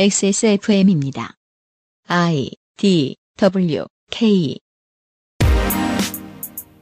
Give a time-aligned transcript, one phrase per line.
[0.00, 1.34] XSFM입니다.
[2.06, 4.56] I D W K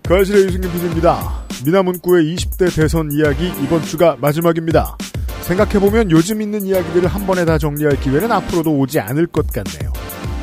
[0.06, 1.46] 거실의 유승균 PD입니다.
[1.64, 4.98] 미나문구의 20대 대선 이야기 이번 주가 마지막입니다.
[5.40, 9.94] 생각해보면 요즘 있는 이야기들을 한 번에 다 정리할 기회는 앞으로도 오지 않을 것 같네요.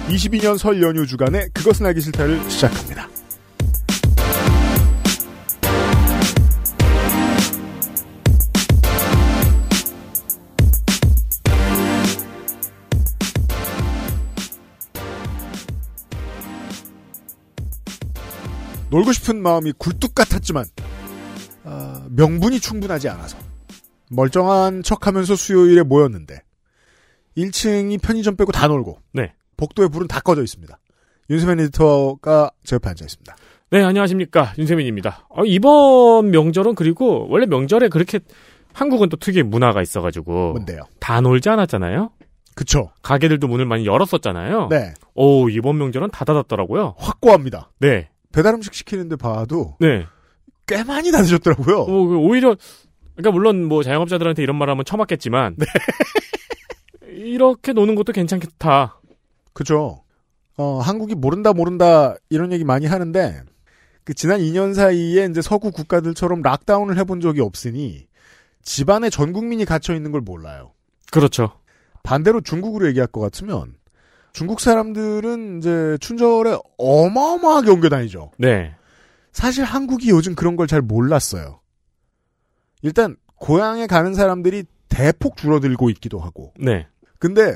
[0.07, 3.07] 22년 설 연휴 주간에 그것은 알기 싫다를 시작합니다.
[18.93, 20.65] 놀고 싶은 마음이 굴뚝 같았지만
[21.63, 23.38] 아, 명분이 충분하지 않아서
[24.11, 26.43] 멀쩡한 척하면서 수요일에 모였는데
[27.35, 29.34] 1층이 편의점 빼고 다 놀고 네.
[29.57, 30.77] 복도에 불은 다 꺼져 있습니다.
[31.31, 33.35] 윤세민 에디터가 제 옆에 앉아 있습니다.
[33.71, 34.53] 네, 안녕하십니까.
[34.59, 35.25] 윤세민입니다.
[35.29, 38.20] 어, 이번 명절은 그리고 원래 명절에 그렇게
[38.73, 40.84] 한국은 또 특유의 문화가 있어가지고 뭔데요?
[40.99, 42.12] 다 놀지 않았잖아요.
[42.53, 42.91] 그쵸?
[43.01, 44.68] 가게들도 문을 많이 열었었잖아요.
[44.70, 44.93] 네.
[45.15, 46.93] 오, 이번 명절은 다 닫았더라고요.
[46.99, 47.71] 확고합니다.
[47.79, 48.09] 네.
[48.34, 50.05] 배달 음식 시키는데 봐도 네.
[50.67, 51.77] 꽤 많이 닫으셨더라고요.
[51.81, 52.57] 어, 그 오히려
[53.15, 55.65] 그러니까 물론 뭐 자영업자들한테 이런 말하면 처맞겠지만 네.
[57.13, 58.99] 이렇게 노는 것도 괜찮겠다.
[59.53, 60.03] 그죠.
[60.57, 63.43] 어, 한국이 모른다 모른다 이런 얘기 많이 하는데
[64.03, 68.07] 그 지난 2년 사이에 이제 서구 국가들처럼 락다운을 해본 적이 없으니
[68.63, 70.73] 집안에 전 국민이 갇혀 있는 걸 몰라요.
[71.12, 71.59] 그렇죠.
[72.01, 73.75] 반대로 중국으로 얘기할 것 같으면
[74.34, 78.31] 중국 사람들은 이제 춘절에 어마어마하게 옮겨 다니죠.
[78.38, 78.73] 네.
[79.31, 81.59] 사실 한국이 요즘 그런 걸 잘 몰랐어요.
[82.81, 86.53] 일단 고향에 가는 사람들이 대폭 줄어들고 있기도 하고.
[86.59, 86.88] 네.
[87.19, 87.56] 근데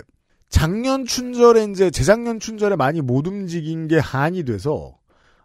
[0.50, 4.96] 작년 춘절에 이제 재작년 춘절에 많이 못 움직인 게 한이 돼서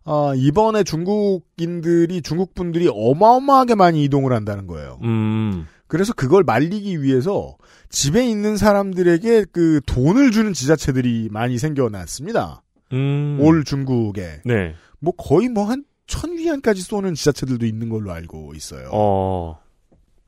[0.04, 4.98] 아, 이번에 중국인들이 중국 분들이 어마어마하게 많이 이동을 한다는 거예요.
[5.02, 5.66] 음.
[5.92, 7.58] 그래서 그걸 말리기 위해서
[7.90, 12.62] 집에 있는 사람들에게 그 돈을 주는 지자체들이 많이 생겨났습니다.
[12.94, 13.36] 음.
[13.40, 14.74] 올 중국에 네.
[15.00, 18.90] 뭐 거의 뭐 한 천 위안까지 쏘는 지자체들도 있는 걸로 알고 있어요.
[18.92, 19.58] 어.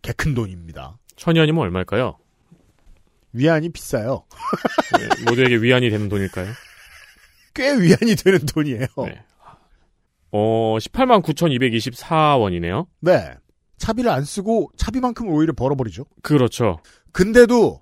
[0.02, 0.98] 개큰 돈입니다.
[1.16, 2.16] 천 위안이면 얼마일까요?
[3.32, 4.24] 위안이 비싸요.
[4.98, 6.46] 네, 모두에게 위안이 되는 돈일까요?
[7.54, 8.86] 꽤 위안이 되는 돈이에요.
[9.04, 9.22] 네.
[10.30, 12.86] 어, 18만 9,224원이네요.
[13.00, 13.34] 네.
[13.78, 16.04] 차비를 안 쓰고 차비만큼을 오히려 벌어버리죠.
[16.22, 16.78] 그렇죠.
[17.12, 17.80] 근데도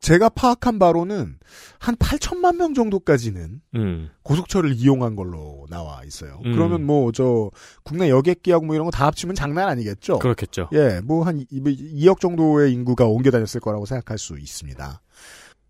[0.00, 1.38] 제가 파악한 바로는
[1.80, 4.10] 한 8천만 명 정도까지는 음.
[4.22, 6.40] 고속철을 이용한 걸로 나와 있어요.
[6.44, 6.52] 음.
[6.54, 7.50] 그러면 뭐 저
[7.82, 10.20] 국내 여객기하고 뭐 이런 거 다 합치면 장난 아니겠죠.
[10.20, 10.68] 그렇겠죠.
[10.72, 15.02] 예, 뭐 한 2억 정도의 인구가 옮겨 다녔을 거라고 생각할 수 있습니다.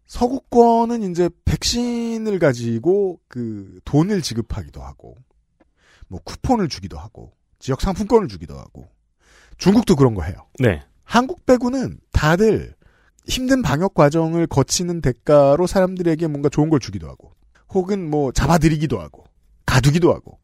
[0.06, 5.16] 서구권은 이제 백신을 가지고 그 돈을 지급하기도 하고
[6.08, 8.88] 뭐 쿠폰을 주기도 하고 지역 상품권을 주기도 하고
[9.58, 10.36] 중국도 그런 거 해요.
[10.58, 10.82] 네.
[11.04, 12.74] 한국 빼고는 다들
[13.26, 17.32] 힘든 방역 과정을 거치는 대가로 사람들에게 뭔가 좋은 걸 주기도 하고,
[17.74, 19.24] 혹은 뭐 잡아들이기도 하고,
[19.66, 20.38] 가두기도 하고.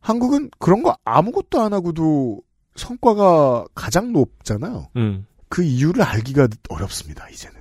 [0.00, 2.40] 한국은 그런 거 아무것도 안 하고도
[2.76, 4.86] 성과가 가장 높잖아요.
[4.96, 5.26] 음.
[5.48, 7.58] 그 이유를 알기가 어렵습니다, 이제는.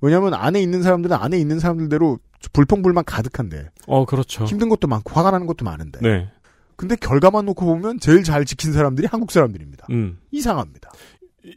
[0.00, 2.18] 왜냐면 하 안에 있는 사람들은 안에 있는 사람들대로
[2.52, 4.44] 불평불만 가득한데, 어, 그렇죠.
[4.46, 6.00] 힘든 것도 많고, 화가 나는 것도 많은데.
[6.00, 6.28] 네.
[6.82, 9.86] 근데 결과만 놓고 보면 제일 잘 지킨 사람들이 한국 사람들입니다.
[9.90, 10.18] 음.
[10.32, 10.90] 이상합니다.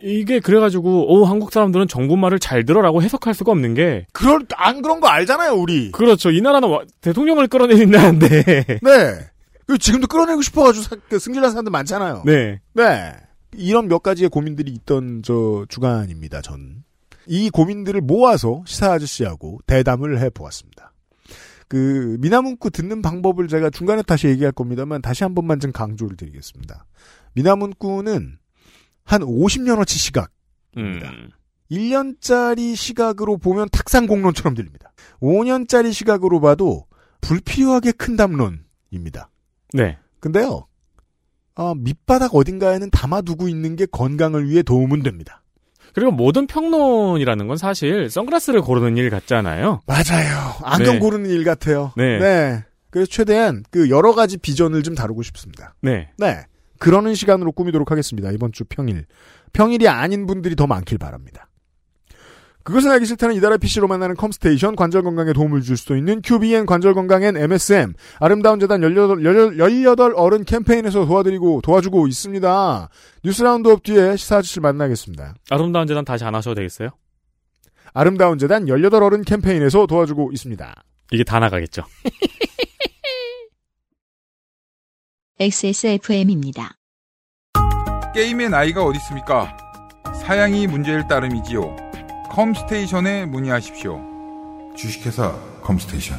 [0.03, 4.83] 이게 그래가지고, 오, 한국 사람들은 정부 말을 잘 들어라고 해석할 수가 없는 게, 그럴, 안
[4.83, 5.91] 그런 거 알잖아요, 우리.
[5.91, 6.29] 그렇죠.
[6.29, 8.27] 이 나라는 와- 대통령을 끌어내린 나라인데.
[8.83, 9.19] 네.
[9.65, 12.21] 그 지금도 끌어내고 싶어가지고 사- 그 승질난 사람들 많잖아요.
[12.23, 12.59] 네.
[12.73, 13.13] 네.
[13.55, 16.83] 이런 몇 가지의 고민들이 있던 저 주간입니다, 전.
[17.25, 20.91] 이 고민들을 모아서 시사 아저씨하고 대담을 해보았습니다.
[21.67, 26.85] 그, 미나문구 듣는 방법을 제가 중간에 다시 얘기할 겁니다만 다시 한 번만 좀 강조를 드리겠습니다.
[27.33, 28.37] 미나문구는
[29.03, 30.31] 한 50년어치 시각,
[30.77, 31.29] 음.
[31.71, 34.91] 1년짜리 시각으로 보면 탁상 공론처럼 들립니다.
[35.19, 36.85] 5년짜리 시각으로 봐도
[37.21, 39.29] 불필요하게 큰 담론입니다.
[39.73, 39.97] 네.
[40.19, 40.67] 근데요,
[41.55, 45.41] 아, 밑바닥 어딘가에는 담아두고 있는 게 건강을 위해 도움은 됩니다.
[45.95, 49.79] 그리고 모든 평론이라는 건 사실 선글라스를 고르는 일 같잖아요.
[49.87, 50.53] 맞아요.
[50.61, 50.99] 안경 네.
[50.99, 51.93] 고르는 일 같아요.
[51.95, 52.63] 네.
[52.89, 55.73] 그래서 최대한 그 여러 가지 비전을 좀 다루고 싶습니다.
[55.81, 56.09] 네.
[56.17, 56.43] 네.
[56.79, 58.29] 그러는 시간으로 꾸미도록 하겠습니다.
[58.31, 59.05] 이번 주 평일.
[59.53, 61.47] 평일이 아닌 분들이 더 많길 바랍니다.
[62.65, 66.95] 그것은 알기 싫다는 이달의 PC로 만나는 컴스테이션, 관절 건강에 도움을 줄 수도 있는 QBN 관절
[66.95, 72.89] 건강엔 MSM, 아름다운 재단 18, 18 어른 캠페인에서 도와드리고, 도와주고 있습니다.
[73.23, 75.35] 뉴스 roundup 뒤에 시사 아저씨를 만나겠습니다.
[75.51, 76.89] 아름다운 재단 다시 안 하셔도 되겠어요?
[77.93, 80.83] 아름다운 재단 18 어른 캠페인에서 도와주고 있습니다.
[81.11, 81.83] 이게 다 나가겠죠.
[85.39, 86.71] XSFM입니다.
[88.15, 89.55] 게임의 나이가 어디 있습니까?
[90.19, 91.84] 사양이 문제일 따름이지요.
[92.35, 93.97] 컴스테이션에 문의하십시오.
[94.75, 96.17] 주식회사 컴스테이션.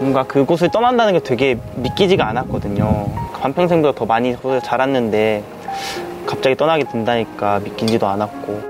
[0.00, 3.06] 뭔가 그곳을 떠난다는 게 되게 믿기지가 않았거든요.
[3.40, 5.44] 반평생보다 더 많이 자랐는데
[6.26, 8.60] 갑자기 떠나게 된다니까 믿기지도 않았고.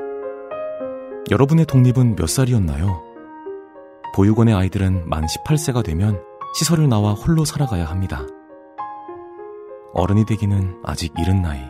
[1.30, 3.02] 여러분의 독립은 몇 살이었나요?
[4.14, 6.20] 보육원의 아이들은 만 18세가 되면
[6.58, 8.20] 시설을 나와 홀로 살아가야 합니다.
[9.94, 11.60] 어른이 되기는 아직 이른 나이.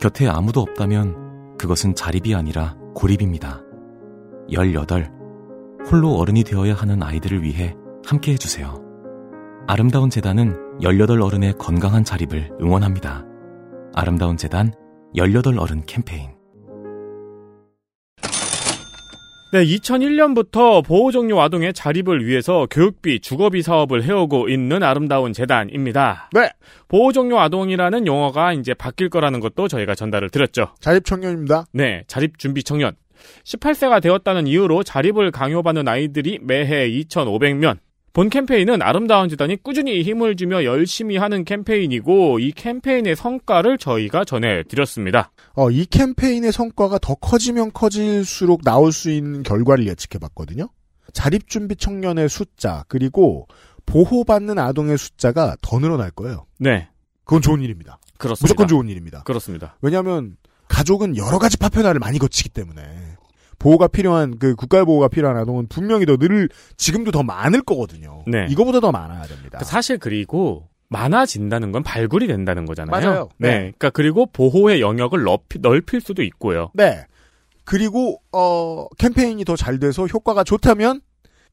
[0.00, 1.21] 곁에 아무도 없다면
[1.62, 3.62] 그것은 자립이 아니라 고립입니다.
[4.50, 5.12] 18.
[5.88, 8.82] 홀로 어른이 되어야 하는 아이들을 위해 함께 해주세요.
[9.68, 13.24] 아름다운 재단은 18 어른의 건강한 자립을 응원합니다.
[13.94, 14.72] 아름다운 재단
[15.14, 16.30] 18 어른 캠페인.
[19.52, 26.30] 네, 2001년부터 보호종료 아동의 자립을 위해서 교육비, 주거비 사업을 해오고 있는 아름다운 재단입니다.
[26.32, 26.48] 네.
[26.88, 30.68] 보호종료 아동이라는 용어가 이제 바뀔 거라는 것도 저희가 전달을 드렸죠.
[30.80, 31.66] 자립 청년입니다.
[31.74, 32.96] 네, 자립 준비 청년.
[33.44, 37.76] 18세가 되었다는 이유로 자립을 강요받는 아이들이 매해 2,500명,
[38.12, 45.32] 본 캠페인은 아름다운 재단이 꾸준히 힘을 주며 열심히 하는 캠페인이고 이 캠페인의 성과를 저희가 전해드렸습니다.
[45.54, 50.68] 어, 이 캠페인의 성과가 더 커지면 커질수록 나올 수 있는 결과를 예측해봤거든요.
[51.14, 53.46] 자립준비 청년의 숫자 그리고
[53.86, 56.46] 보호받는 아동의 숫자가 더 늘어날 거예요.
[56.58, 56.88] 네.
[57.24, 57.98] 그건 좋은 일입니다.
[58.18, 58.44] 그렇습니다.
[58.44, 59.22] 무조건 좋은 일입니다.
[59.22, 59.76] 그렇습니다.
[59.80, 60.36] 왜냐하면
[60.68, 62.82] 가족은 여러 가지 파편화를 많이 거치기 때문에
[63.62, 68.24] 보호가 필요한 그 국가의 보호가 필요한 아동은 분명히 더 늘 지금도 더 많을 거거든요.
[68.26, 68.46] 네.
[68.50, 69.60] 이거보다 더 많아야 됩니다.
[69.64, 72.90] 사실 그리고 많아진다는 건 발굴이 된다는 거잖아요.
[72.90, 73.28] 맞아요.
[73.38, 73.48] 네.
[73.48, 73.58] 네.
[73.58, 76.70] 그러니까 그리고 보호의 영역을 넓히, 넓힐 수도 있고요.
[76.74, 77.04] 네.
[77.64, 81.00] 그리고 어 캠페인이 더 잘 돼서 효과가 좋다면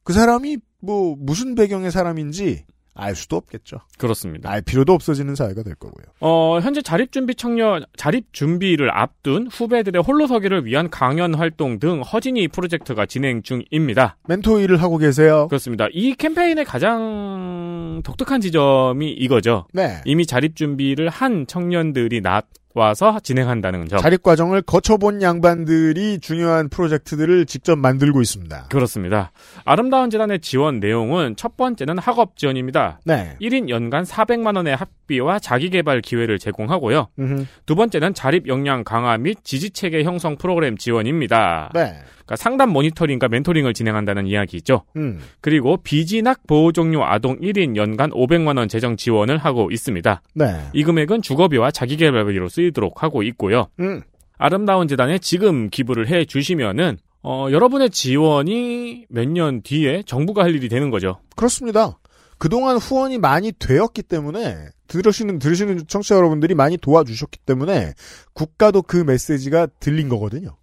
[0.03, 3.79] 그 사람이 뭐 무슨 배경의 사람인지 알 수도 없겠죠.
[3.97, 4.49] 그렇습니다.
[4.49, 6.05] 알 필요도 없어지는 사회가 될 거고요.
[6.19, 13.41] 어, 현재 자립준비 청년, 자립준비를 앞둔 후배들의 홀로서기를 위한 강연 활동 등 허진이 프로젝트가 진행
[13.41, 14.17] 중입니다.
[14.27, 15.47] 멘토 일을 하고 계세요.
[15.47, 15.87] 그렇습니다.
[15.91, 19.67] 이 캠페인의 가장 독특한 지점이 이거죠.
[19.73, 20.01] 네.
[20.05, 22.41] 이미 자립준비를 한 청년들이 나
[22.75, 23.99] 와서 진행한다는 점.
[23.99, 28.67] 자립 과정을 거쳐본 양반들이 중요한 프로젝트들을 직접 만들고 있습니다.
[28.69, 29.31] 그렇습니다.
[29.65, 32.99] 아름다운 재단의 지원 내용은 첫 번째는 학업 지원입니다.
[33.05, 33.35] 네.
[33.41, 37.07] 1인 연간 400만 원의 학비와 자기 개발 기회를 제공하고요.
[37.17, 37.45] 음흠.
[37.65, 41.71] 두 번째는 자립 역량 강화 및 지지 체계 형성 프로그램 지원입니다.
[41.73, 41.95] 네.
[42.29, 44.83] 그러니까 상담 모니터링과 멘토링을 진행한다는 이야기죠.
[44.97, 45.19] 음.
[45.41, 50.21] 그리고 비진학 보호 종료 아동 1인 연간 500만 원 재정 지원을 하고 있습니다.
[50.35, 50.45] 네.
[50.73, 53.67] 이 금액은 주거비와 자기개발비로 쓰이도록 하고 있고요.
[53.79, 54.01] 음.
[54.37, 60.69] 아름다운 재단에 지금 기부를 해 주시면은 어, 여러분의 지원이 몇 년 뒤에 정부가 할 일이
[60.69, 61.19] 되는 거죠.
[61.35, 61.97] 그렇습니다.
[62.37, 67.93] 그동안 후원이 많이 되었기 때문에 들으시는 들으시는 청취자 여러분들이 많이 도와주셨기 때문에
[68.33, 70.55] 국가도 그 메시지가 들린 거거든요.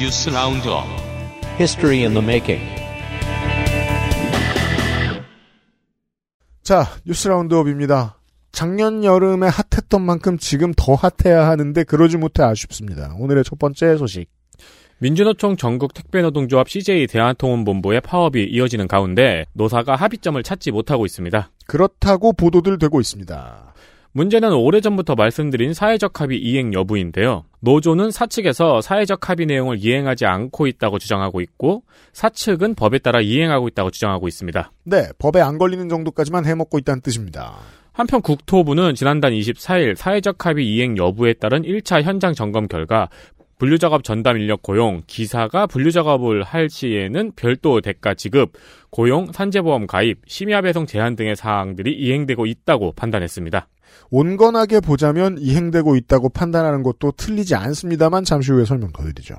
[0.00, 0.86] 뉴스 라운드업
[1.58, 2.64] History in the making.
[6.62, 8.18] 자, 뉴스 roundup입니다.
[8.50, 13.14] 작년 여름에 핫했던 만큼 지금 더 핫해야 하는데 그러지 못해 아쉽습니다.
[13.18, 14.30] 오늘의 첫 번째 소식.
[15.00, 21.50] 민주노총 전국 택배노동조합 CJ 대한통운본부의 파업이 이어지는 가운데 노사가 합의점을 찾지 못하고 있습니다.
[21.66, 23.74] 그렇다고 보도들 되고 있습니다.
[24.12, 27.44] 문제는 오래전부터 말씀드린 사회적 합의 이행 여부인데요.
[27.60, 33.90] 노조는 사측에서 사회적 합의 내용을 이행하지 않고 있다고 주장하고 있고 사측은 법에 따라 이행하고 있다고
[33.90, 34.72] 주장하고 있습니다.
[34.84, 37.56] 네, 법에 안 걸리는 정도까지만 해먹고 있다는 뜻입니다.
[37.92, 43.08] 한편 국토부는 지난달 24일 사회적 합의 이행 여부에 따른 1차 현장 점검 결과
[43.58, 48.52] 분류작업 전담 인력 고용, 기사가 분류작업을 할 시에는 별도 대가 지급,
[48.88, 53.68] 고용, 산재보험 가입, 심야 배송 제한 등의 사항들이 이행되고 있다고 판단했습니다.
[54.10, 59.36] 온건하게 보자면 이행되고 있다고 판단하는 것도 틀리지 않습니다만 잠시 후에 설명 더 드리죠.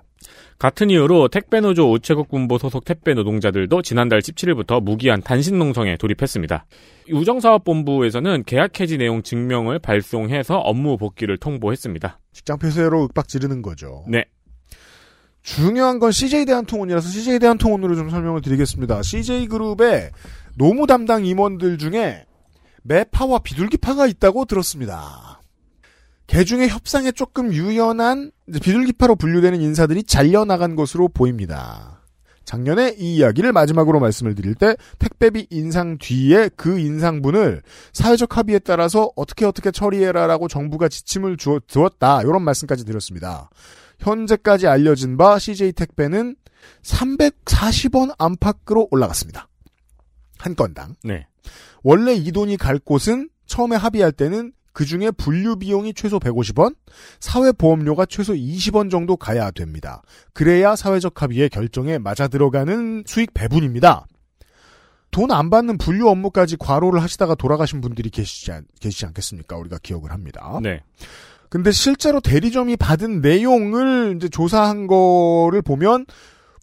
[0.60, 6.66] 같은 이유로 택배노조 우체국 군보 소속 택배 노동자들도 지난달 17일부터 무기한 단신 농성에 돌입했습니다.
[7.12, 12.20] 우정사업본부에서는 계약 해지 내용 증명을 발송해서 업무 복귀를 통보했습니다.
[12.32, 14.06] 직장 폐쇄로 윽박 지르는 거죠.
[14.08, 14.26] 네.
[15.42, 19.02] 중요한 건 CJ 대한통운이라서 CJ 대한통운으로 좀 설명을 드리겠습니다.
[19.02, 20.12] CJ 그룹의
[20.56, 22.26] 노무 담당 임원들 중에
[22.84, 25.42] 매파와 비둘기파가 있다고 들었습니다.
[26.28, 32.02] 개중의 협상에 조금 유연한 비둘기파로 분류되는 인사들이 잘려나간 것으로 보입니다.
[32.46, 37.62] 작년에 이 이야기를 마지막으로 말씀을 드릴 때 택배비 인상 뒤에 그 인상분을
[37.94, 43.50] 사회적 합의에 따라서 어떻게 어떻게 처리해라라고 정부가 지침을 주어, 두었다 이런 말씀까지 드렸습니다.
[44.00, 46.36] 현재까지 알려진 바 CJ 택배는
[46.84, 49.48] 340원 안팎으로 올라갔습니다.
[50.40, 50.96] 한 건당.
[51.04, 51.28] 네.
[51.84, 56.76] 원래 이 돈이 갈 곳은 처음에 합의할 때는 그 중에 분류 비용이 최소 150원,
[57.20, 60.02] 사회보험료가 최소 20원 정도 가야 됩니다.
[60.34, 64.06] 그래야 사회적 합의의 결정에 맞아 들어가는 수익 배분입니다.
[65.12, 69.58] 돈 안 받는 분류 업무까지 과로를 하시다가 돌아가신 분들이 계시지, 않, 계시지 않겠습니까?
[69.58, 70.58] 우리가 기억을 합니다.
[70.64, 70.82] 네.
[71.50, 76.06] 근데 실제로 대리점이 받은 내용을 이제 조사한 거를 보면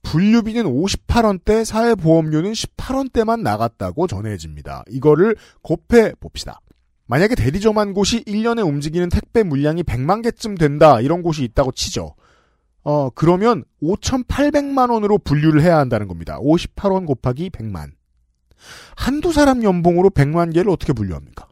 [0.03, 4.85] 분류비는 58원대, 사회보험료는 18원대만 나갔다고 전해집니다.
[4.89, 6.61] 이거를 곱해 봅시다.
[7.07, 12.15] 만약에 대리점 한 곳이 1년에 움직이는 택배 물량이 100만 개쯤 된다, 이런 곳이 있다고 치죠.
[12.85, 16.39] 어, 그러면 5,800만 원으로 분류를 해야 한다는 겁니다.
[16.39, 17.91] 58원 곱하기 100만.
[18.97, 21.49] 한두 사람 연봉으로 100만 개를 어떻게 분류합니까?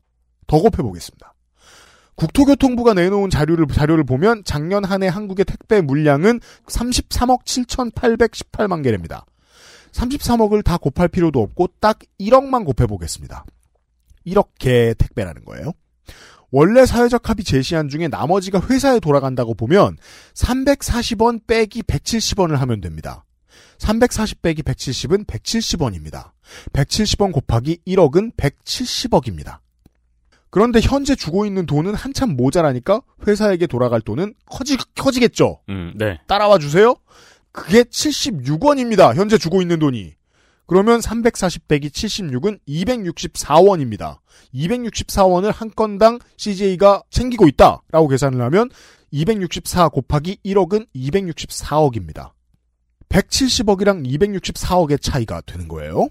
[0.47, 1.35] 더 곱해 보겠습니다.
[2.17, 9.27] 국토교통부가 내놓은 자료를, 자료를 보면 작년 한 해 한국의 택배 물량은 33억 7,818만 개랍니다.
[9.93, 13.45] 33억을 다 곱할 필요도 없고 딱 1억만 곱해 보겠습니다.
[14.27, 15.73] 1억 개의 택배라는 거예요.
[16.51, 19.97] 원래 사회적 합의 제시한 중에 나머지가 회사에 돌아간다고 보면
[20.35, 23.25] 340원 빼기 170원을 하면 됩니다.
[23.79, 26.31] 340 빼기 170은 170원입니다.
[26.73, 29.59] 170원 곱하기 1억은 170억입니다.
[30.51, 35.61] 그런데 현재 주고 있는 돈은 한참 모자라니까 회사에게 돌아갈 돈은 커지, 커지겠죠?
[35.69, 36.21] 음, 네.
[36.27, 36.95] 따라와 주세요?
[37.53, 39.15] 그게 76원입니다.
[39.15, 40.15] 현재 주고 있는 돈이.
[40.67, 44.19] 그러면 340 빼기 76은 264원입니다.
[44.55, 48.71] 264원을 한 건당 CJ가 챙기고 있다라고 계산을 하면
[49.13, 52.33] 264 곱하기 1억은 264억입니다.
[53.09, 56.09] 170억이랑 264억의 차이가 되는 거예요.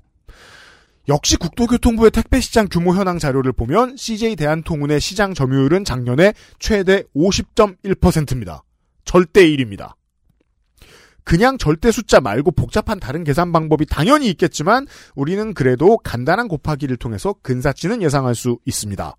[1.07, 8.63] 역시 국토교통부의 택배시장 규모 현황 자료를 보면 CJ 대한통운의 시장 점유율은 작년에 최대 50.1%입니다.
[9.03, 9.93] 절대 1입니다.
[11.23, 17.35] 그냥 절대 숫자 말고 복잡한 다른 계산 방법이 당연히 있겠지만 우리는 그래도 간단한 곱하기를 통해서
[17.41, 19.15] 근사치는 예상할 수 있습니다.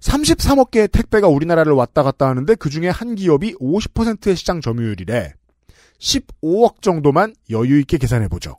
[0.00, 5.34] 33억 개의 택배가 우리나라를 왔다 갔다 하는데 그 중에 한 기업이 50%의 시장 점유율이래.
[5.98, 8.56] 15억 정도만 여유 있게 계산해 보죠.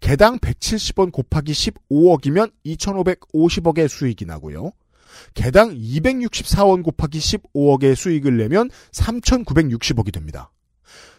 [0.00, 4.72] 개당 170원 곱하기 15억이면 2,550억의 수익이 나고요.
[5.34, 10.50] 개당 264원 곱하기 15억의 수익을 내면 3,960억이 됩니다.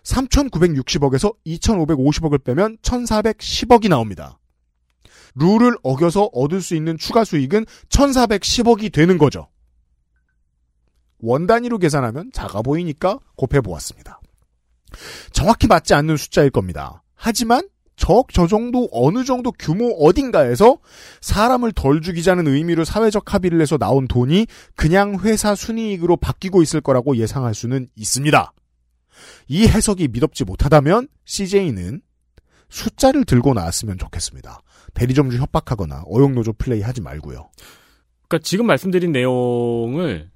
[0.03, 4.39] 3,960억에서 2,550억을 빼면 1,410억이 나옵니다.
[5.35, 9.47] 룰을 어겨서 얻을 수 있는 추가 수익은 1,410억이 되는 거죠.
[11.19, 14.19] 원 단위로 계산하면 작아 보이니까 곱해 보았습니다.
[15.31, 17.03] 정확히 맞지 않는 숫자일 겁니다.
[17.15, 17.69] 하지만
[18.01, 20.79] 적저 정도 어느 정도 규모 어딘가에서
[21.21, 27.15] 사람을 덜 죽이자는 의미로 사회적 합의를 해서 나온 돈이 그냥 회사 순이익으로 바뀌고 있을 거라고
[27.15, 28.53] 예상할 수는 있습니다.
[29.49, 32.01] 이 해석이 믿업지 못하다면 CJ는
[32.69, 34.61] 숫자를 들고 나왔으면 좋겠습니다.
[34.95, 37.51] 대리점주 협박하거나 어용노조 플레이 하지 말고요.
[38.27, 40.31] 그러니까 지금 말씀드린 내용을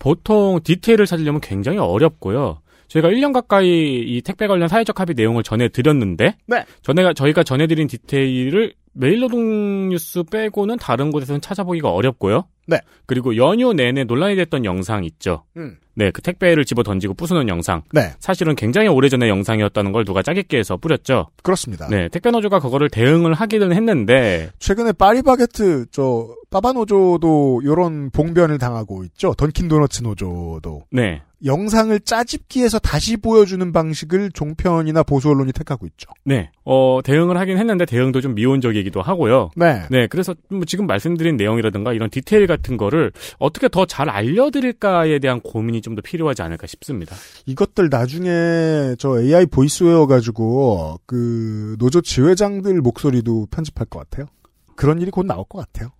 [0.00, 2.62] 보통 디테일을 찾으려면 굉장히 어렵고요.
[2.88, 6.64] 저희가 1년 가까이 이 택배 관련 사회적 합의 내용을 전해드렸는데, 네.
[6.82, 12.46] 전에 저희가 전해드린 디테일을 메일노동 뉴스 빼고는 다른 곳에서는 찾아보기가 어렵고요.
[12.66, 12.80] 네.
[13.06, 15.44] 그리고 연휴 내내 논란이 됐던 영상 있죠.
[15.56, 15.76] 음.
[15.98, 17.82] 네, 그 택배를 집어 던지고 부수는 영상.
[17.90, 21.28] 네, 사실은 굉장히 오래전의 영상이었다는 걸 누가 짜깁기 해서 뿌렸죠.
[21.42, 21.88] 그렇습니다.
[21.88, 29.32] 네, 택배노조가 그거를 대응을 하기는 했는데, 최근에 파리바게트 저 빠바노조도 이런 봉변을 당하고 있죠.
[29.34, 31.22] 던킨도너츠 노조도 네.
[31.44, 36.10] 영상을 짜집기해서 다시 보여주는 방식을 종편이나 보수 언론이 택하고 있죠.
[36.24, 36.50] 네.
[36.64, 39.50] 어, 대응을 하긴 했는데 대응도 좀 미온적이기도 하고요.
[39.54, 45.18] 네, 네, 그래서 뭐 지금 말씀드린 내용이라든가 이런 디테일 같은 거를 어떻게 더 잘 알려드릴까에
[45.18, 47.16] 대한 고민이 좀 더 필요하지 않을까 싶습니다.
[47.46, 54.26] 이것들 나중에 저 AI 보이스웨어 가지고 그 노조 지회장들 목소리도 편집할 것 같아요.
[54.74, 55.90] 그런 일이 곧 나올 것 같아요.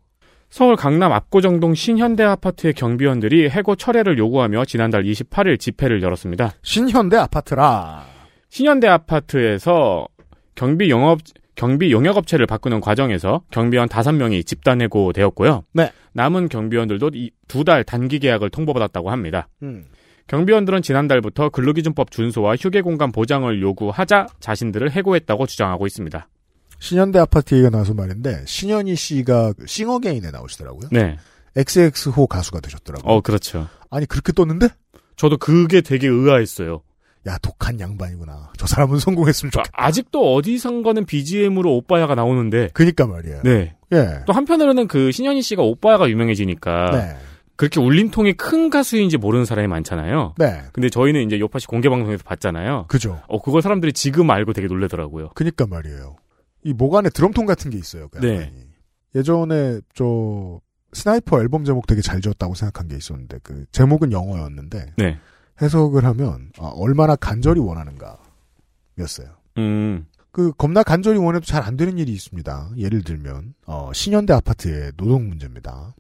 [0.51, 6.53] 서울 강남 압구정동 신현대 아파트의 경비원들이 해고 철회를 요구하며 지난달 28일 집회를 열었습니다.
[6.63, 8.07] 신현대 아파트라.
[8.51, 10.07] 신현대 아파트에서
[10.55, 11.19] 경비 영업
[11.57, 15.65] 경비 용역업체를 바꾸는 과정에서 경비원 5명이 집단 해고되었고요.
[15.73, 15.91] 네.
[16.13, 17.11] 남은 경비원들도
[17.49, 19.49] 두 달 단기 계약을 통보받았다고 합니다.
[19.63, 19.85] 음.
[20.29, 26.29] 경비원들은 지난달부터 근로기준법 준수와 휴게 공간 보장을 요구하자 자신들을 해고했다고 주장하고 있습니다.
[26.79, 30.89] 신현대 아파트 얘기가 나와서 말인데 신현희 씨가 그 싱어게인에 나오시더라고요.
[30.93, 31.17] 네.
[31.57, 33.11] XX호 가수가 되셨더라고요.
[33.15, 33.67] 어, 그렇죠.
[33.91, 34.69] 아니 그렇게 떴는데?
[35.17, 36.83] 저도 그게 되게 의아했어요.
[37.27, 38.53] 야 독한 양반이구나.
[38.57, 39.71] 저 사람은 성공했으면 좋겠다.
[39.73, 43.43] 아직도 어디선가는 BGM으로 오빠야가 나오는데, 그니까 말이에요.
[43.43, 43.75] 네.
[43.93, 44.21] 예.
[44.27, 47.17] 또 한편으로는 그 신현희 씨가 오빠야가 유명해지니까, 네.
[47.57, 50.35] 그렇게 울림통이 큰 가수인지 모르는 사람이 많잖아요.
[50.39, 50.63] 네.
[50.73, 52.85] 근데 저희는 이제 요파시 공개 방송에서 봤잖아요.
[52.89, 53.21] 그죠.
[53.29, 55.31] 어, 그걸 사람들이 지금 알고 되게 놀래더라고요.
[55.35, 56.17] 그니까 말이에요.
[56.65, 58.09] 이 목 안에 드럼통 같은 게 있어요.
[58.09, 58.53] 그 네.
[59.15, 60.61] 예전에 저
[60.93, 65.19] 스나이퍼 앨범 제목 되게 잘 지었다고 생각한 게 있었는데 그 제목은 영어였는데 네.
[65.63, 69.29] 해석을 하면 아, 얼마나 간절히 원하는가였어요.
[69.59, 70.07] 음.
[70.33, 72.73] 그 겁나 간절히 원해도 잘 안 되는 일이 있습니다.
[72.77, 75.95] 예를 들면 어, 신현대 아파트의 노동 문제입니다.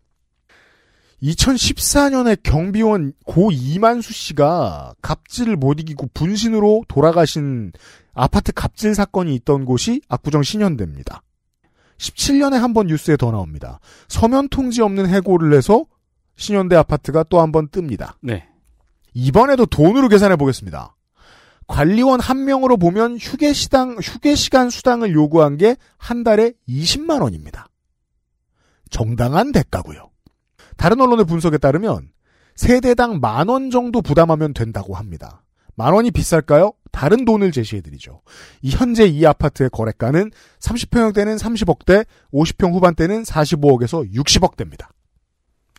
[1.22, 7.72] 2014년에 경비원 고 이만수 씨가 갑질을 못 이기고 분신으로 돌아가신
[8.12, 11.22] 아파트 갑질 사건이 있던 곳이 압구정 신현대입니다.
[11.96, 13.80] 17년에 한 번 뉴스에 더 나옵니다.
[14.08, 15.86] 서면 통지 없는 해고를 해서
[16.36, 18.16] 신현대 아파트가 또 한 번 뜹니다.
[18.20, 18.46] 네.
[19.18, 20.94] 이번에도 돈으로 계산해 보겠습니다.
[21.66, 27.66] 관리원 한 명으로 보면 휴게 시당 휴게 시간 수당을 요구한 게 한 달에 20만 원입니다.
[28.90, 30.10] 정당한 대가고요.
[30.76, 32.10] 다른 언론의 분석에 따르면
[32.56, 35.42] 세대당 만 원 정도 부담하면 된다고 합니다.
[35.76, 36.72] 만 원이 비쌀까요?
[36.92, 38.20] 다른 돈을 제시해드리죠.
[38.60, 40.30] 이 현재 이 아파트의 거래가는
[40.60, 44.88] 30평형대는 30억대, 50평 후반대는 45억에서 60억대입니다.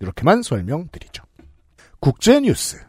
[0.01, 1.23] 이렇게만 설명드리죠.
[1.99, 2.86] 국제뉴스.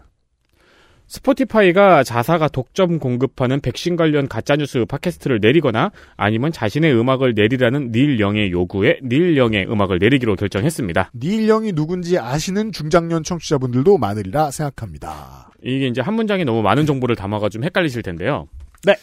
[1.08, 8.52] 스포티파이가 자사가 독점 공급하는 백신 관련 가짜뉴스 팟캐스트를 내리거나 아니면 자신의 음악을 내리라는 닐 영의
[8.52, 11.12] 요구에 닐 영의 음악을 내리기로 결정했습니다.
[11.14, 15.50] 닐 영이 누군지 아시는 중장년 청취자분들도 많으리라 생각합니다.
[15.62, 18.46] 이게 이제 한 문장에 너무 많은 정보를 담아가 좀 헷갈리실 텐데요.
[18.84, 18.94] 네.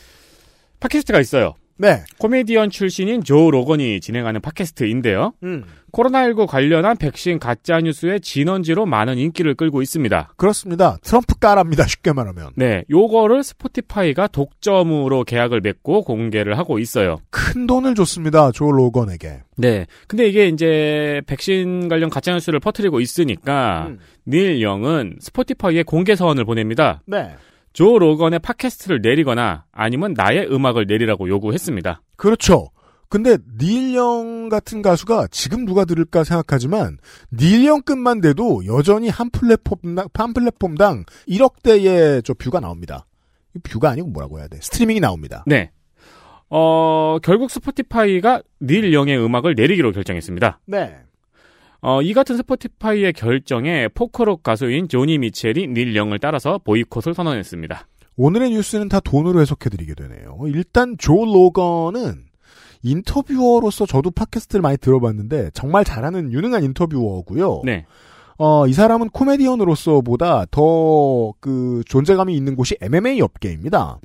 [0.80, 1.56] 팟캐스트가 있어요.
[1.78, 2.04] 네.
[2.20, 5.34] 코미디언 출신인 조 로건이 진행하는 팟캐스트인데요.
[5.44, 5.66] 음.
[5.92, 10.34] 코로나19 관련한 백신 가짜 뉴스의 진원지로 많은 인기를 끌고 있습니다.
[10.36, 10.98] 그렇습니다.
[11.02, 11.86] 트럼프 까랍니다.
[11.88, 12.50] 쉽게 말하면.
[12.56, 17.18] 네, 요거를 스포티파이가 독점으로 계약을 맺고 공개를 하고 있어요.
[17.30, 18.52] 큰 돈을 줬습니다.
[18.52, 19.42] 조 로건에게.
[19.58, 19.86] 네.
[20.08, 24.00] 근데 이게 이제 백신 관련 가짜 뉴스를 퍼뜨리고 있으니까 음.
[24.28, 27.02] 닐 영은 Spotify에 공개 서한을 보냅니다.
[27.06, 27.36] 네.
[27.76, 32.02] 조 로건의 팟캐스트를 내리거나 아니면 나의 음악을 내리라고 요구했습니다.
[32.16, 32.70] 그렇죠.
[33.10, 36.98] 근데 닐영 같은 가수가 지금 누가 들을까 생각하지만
[37.34, 43.06] 닐영급만 돼도 여전히 한 플랫폼당 한 플랫폼당 1억대의 저 view가 나옵니다.
[43.54, 44.58] 이 view가 아니고 뭐라고 해야 돼?
[44.62, 45.44] 스트리밍이 나옵니다.
[45.46, 45.72] 네.
[46.50, 50.62] 어, 결국 Spotify가 닐 영의 음악을 내리기로 결정했습니다.
[50.68, 50.96] 네.
[51.88, 57.88] 어, 이 같은 스포티파이의 결정에 포크록 가수인 조니 미첼이 닐 영을 따라서 보이콧을 선언했습니다.
[58.18, 60.40] 오늘의 뉴스는 다 돈으로 해석해드리게 되네요.
[60.48, 62.24] 일단 조 로건은
[62.82, 67.62] 인터뷰어로서 저도 팟캐스트를 많이 들어봤는데 정말 잘하는 유능한 인터뷰어고요.
[67.64, 67.86] 네.
[68.40, 74.00] 어, 이 사람은 코미디언으로서보다 더 그 존재감이 있는 곳이 MMA 업계입니다.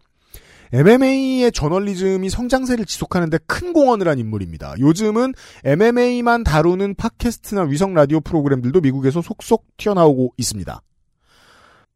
[0.72, 4.74] MMA의 저널리즘이 성장세를 지속하는데 큰 공헌을 한 인물입니다.
[4.78, 10.80] 요즘은 MMA만 다루는 팟캐스트나 위성 라디오 프로그램들도 미국에서 속속 튀어나오고 있습니다.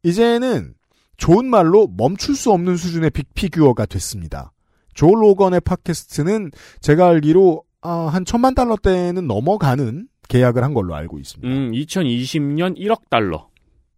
[0.03, 0.75] 이제는
[1.17, 4.53] 좋은 말로 멈출 수 없는 수준의 빅피규어가 됐습니다.
[4.95, 11.49] 조 로건의 팟캐스트는 제가 알기로 아, 한 천만 달러대는 넘어가는 계약을 한 걸로 알고 있습니다.
[11.49, 13.49] 음, 2020년 1억 달러.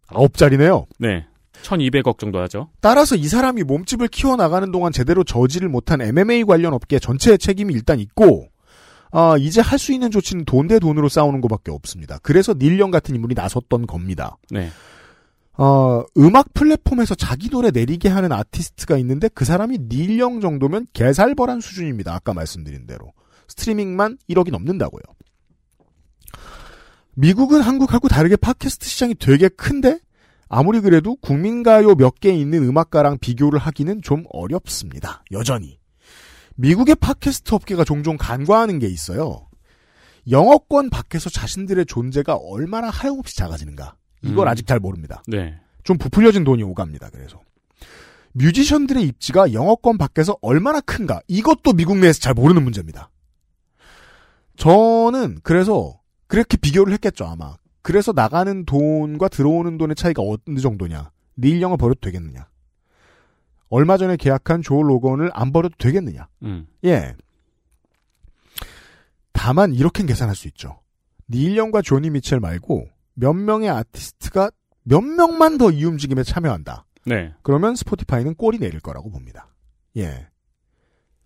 [0.07, 0.85] 아홉 자리네요.
[0.99, 1.25] 네.
[1.63, 2.69] 1200억 정도 하죠.
[2.81, 7.99] 따라서 이 사람이 몸집을 키워나가는 동안 제대로 저지를 못한 MMA 관련 업계 전체의 책임이 일단
[7.99, 8.47] 있고,
[9.11, 12.19] 아, 이제 할 수 있는 조치는 돈 대 돈으로 싸우는 것밖에 없습니다.
[12.21, 14.37] 그래서 닐령 같은 인물이 나섰던 겁니다.
[14.49, 14.69] 네.
[15.59, 22.13] 어, 음악 플랫폼에서 자기 노래 내리게 하는 아티스트가 있는데 그 사람이 닐령 정도면 개살벌한 수준입니다.
[22.13, 23.11] 아까 말씀드린 대로.
[23.47, 25.01] 스트리밍만 1억이 넘는다고요.
[27.15, 29.99] 미국은 한국하고 다르게 팟캐스트 시장이 되게 큰데
[30.49, 35.23] 아무리 그래도 국민가요 몇 개 있는 음악가랑 비교를 하기는 좀 어렵습니다.
[35.31, 35.79] 여전히.
[36.55, 39.47] 미국의 팟캐스트 업계가 종종 간과하는 게 있어요.
[40.29, 43.95] 영어권 밖에서 자신들의 존재가 얼마나 하염없이 작아지는가.
[44.23, 44.51] 이걸 음.
[44.51, 45.21] 아직 잘 모릅니다.
[45.27, 45.59] 네.
[45.83, 47.09] 좀 부풀려진 돈이 오갑니다.
[47.11, 47.39] 그래서
[48.33, 53.09] 뮤지션들의 입지가 영어권 밖에서 얼마나 큰가 이것도 미국 내에서 잘 모르는 문제입니다.
[54.57, 57.55] 저는 그래서 그렇게 비교를 했겠죠 아마.
[57.87, 61.09] 그래서 나가는 돈과 들어오는 돈의 차이가 어느 정도냐.
[61.37, 62.49] 닐 영을 버려도 되겠느냐.
[63.69, 66.27] 얼마 전에 계약한 조 로건을 안 버려도 되겠느냐.
[66.43, 66.67] 음.
[66.83, 67.15] 예.
[69.31, 70.81] 다만 이렇게는 계산할 수 있죠.
[71.31, 74.51] 닐 영과 조니 미첼 말고 몇 명의 아티스트가
[74.83, 76.85] 몇 명만 더 이 움직임에 참여한다.
[77.05, 77.33] 네.
[77.41, 79.47] 그러면 스포티파이는 꼴이 내릴 거라고 봅니다.
[79.95, 80.27] 예.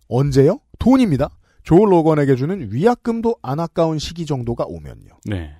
[0.06, 0.60] 언제요?
[0.78, 1.28] 돈입니다.
[1.64, 5.18] 조 로건에게 주는 위약금도 안 아까운 시기 정도가 오면요.
[5.24, 5.56] 네.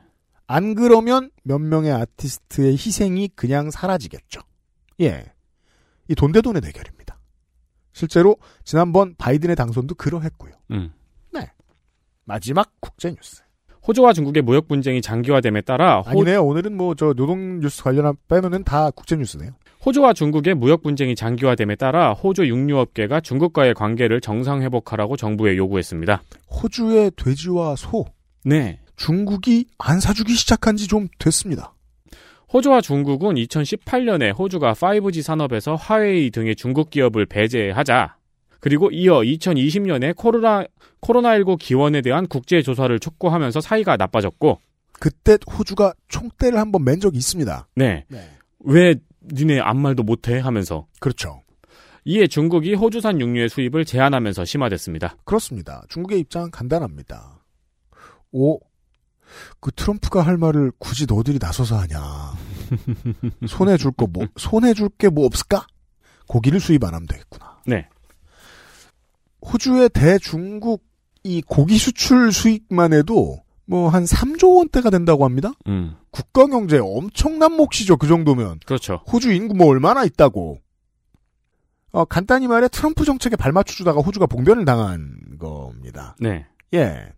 [0.46, 4.40] 안 그러면 몇 명의 아티스트의 희생이 그냥 사라지겠죠.
[5.00, 5.24] 예.
[6.08, 7.18] 이 돈 대돈의 대결입니다.
[7.92, 10.52] 실제로 지난번 바이든의 당선도 그러했고요.
[10.72, 10.92] 음.
[12.24, 13.42] 마지막 국제 뉴스.
[13.86, 16.44] 호주와 중국의 무역 분쟁이 장기화됨에 따라 호, 아니네요.
[16.44, 19.50] 오늘은 뭐 저 노동 뉴스 관련한 빼면은 다 국제 뉴스네요.
[19.84, 26.22] 호주와 중국의 무역 분쟁이 장기화됨에 따라 호주 육류업계가 중국과의 관계를 정상 회복하라고 정부에 요구했습니다.
[26.48, 28.04] 호주의 돼지와 소,
[28.44, 28.78] 네.
[29.02, 31.74] 중국이 안 사주기 시작한 지 좀 됐습니다.
[32.52, 38.16] 호주와 중국은 2018년에 호주가 5G 산업에서 화웨이 등의 중국 기업을 배제하자
[38.60, 40.64] 그리고 이어 2020년에 코로나
[41.00, 44.60] 코로나19 기원에 대한 국제 조사를 촉구하면서 사이가 나빠졌고
[44.92, 47.68] 그때 호주가 총대를 한번 맨 적이 있습니다.
[47.74, 48.04] 네.
[48.08, 48.30] 네.
[48.60, 48.94] 왜
[49.32, 51.42] 니네 아무 말도 못해 하면서 그렇죠.
[52.04, 55.16] 이에 중국이 호주산 육류의 수입을 제한하면서 심화됐습니다.
[55.24, 55.82] 그렇습니다.
[55.88, 57.40] 중국의 입장은 간단합니다.
[58.32, 58.58] 오,
[59.60, 62.32] 그 트럼프가 할 말을 굳이 너들이 나서서 하냐.
[63.48, 65.66] 손해 줄 거 뭐, 손해 줄 게 뭐 없을까?
[66.28, 67.58] 고기를 수입 안 하면 되겠구나.
[67.66, 67.88] 네.
[69.42, 70.84] 호주의 대중국
[71.24, 75.52] 이 고기 수출 수익만 해도 뭐 한 3조 원대가 된다고 합니다.
[75.66, 75.96] 음.
[76.10, 77.96] 국가 경제에 엄청난 몫이죠.
[77.96, 78.60] 그 정도면.
[78.66, 79.02] 그렇죠.
[79.12, 80.58] 호주 인구 뭐 얼마나 있다고.
[81.92, 86.16] 어, 간단히 말해 트럼프 정책에 발맞춰 주다가 호주가 봉변을 당한 겁니다.
[86.18, 86.46] 네.
[86.74, 87.12] 예.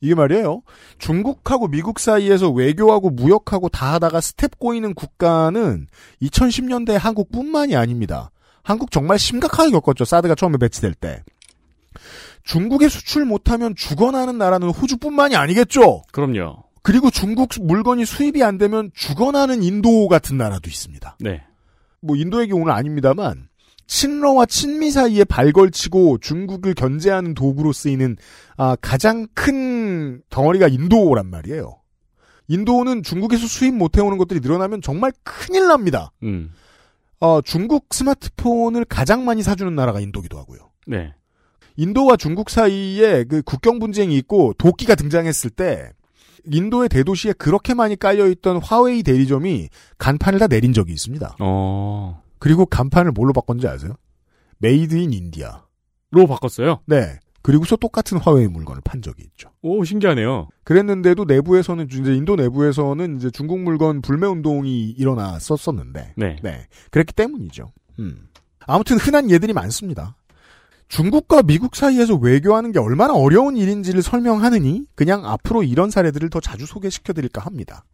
[0.00, 0.62] 이게 말이에요.
[0.98, 5.86] 중국하고 미국 사이에서 외교하고 무역하고 다 하다가 스텝 꼬이는 국가는
[6.22, 8.30] 2010년대 한국뿐만이 아닙니다.
[8.62, 10.04] 한국 정말 심각하게 겪었죠.
[10.04, 11.22] 사드가 처음에 배치될 때.
[12.44, 16.02] 중국에 수출 못하면 죽어나는 나라는 호주뿐만이 아니겠죠.
[16.12, 16.64] 그럼요.
[16.82, 21.16] 그리고 중국 물건이 수입이 안 되면 죽어나는 인도 같은 나라도 있습니다.
[21.20, 21.42] 네.
[22.00, 23.48] 뭐 인도의 경우는 아닙니다만
[23.86, 28.16] 친러와 친미 사이에 발걸치고 중국을 견제하는 도구로 쓰이는
[28.56, 29.79] 아, 가장 큰
[30.30, 31.76] 덩어리가 인도란 말이에요.
[32.48, 36.10] 인도는 중국에서 수입 못해오는 것들이 늘어나면 정말 큰일 납니다.
[36.22, 36.52] 음.
[37.20, 40.70] 어, 중국 스마트폰을 가장 많이 사주는 나라가 인도기도 하고요.
[40.86, 41.14] 네.
[41.76, 45.92] 인도와 중국 사이에 그 국경 분쟁이 있고 도끼가 등장했을 때
[46.44, 51.36] 인도의 대도시에 그렇게 많이 깔려있던 화웨이 대리점이 간판을 다 내린 적이 있습니다.
[51.38, 52.22] 어.
[52.38, 53.94] 그리고 간판을 뭘로 바꿨는지 아세요?
[54.58, 55.64] Made in India.
[56.10, 56.80] 로 바꿨어요?
[56.86, 57.18] 네.
[57.42, 59.50] 그리고서 똑같은 화웨이 물건을 판 적이 있죠.
[59.62, 60.48] 오, 신기하네요.
[60.64, 66.36] 그랬는데도 내부에서는 이제 인도 내부에서는 이제 중국 물건 불매 운동이 일어났었었는데, 네.
[66.42, 67.72] 네, 그랬기 때문이죠.
[67.98, 68.28] 음.
[68.66, 70.16] 아무튼 흔한 예들이 많습니다.
[70.88, 76.66] 중국과 미국 사이에서 외교하는 게 얼마나 어려운 일인지를 설명하느니 그냥 앞으로 이런 사례들을 더 자주
[76.66, 77.84] 소개시켜 드릴까 합니다.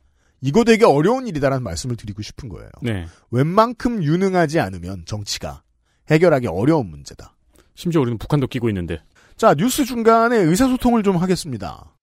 [0.40, 2.70] 이거 되게 어려운 일이다라는 말씀을 드리고 싶은 거예요.
[2.82, 3.06] 네.
[3.30, 5.62] 웬만큼 유능하지 않으면 정치가
[6.10, 7.34] 해결하기 어려운 문제다.
[7.74, 8.98] 심지어 우리는 북한도 끼고 있는데.
[9.36, 11.94] 자, 뉴스 중간에 의사소통을 좀 하겠습니다.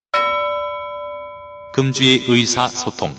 [1.74, 3.16] 금주의 의사소통.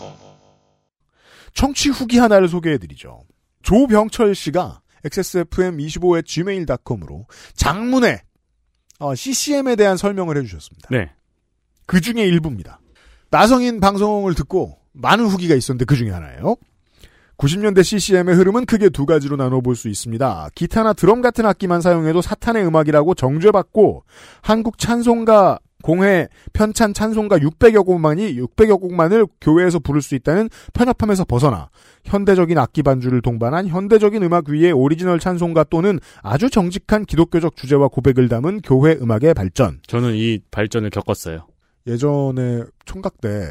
[1.52, 3.24] 청취 후기 하나를 소개해드리죠.
[3.62, 8.20] 조병철 씨가 xsfm25의 gmail.com으로 장문의
[9.00, 10.88] 어, CCM에 대한 설명을 해주셨습니다.
[10.92, 11.10] 네.
[11.86, 12.78] 그 중에 일부입니다.
[13.30, 16.54] 나성인 방송을 듣고 많은 후기가 있었는데 그 중에 하나예요.
[17.36, 20.48] 90년대 CCM의 흐름은 크게 두 가지로 나눠볼 수 있습니다.
[20.54, 24.04] 기타나 드럼 같은 악기만 사용해도 사탄의 음악이라고 정죄받고
[24.42, 31.68] 한국 찬송가 공회 편찬 찬송가 600여 곡만이 600여 곡만을 교회에서 부를 수 있다는 편협함에서 벗어나
[32.04, 38.30] 현대적인 악기 반주를 동반한 현대적인 음악 위에 오리지널 찬송가 또는 아주 정직한 기독교적 주제와 고백을
[38.30, 39.80] 담은 교회 음악의 발전.
[39.86, 41.46] 저는 이 발전을 겪었어요.
[41.86, 43.50] 예전에 총각 때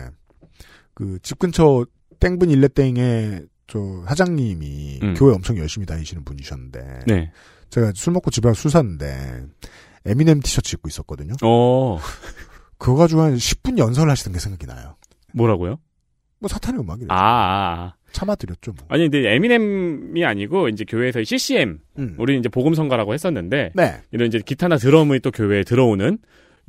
[0.96, 1.86] 그 집 근처
[2.20, 5.14] 땡분 일레땡의 저 사장님이 음.
[5.16, 7.32] 교회 엄청 열심히 다니시는 분이셨는데 네.
[7.70, 9.46] 제가 술 먹고 집에 와서 술 샀는데
[10.06, 11.34] 에미넴 티셔츠 입고 있었거든요.
[11.44, 11.98] 어,
[12.78, 14.96] 그거 가지고 한 10분 연설을 하시던 게 생각이 나요.
[15.34, 15.78] 뭐라고요?
[16.40, 17.08] 뭐 사탄의 음악이래.
[17.10, 17.94] 아, 아, 아.
[18.12, 18.74] 참아드렸죠.
[18.74, 18.86] 뭐.
[18.90, 22.16] 아니, 근데 에미넴이 아니고, 이제 교회에서 CCM, 음.
[22.20, 24.02] 우리는 이제 복음성가라고 했었는데, 네.
[24.12, 26.20] 이런 이제 기타나 드럼이 또 교회에 들어오는,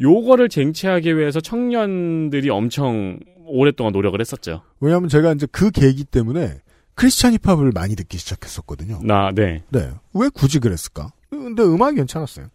[0.00, 4.62] 요거를 쟁취하기 위해서 청년들이 엄청 오랫동안 노력을 했었죠.
[4.80, 6.61] 왜냐하면 제가 이제 그 계기 때문에
[6.94, 9.00] 크리스찬 힙합을 많이 듣기 시작했었거든요.
[9.02, 9.62] 나, 네.
[9.70, 9.92] 네.
[10.14, 11.12] 왜 굳이 그랬을까?
[11.30, 12.46] 근데 음악이 괜찮았어요.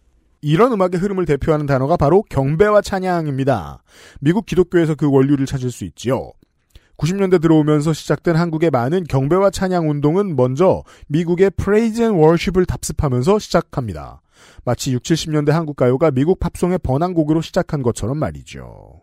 [0.42, 3.82] 이런 음악의 흐름을 대표하는 단어가 바로 경배와 찬양입니다.
[4.20, 6.32] 미국 기독교에서 그 원류를 찾을 수 있지요.
[6.96, 14.20] 90년대 들어오면서 시작된 한국의 많은 경배와 찬양 운동은 먼저 미국의 praise and worship을 답습하면서 시작합니다.
[14.64, 18.99] 마치 6, 70년대 한국 가요가 미국 팝송의 번안곡으로 시작한 것처럼 말이죠.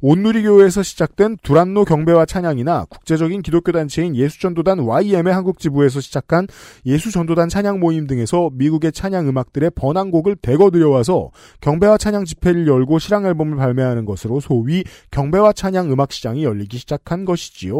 [0.00, 6.46] 온누리교회에서 시작된 두란노 경배와 찬양이나 국제적인 기독교 단체인 예수전도단 YM의 한국 지부에서 시작한
[6.86, 11.30] 예수전도단 찬양 모임 등에서 미국의 찬양 음악들의 번안곡을 대거 들여와서
[11.60, 17.24] 경배와 찬양 집회를 열고 실황 앨범을 발매하는 것으로 소위 경배와 찬양 음악 시장이 열리기 시작한
[17.24, 17.76] 것이지요.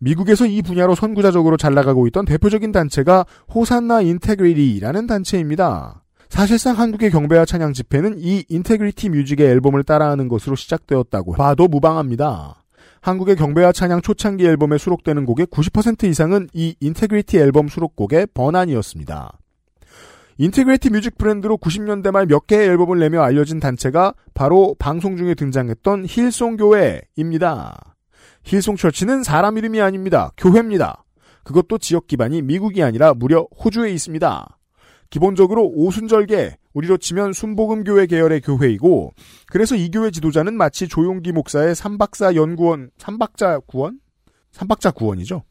[0.00, 6.02] 미국에서 이 분야로 선구자적으로 잘 나가고 있던 대표적인 단체가 Hosanna Integrity라는 단체입니다.
[6.30, 12.62] 사실상 한국의 경배와 찬양 집회는 이 Integrity Music의 앨범을 따라하는 것으로 시작되었다고 봐도 무방합니다.
[13.02, 19.38] 한국의 경배와 찬양 초창기 앨범에 수록되는 곡의 90% 이상은 이 Integrity 앨범 수록곡의 번안이었습니다.
[20.38, 26.06] Integrity Music 브랜드로 90년대 말 몇 개의 앨범을 내며 알려진 단체가 바로 방송 중에 등장했던
[26.08, 27.96] Hillsong 교회입니다.
[28.44, 30.30] Hillsong Church는 사람 이름이 아닙니다.
[30.38, 31.04] 교회입니다.
[31.42, 34.59] 그것도 지역 기반이 미국이 아니라 무려 호주에 있습니다.
[35.10, 39.12] 기본적으로 오순절계, 우리로 치면 순복음교회 계열의 교회이고,
[39.46, 43.98] 그래서 이 교회 지도자는 마치 조용기 목사의 삼박자 구원, 삼박자 구원?
[44.52, 45.42] 삼박자 구원이죠.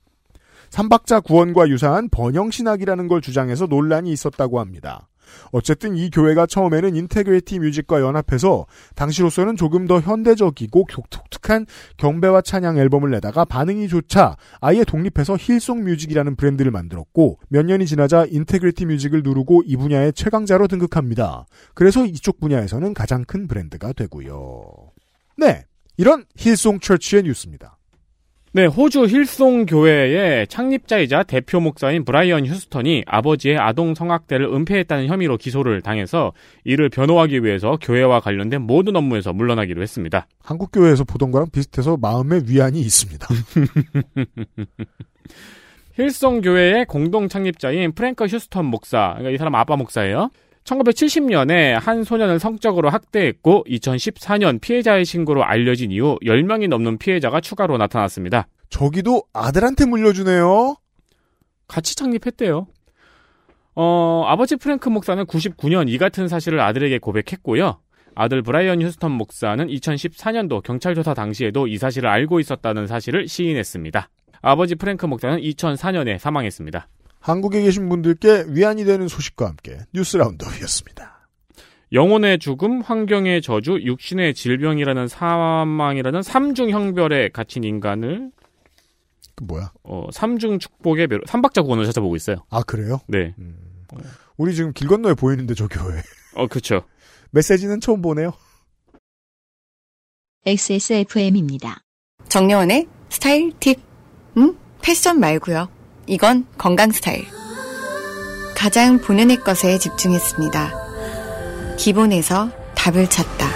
[0.70, 5.10] 삼박자 구원과 유사한 번영신학이라는 걸 주장해서 논란이 있었다고 합니다.
[5.52, 8.66] 어쨌든 이 교회가 처음에는 Integrity Music과 연합해서
[8.96, 11.66] 당시로서는 조금 더 현대적이고 독특한
[11.98, 18.26] 경배와 찬양 앨범을 내다가 반응이 좋자 아예 독립해서 Hillsong Music이라는 브랜드를 만들었고 몇 년이 지나자
[18.30, 21.46] Integrity Music을 누르고 이 분야의 최강자로 등극합니다.
[21.74, 24.92] 그래서 이쪽 분야에서는 가장 큰 브랜드가 되고요.
[25.38, 25.66] 네,
[25.98, 27.79] 이런 Hillsong Church의 뉴스입니다.
[28.52, 35.84] 네, 호주 Hillsong 교회의 창립자이자 대표 목사인 브라이언 휴스턴이 아버지의 아동 성학대를 은폐했다는 혐의로 기소를
[35.84, 36.34] 당해서
[36.64, 40.26] 이를 변호하기 위해서 교회와 관련된 모든 업무에서 물러나기로 했습니다.
[40.42, 43.28] 한국 교회에서 보던 거랑 비슷해서 마음의 위안이 있습니다.
[45.94, 50.32] 힐송 교회의 공동 창립자인 프랭크 휴스턴 목사, 그러니까 이 사람 아빠 목사예요.
[50.64, 58.48] 1970년에 한 소년을 성적으로 학대했고 2014년 피해자의 신고로 알려진 이후 10명이 넘는 피해자가 추가로 나타났습니다.
[58.70, 60.76] 저기도 아들한테 물려주네요.
[61.68, 62.68] 같이 창립했대요.
[63.76, 67.80] 어, 아버지 프랭크 목사는 99년 이 같은 사실을 아들에게 고백했고요.
[68.16, 74.10] 아들 브라이언 휴스턴 목사는 2014년도 경찰 조사 당시에도 이 사실을 알고 있었다는 사실을 시인했습니다.
[74.42, 76.88] 아버지 프랭크 목사는 2004년에 사망했습니다.
[77.20, 81.28] 한국에 계신 분들께 위안이 되는 소식과 함께 뉴스 라운드업이었습니다.
[81.92, 88.32] 영혼의 죽음, 환경의 저주, 육신의 질병이라는 사망이라는 삼중 형별에 갇힌 인간을
[89.36, 89.72] 그 뭐야?
[89.84, 92.46] 어, 삼중 축복의 배로 삼박자 구원을 찾아보고 있어요.
[92.50, 93.00] 아 그래요?
[93.08, 93.34] 네.
[94.38, 96.02] 우리 지금 길 건너에 보이는데 저 교회.
[96.36, 96.86] 어, 그렇죠.
[97.32, 98.34] 메시지는 처음 보네요.
[100.46, 101.82] XSFM입니다.
[102.28, 103.80] 정려원의 스타일 팁.
[104.38, 104.58] 음?
[104.82, 105.79] 패션 말고요.
[106.10, 107.24] 이건 건강 스타일.
[108.56, 110.74] 가장 본연의 것에 집중했습니다.
[111.78, 113.48] 기본에서 답을 찾다.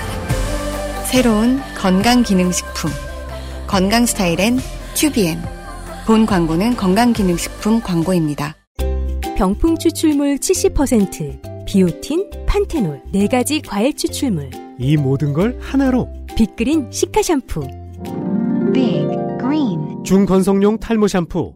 [1.10, 2.92] 새로운 건강기능식품.
[3.66, 4.60] 건강 스타일엔
[4.94, 5.42] 튜비엔.
[6.06, 8.56] 본 광고는 건강기능식품 광고입니다.
[9.36, 14.52] 병풀 추출물 70%, 비오틴, 판테놀, 4가지 과일 추출물.
[14.78, 17.62] 이 모든 걸 하나로 빅그린 시카 샴푸.
[18.72, 19.08] Big
[19.40, 21.56] Green 중건성용 탈모 샴푸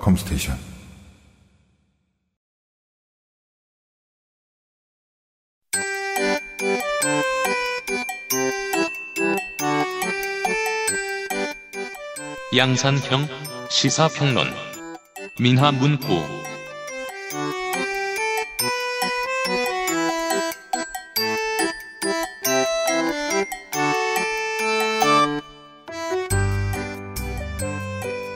[0.00, 0.58] 컴스테이션.
[12.56, 13.28] 양산형
[13.70, 14.48] 시사평론
[15.38, 16.40] 민하 문구.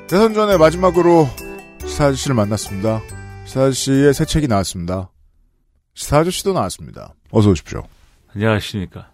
[0.06, 1.28] 대선 전에 마지막으로
[1.94, 3.00] 시사 아저씨를 만났습니다.
[3.44, 5.12] 시사 아저씨의 새 책이 나왔습니다.
[5.94, 7.14] 시사 아저씨도 나왔습니다.
[7.30, 7.84] 어서 오십시오.
[8.34, 9.12] 안녕하십니까.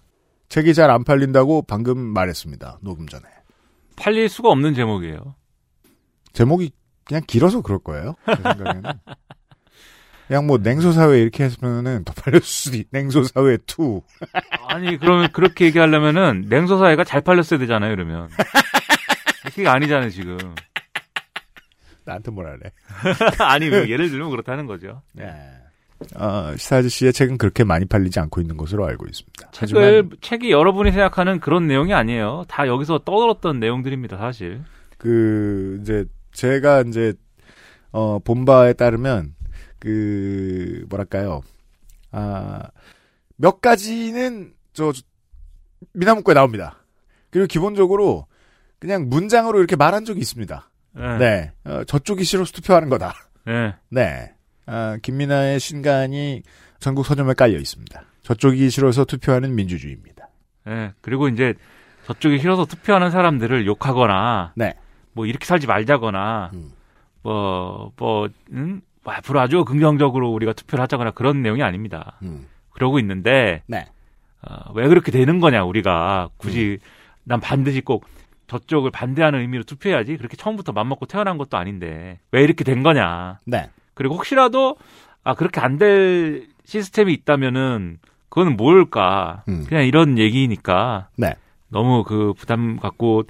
[0.48, 2.78] 책이 잘 안 팔린다고 방금 말했습니다.
[2.80, 3.24] 녹음 전에.
[3.96, 5.34] 팔릴 수가 없는 제목이에요.
[6.32, 6.70] 제목이
[7.04, 8.14] 그냥 길어서 그럴 거예요.
[8.24, 8.82] 제 생각에는.
[10.26, 14.00] 그냥 뭐 냉소사회 이렇게 했으면은 더 팔렸을 수도 있, 냉소사회 2.
[14.68, 18.30] 아니, 그러면 그렇게 얘기하려면은 냉소사회가 잘 팔렸어야 되잖아요, 그러면.
[19.54, 20.38] 그게 아니잖아요, 지금.
[22.10, 22.72] 나한테 뭐라 그래.
[23.40, 25.02] 아니, 뭐 예를 들면 그렇다는 거죠.
[25.12, 25.30] 네.
[26.16, 29.50] 어, 시사 아저씨의 책은 그렇게 많이 팔리지 않고 있는 것으로 알고 있습니다.
[29.52, 32.44] 책을, 책이 여러분이 생각하는 그런 내용이 아니에요.
[32.48, 34.62] 다 여기서 떠들었던 내용들입니다, 사실.
[34.98, 37.12] 그, 이제, 제가 이제,
[37.92, 39.34] 어, 본 바에 따르면,
[39.78, 41.42] 그, 뭐랄까요.
[42.12, 42.62] 아,
[43.36, 44.92] 몇 가지는, 저,
[45.92, 46.82] 미나문구에 나옵니다.
[47.30, 48.26] 그리고 기본적으로,
[48.78, 50.69] 그냥 문장으로 이렇게 말한 적이 있습니다.
[50.92, 51.18] 네.
[51.18, 51.52] 네.
[51.64, 53.14] 어, 저쪽이 싫어서 투표하는 거다.
[53.46, 53.74] 네.
[53.88, 54.32] 네.
[54.66, 56.42] 아, 김민아의 신간이
[56.78, 58.02] 전국 서점에 깔려 있습니다.
[58.22, 60.28] 저쪽이 싫어서 투표하는 민주주의입니다.
[60.66, 60.92] 네.
[61.00, 61.54] 그리고 이제
[62.06, 64.74] 저쪽이 싫어서 투표하는 사람들을 욕하거나, 네.
[65.12, 66.72] 뭐 이렇게 살지 말자거나, 음.
[67.22, 68.80] 뭐, 뭐, 음?
[69.02, 72.18] 뭐 앞으로 아주 긍정적으로 우리가 투표를 하자거나 그런 내용이 아닙니다.
[72.22, 72.46] 음.
[72.70, 73.86] 그러고 있는데 네.
[74.42, 76.78] 어, 왜 그렇게 되는 거냐 우리가 굳이
[77.24, 78.06] 난 반드시 꼭
[78.50, 83.70] 저쪽을 반대하는 의미로 투표해야지 그렇게 처음부터 맘먹고 태어난 것도 아닌데 왜 이렇게 된 거냐 네.
[83.94, 84.76] 그리고 혹시라도
[85.22, 89.64] 아 그렇게 안 될 시스템이 있다면은 그거는 뭘까 음.
[89.68, 91.34] 그냥 이런 얘기니까 네.
[91.68, 93.22] 너무 그 부담 갖고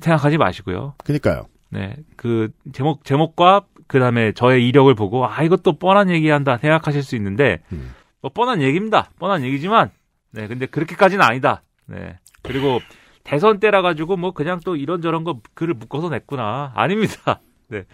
[0.00, 0.94] 생각하지 마시고요.
[1.04, 1.46] 그니까요.
[1.70, 7.16] 네, 그 제목 제목과 그 다음에 저의 이력을 보고 아 이것도 뻔한 얘기한다 생각하실 수
[7.16, 7.94] 있는데 음.
[8.20, 9.10] 뭐 뻔한 얘기입니다.
[9.18, 9.90] 뻔한 얘기지만
[10.32, 11.62] 네, 근데 그렇게까지는 아니다.
[11.86, 12.80] 네, 그리고
[13.28, 17.40] 대선 때라 가지고 뭐 그냥 또 이런저런 거 글을 묶어서 냈구나 아닙니다.
[17.68, 17.84] 네,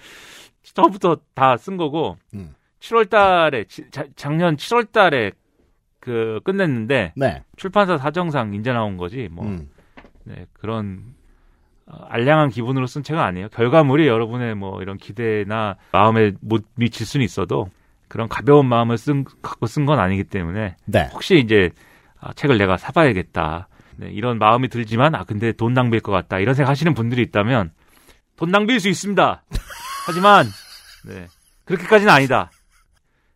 [0.62, 2.54] 처음부터 다 쓴 거고 음.
[2.80, 3.64] 7월 달에
[4.14, 5.32] 작년 7월 달에
[5.98, 7.42] 그 끝냈는데 네.
[7.56, 9.68] 출판사 사정상 인제 나온 거지 뭐 음.
[10.24, 11.02] 네, 그런
[11.86, 13.48] 어, 알량한 기분으로 쓴 책은 아니에요.
[13.48, 17.68] 결과물이 여러분의 뭐 이런 기대나 마음에 못 미칠 수는 있어도
[18.08, 21.08] 그런 가벼운 마음을 쓴 갖고 쓴 건 아니기 때문에 네.
[21.12, 21.70] 혹시 이제
[22.20, 23.68] 아, 책을 내가 사봐야겠다
[23.98, 27.72] 네, 이런 마음이 들지만 아 근데 돈 낭비일 것 같다 이런 생각 하시는 분들이 있다면
[28.36, 29.44] 돈 낭비일 수 있습니다.
[30.06, 30.46] 하지만
[31.06, 31.26] 네,
[31.64, 32.50] 그렇게까지는 아니다.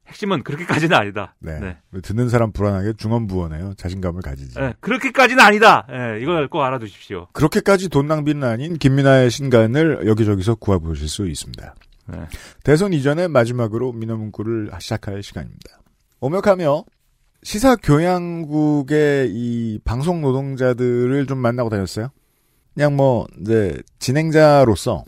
[0.09, 1.35] 핵심은 그렇게까지는 아니다.
[1.39, 1.59] 네.
[1.61, 2.01] 네.
[2.01, 3.75] 듣는 사람 불안하게 중언부언해요.
[3.77, 4.59] 자신감을 가지지.
[4.59, 5.87] 네, 그렇게까지는 아니다.
[5.89, 7.29] 네, 이걸 꼭 알아두십시오.
[7.33, 11.75] 그렇게까지 돈 낭비는 아닌 김민아의 신간을 여기저기서 구해보실 수 있습니다.
[12.07, 12.19] 네.
[12.65, 15.79] 대선 이전에 마지막으로 민어문구를 시작할 시간입니다.
[16.21, 16.85] 오명하며
[17.43, 22.11] 시사 교양국의 이 방송 노동자들을 좀 만나고 다녔어요.
[22.75, 25.05] 그냥 뭐 이제 진행자로서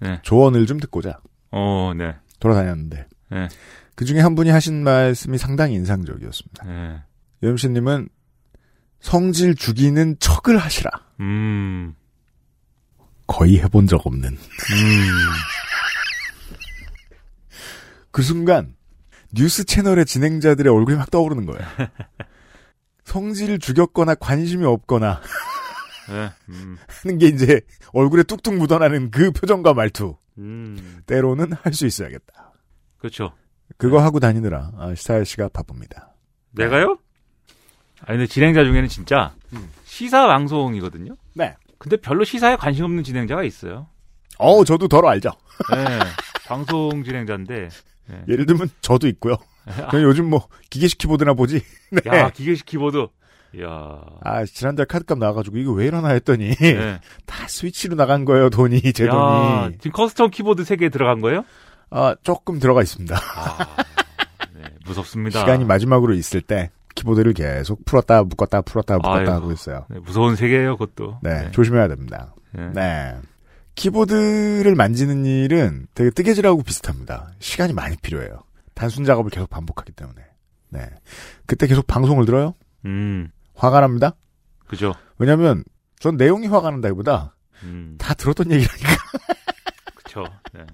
[0.00, 0.20] 네.
[0.22, 1.18] 조언을 좀 듣고자
[1.50, 2.14] 어, 네.
[2.40, 3.48] 돌아다녔는데 네.
[3.94, 6.66] 그 중에 한 분이 하신 말씀이 상당히 인상적이었습니다.
[6.66, 7.02] 네.
[7.42, 8.08] 여임씨님은
[9.00, 10.90] 성질 죽이는 척을 하시라.
[11.20, 11.94] 음.
[13.26, 14.28] 거의 해본 적 없는.
[14.28, 14.38] 음.
[18.10, 18.75] 그 순간
[19.34, 21.62] 뉴스 채널의 진행자들의 얼굴이 막 떠오르는 거예요.
[23.04, 25.20] 성질을 죽였거나 관심이 없거나
[26.08, 26.30] 네.
[26.48, 26.76] 음.
[27.02, 27.60] 하는 게 이제
[27.92, 30.16] 얼굴에 뚝뚝 묻어나는 그 표정과 말투.
[30.38, 31.00] 음.
[31.06, 32.52] 때로는 할 수 있어야겠다.
[32.98, 33.32] 그렇죠.
[33.78, 36.12] 그거 하고 다니느라 아, 스타일 씨가 바쁩니다.
[36.52, 36.98] 내가요?
[38.00, 39.34] 아니 근데 진행자 중에는 진짜
[39.84, 41.16] 시사 방송이거든요.
[41.34, 41.54] 네.
[41.78, 43.88] 근데 별로 시사에 관심 없는 진행자가 있어요.
[44.38, 45.30] 어, 저도 덜 알죠.
[45.74, 45.98] 네.
[46.46, 47.68] 방송 진행자인데.
[48.08, 48.22] 네.
[48.28, 49.36] 예를 들면 저도 있고요.
[49.90, 51.62] 저는 요즘 뭐 기계식 키보드나 보지.
[51.90, 52.00] 네.
[52.06, 53.06] 야 기계식 키보드.
[53.62, 54.02] 야.
[54.22, 57.00] 아 지난달 카드값 나와가지고 이거 왜 이러나 했더니 네.
[57.26, 59.78] 다 스위치로 나간 거예요 돈이 제 야, 돈이.
[59.78, 61.44] 지금 custom 키보드 3개 들어간 거예요?
[61.90, 63.16] 아 조금 들어가 있습니다.
[63.16, 63.58] 아,
[64.54, 65.38] 네, 무섭습니다.
[65.40, 69.86] 시간이 마지막으로 있을 때 키보드를 계속 풀었다 묶었다 풀었다 묶었다 아이고, 하고 있어요.
[69.88, 71.18] 네, 무서운 세계예요, 그것도.
[71.22, 72.34] 네, 조심해야 됩니다.
[72.52, 73.14] 네.
[73.76, 73.82] 네.
[73.82, 77.32] 키보드를 만지는 일은 되게 뜨개질하고 비슷합니다.
[77.38, 78.42] 시간이 많이 필요해요.
[78.74, 80.22] 단순 작업을 계속 반복하기 때문에.
[80.70, 80.90] 네.
[81.46, 82.54] 그때 계속 방송을 들어요?
[82.84, 84.16] 음, 화가 납니다?
[84.66, 84.94] 그죠.
[85.18, 85.62] 왜냐면,
[85.98, 88.88] 전 내용이 화가 난다기보다 음, 다 들었던 얘기라니까.
[89.94, 90.24] 그쵸.
[90.52, 90.66] 네.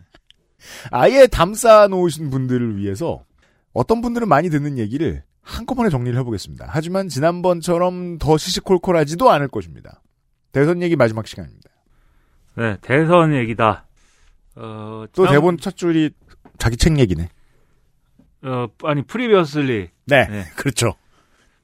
[0.91, 3.25] 아예 담쌓아 놓으신 분들을 위해서
[3.73, 6.67] 어떤 분들은 많이 듣는 얘기를 한꺼번에 정리를 해보겠습니다.
[6.69, 10.03] 하지만 지난번처럼 더 시시콜콜하지도 않을 것입니다.
[10.53, 11.62] 대선 얘기 마지막 시간입니다.
[12.57, 13.87] 네, 대선 얘기다.
[14.57, 16.11] 어, 또 지난- 대본 첫 줄이
[16.59, 17.29] 자기 책 얘기네.
[18.45, 19.89] 어, 아니, previously.
[20.07, 20.45] 네, 네.
[20.57, 20.95] 그렇죠.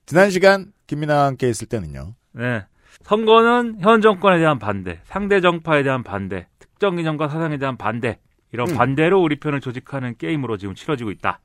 [0.07, 2.14] 지난 시간 김민하와 함께 했을 때는요.
[2.33, 2.64] 네.
[3.03, 8.18] 선거는 현 정권에 대한 반대, 상대 정파에 대한 반대, 특정 이념과 사상에 대한 반대,
[8.53, 8.74] 이런 음.
[8.77, 11.40] 반대로 우리 편을 조직하는 게임으로 지금 치러지고 있다.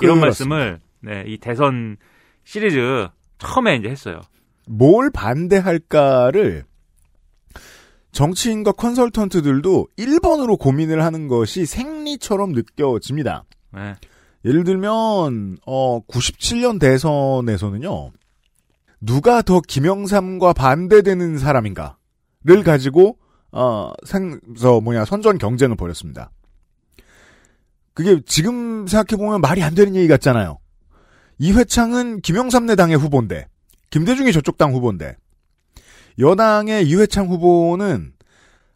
[0.00, 0.54] 이런 그렇습니다.
[0.56, 1.96] 말씀을, 네, 이 대선
[2.44, 4.20] 시리즈 처음에 이제 했어요.
[4.68, 6.64] 뭘 반대할까를
[8.16, 13.44] 정치인과 컨설턴트들도 1번으로 고민을 하는 것이 생리처럼 느껴집니다.
[13.74, 13.94] 네.
[14.46, 18.12] 예를 들면 어 97년 대선에서는요.
[19.02, 23.18] 누가 더 김영삼과 반대되는 사람인가를 가지고
[23.52, 26.30] 어 생서 뭐냐 선전 경쟁을 벌였습니다.
[27.92, 30.58] 그게 지금 생각해 보면 말이 안 되는 얘기 같잖아요.
[31.38, 33.46] 이회창은 김영삼 내 당의 후보인데
[33.90, 35.16] 김대중이 저쪽 당 후보인데
[36.18, 38.12] 여당의 이회창 후보는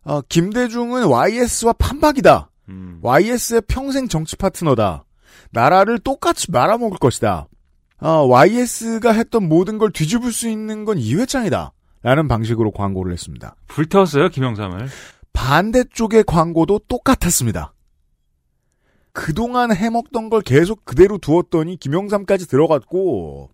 [0.05, 2.51] 어, 김대중은 YS와 판박이다.
[2.69, 2.99] 음.
[3.03, 5.05] YS의 평생 정치 파트너다.
[5.51, 7.49] 나라를 똑같이 말아먹을 것이다.
[8.01, 11.73] 어, YS가 했던 모든 걸 뒤집을 수 있는 건 이회창이다.
[12.03, 13.57] 라는 방식으로 광고를 했습니다.
[13.69, 14.89] 불태웠어요, 김영삼을.
[15.35, 17.75] 반대쪽의 광고도 똑같았습니다.
[19.13, 23.51] 그동안 해먹던 걸 계속 그대로 두었더니 김영삼까지 들어갔고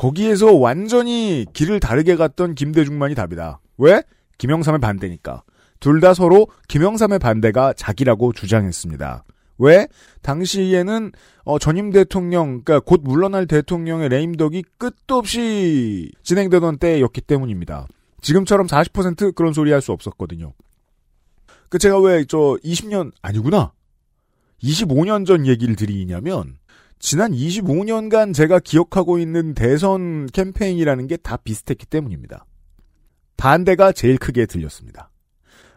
[0.00, 3.60] 거기에서 완전히 길을 다르게 갔던 김대중만이 답이다.
[3.76, 4.02] 왜?
[4.38, 5.42] 김영삼의 반대니까.
[5.78, 9.24] 둘 다 서로 김영삼의 반대가 자기라고 주장했습니다.
[9.58, 9.88] 왜?
[10.22, 11.12] 당시에는
[11.44, 17.86] 어, 전임 대통령, 그러니까 곧 물러날 대통령의 레임덕이 끝도 없이 진행되던 때였기 때문입니다.
[18.22, 20.54] 지금처럼 40% 그런 소리 할 수 없었거든요.
[21.68, 23.72] 그 제가 왜 저 20년 아니구나.
[24.62, 26.56] 25년 전 얘기를 드리냐면
[27.00, 32.44] 지난 25년간 제가 기억하고 있는 대선 캠페인이라는 게 다 비슷했기 때문입니다.
[33.36, 35.10] 반대가 제일 크게 들렸습니다.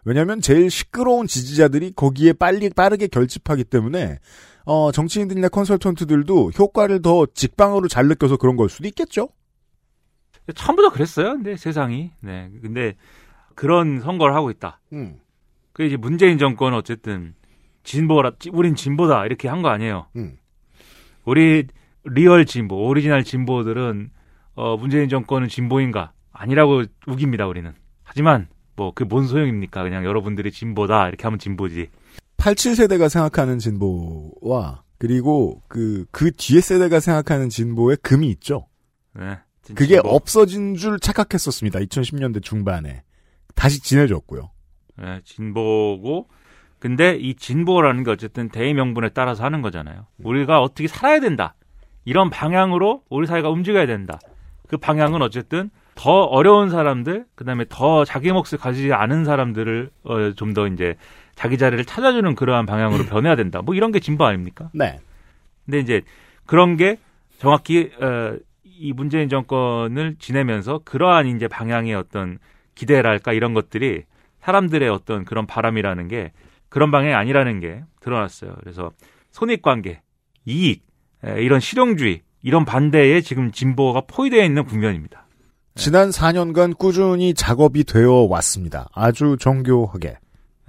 [0.05, 4.19] 왜냐하면 제일 시끄러운 지지자들이 거기에 빨리 빠르게 결집하기 때문에
[4.65, 9.29] 어, 정치인들이나 컨설턴트들도 효과를 더 직방으로 잘 느껴서 그런 걸 수도 있겠죠.
[10.55, 11.33] 처음부터 그랬어요.
[11.35, 12.11] 근데 세상이.
[12.19, 12.51] 네.
[12.61, 12.95] 근데
[13.55, 14.81] 그런 선거를 하고 있다.
[14.91, 15.19] 음.
[15.71, 17.33] 그 이제 문재인 정권은 어쨌든
[17.83, 20.07] 진보라, 우린 진보다 이렇게 한 거 아니에요.
[20.17, 20.37] 음.
[21.25, 21.67] 우리
[22.05, 24.09] real 진보, 오리지널 진보들은
[24.55, 27.47] 어, 문재인 정권은 진보인가 아니라고 우깁니다.
[27.47, 27.73] 우리는.
[28.03, 29.83] 하지만 뭐 그 뭔 소용입니까?
[29.83, 31.89] 그냥 여러분들이 진보다 이렇게 하면 진보지.
[32.37, 38.67] 87세대가 생각하는 진보와 그리고 그, 그 뒤에 세대가 생각하는 진보의 금이 있죠.
[39.15, 39.37] 네.
[39.75, 40.09] 그게 진보.
[40.09, 41.79] 없어진 줄 착각했었습니다.
[41.79, 43.03] 2010년대 중반에.
[43.55, 44.49] 다시 진해졌고요.
[44.97, 46.27] 네, 진보고
[46.83, 50.05] 근데 이 진보라는 게 어쨌든 대의 명분에 따라서 하는 거잖아요.
[50.21, 51.55] 우리가 어떻게 살아야 된다.
[52.03, 54.19] 이런 방향으로 우리 사회가 움직여야 된다.
[54.67, 60.31] 그 방향은 어쨌든 더 어려운 사람들, 그 다음에 더 자기 몫을 가지지 않은 사람들을 어,
[60.31, 60.95] 좀 더 이제
[61.35, 63.61] 자기 자리를 찾아주는 그러한 방향으로 변해야 된다.
[63.61, 64.69] 뭐 이런 게 진보 아닙니까?
[64.73, 64.99] 네.
[65.63, 66.01] 근데 이제
[66.45, 66.97] 그런 게
[67.37, 72.39] 정확히 어, 이 문재인 정권을 지내면서 그러한 이제 방향의 어떤
[72.75, 74.03] 기대랄까 이런 것들이
[74.41, 76.33] 사람들의 어떤 그런 바람이라는 게
[76.73, 78.55] 그런 방향이 아니라는 게 드러났어요.
[78.59, 78.91] 그래서
[79.29, 80.01] 손익관계,
[80.45, 80.83] 이익,
[81.23, 85.27] 에, 이런 실용주의, 이런 반대에 지금 진보가 포위되어 있는 국면입니다.
[85.75, 88.89] 지난 4년간 꾸준히 작업이 되어 왔습니다.
[88.91, 90.17] 아주 정교하게.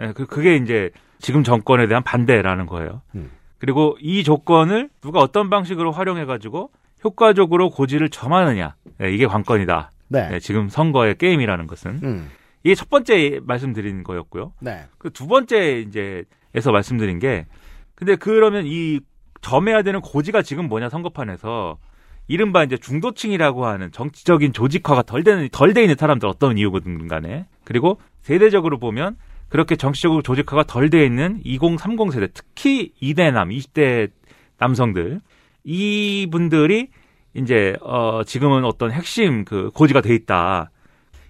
[0.00, 0.90] 예, 그, 그게 이제
[1.20, 3.00] 지금 정권에 대한 반대라는 거예요.
[3.14, 3.30] 음.
[3.56, 6.70] 그리고 이 조건을 누가 어떤 방식으로 활용해가지고
[7.02, 8.74] 효과적으로 고지를 점하느냐.
[9.00, 9.90] 예, 이게 관건이다.
[10.08, 10.28] 네.
[10.34, 12.00] 예, 지금 선거의 게임이라는 것은.
[12.02, 12.30] 음.
[12.64, 14.52] 이게 첫 번째 말씀드린 거였고요.
[14.60, 14.84] 네.
[14.98, 17.46] 그 두 번째 이제에서 말씀드린 게
[17.94, 19.00] 근데 그러면 이
[19.42, 21.78] 점해야 되는 고지가 지금 뭐냐 선거판에서
[22.26, 27.46] 이른바 이제 중도층이라고 하는 정치적인 조직화가 덜 되는 덜 돼 있는 사람들 어떤 이유든 간에
[27.64, 29.16] 그리고 세대적으로 보면
[29.50, 34.10] 그렇게 정치적으로 조직화가 덜 돼 있는 20, 30 세대 특히 2대남, 20대
[34.58, 35.20] 남성들
[35.64, 36.88] 이분들이
[37.34, 40.70] 이제 어 지금은 어떤 핵심 그 고지가 돼 있다.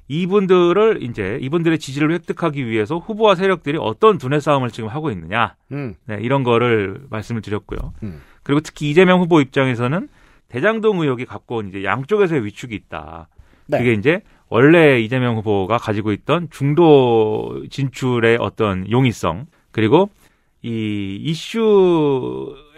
[0.08, 5.54] 이분들을 이제 이분들의 지지를 획득하기 위해서 후보와 세력들이 어떤 두뇌 싸움을 지금 하고 있느냐.
[5.72, 5.94] 음.
[6.06, 7.94] 네, 이런 거를 말씀을 드렸고요.
[8.02, 8.20] 음.
[8.42, 10.08] 그리고 특히 이재명 후보 입장에서는
[10.48, 13.28] 대장동 의혹이 갖고 온 이제 양쪽에서의 위축이 있다.
[13.66, 13.78] 네.
[13.78, 20.10] 그게 이제 원래 이재명 후보가 가지고 있던 중도 진출의 어떤 용이성 그리고
[20.62, 21.18] 이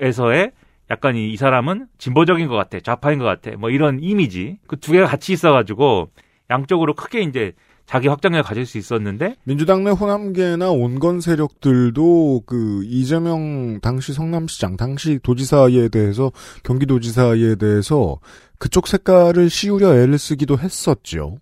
[0.01, 0.53] 이슈에서의
[0.91, 4.93] 약간 이, 이 사람은 진보적인 것 같아, 좌파인 것 같아, 뭐 이런 이미지 그 두
[4.93, 6.11] 개가 같이 있어가지고
[6.51, 7.53] 양쪽으로 크게 이제
[7.86, 15.20] 자기 확장력을 가질 수 있었는데 민주당 내 호남계나 온건 세력들도 그 이재명 당시 성남시장, 당시
[15.22, 16.32] 도지사에 대해서
[16.64, 18.18] 경기도지사에 대해서
[18.59, 21.38] 그쪽 색깔을 씌우려 애를 쓰기도 했었죠.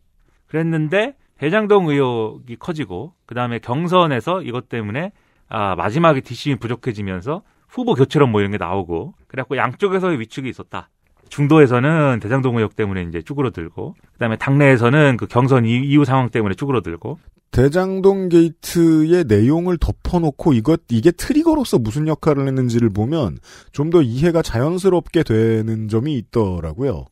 [0.46, 5.12] 그랬는데 대장동 의혹이 커지고 그 다음에 경선에서 이것 때문에
[5.48, 10.90] 아 마지막에 뒷심이 부족해지면서 후보 교체론 뭐 이런 게 나오고 그래갖고 양쪽에서의 위축이 있었다.
[11.39, 17.18] 중도에서는 대장동 의혹 때문에 이제 쭈그러들고 그다음에 당내에서는 그 경선 이- 이후 상황 때문에 쭈그러들고
[17.51, 23.39] 대장동 게이트의 내용을 덮어놓고 이것 이게 트리거로서 무슨 역할을 했는지를 보면
[23.72, 27.05] 좀 더 이해가 자연스럽게 되는 점이 있더라고요.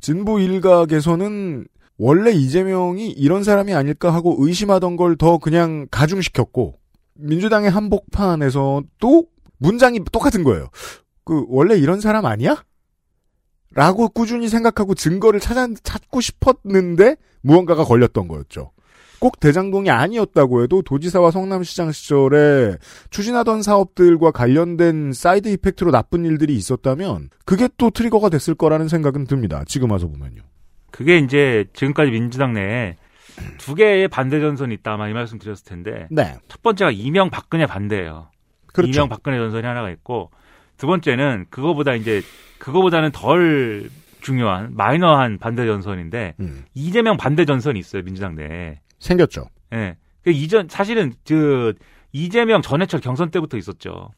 [0.00, 1.64] 진보 일각에서는
[1.98, 6.74] 원래 이재명이 이런 사람이 아닐까 하고 의심하던 걸 더 그냥 가중시켰고
[7.14, 9.24] 민주당의 한복판에서도
[9.58, 10.68] 문장이 똑같은 거예요.
[11.24, 12.62] 그 원래 이런 사람 아니야?
[13.74, 18.70] 라고 꾸준히 생각하고 증거를 찾아, 찾고 싶었는데 무언가가 걸렸던 거였죠.
[19.18, 22.76] 꼭 대장동이 아니었다고 해도 도지사와 성남시장 시절에
[23.10, 29.62] 추진하던 사업들과 관련된 side effect로 나쁜 일들이 있었다면 그게 또 트리거가 됐을 거라는 생각은 듭니다.
[29.68, 30.42] 지금 와서 보면요.
[30.90, 32.96] 그게 이제 지금까지 민주당 내에
[33.58, 36.34] 두 개의 반대 전선이 있다 아마 이 말씀 드렸을 텐데 네.
[36.48, 38.28] 첫 번째가 이명 박근혜 반대예요.
[38.72, 38.90] 그렇죠.
[38.90, 40.30] 이명 박근혜 전선이 하나가 있고
[40.82, 42.22] 두 번째는 그거보다 이제
[42.58, 43.88] 그거보다는 덜
[44.20, 46.64] 중요한 마이너한 반대 전선인데 음.
[46.74, 48.80] 이재명 반대 전선이 있어요 민주당 내에.
[48.98, 49.44] 생겼죠.
[49.74, 49.94] 예.
[50.24, 51.74] 그 이전 사실은 그
[52.10, 54.10] 이재명 전해철 경선 때부터 있었죠.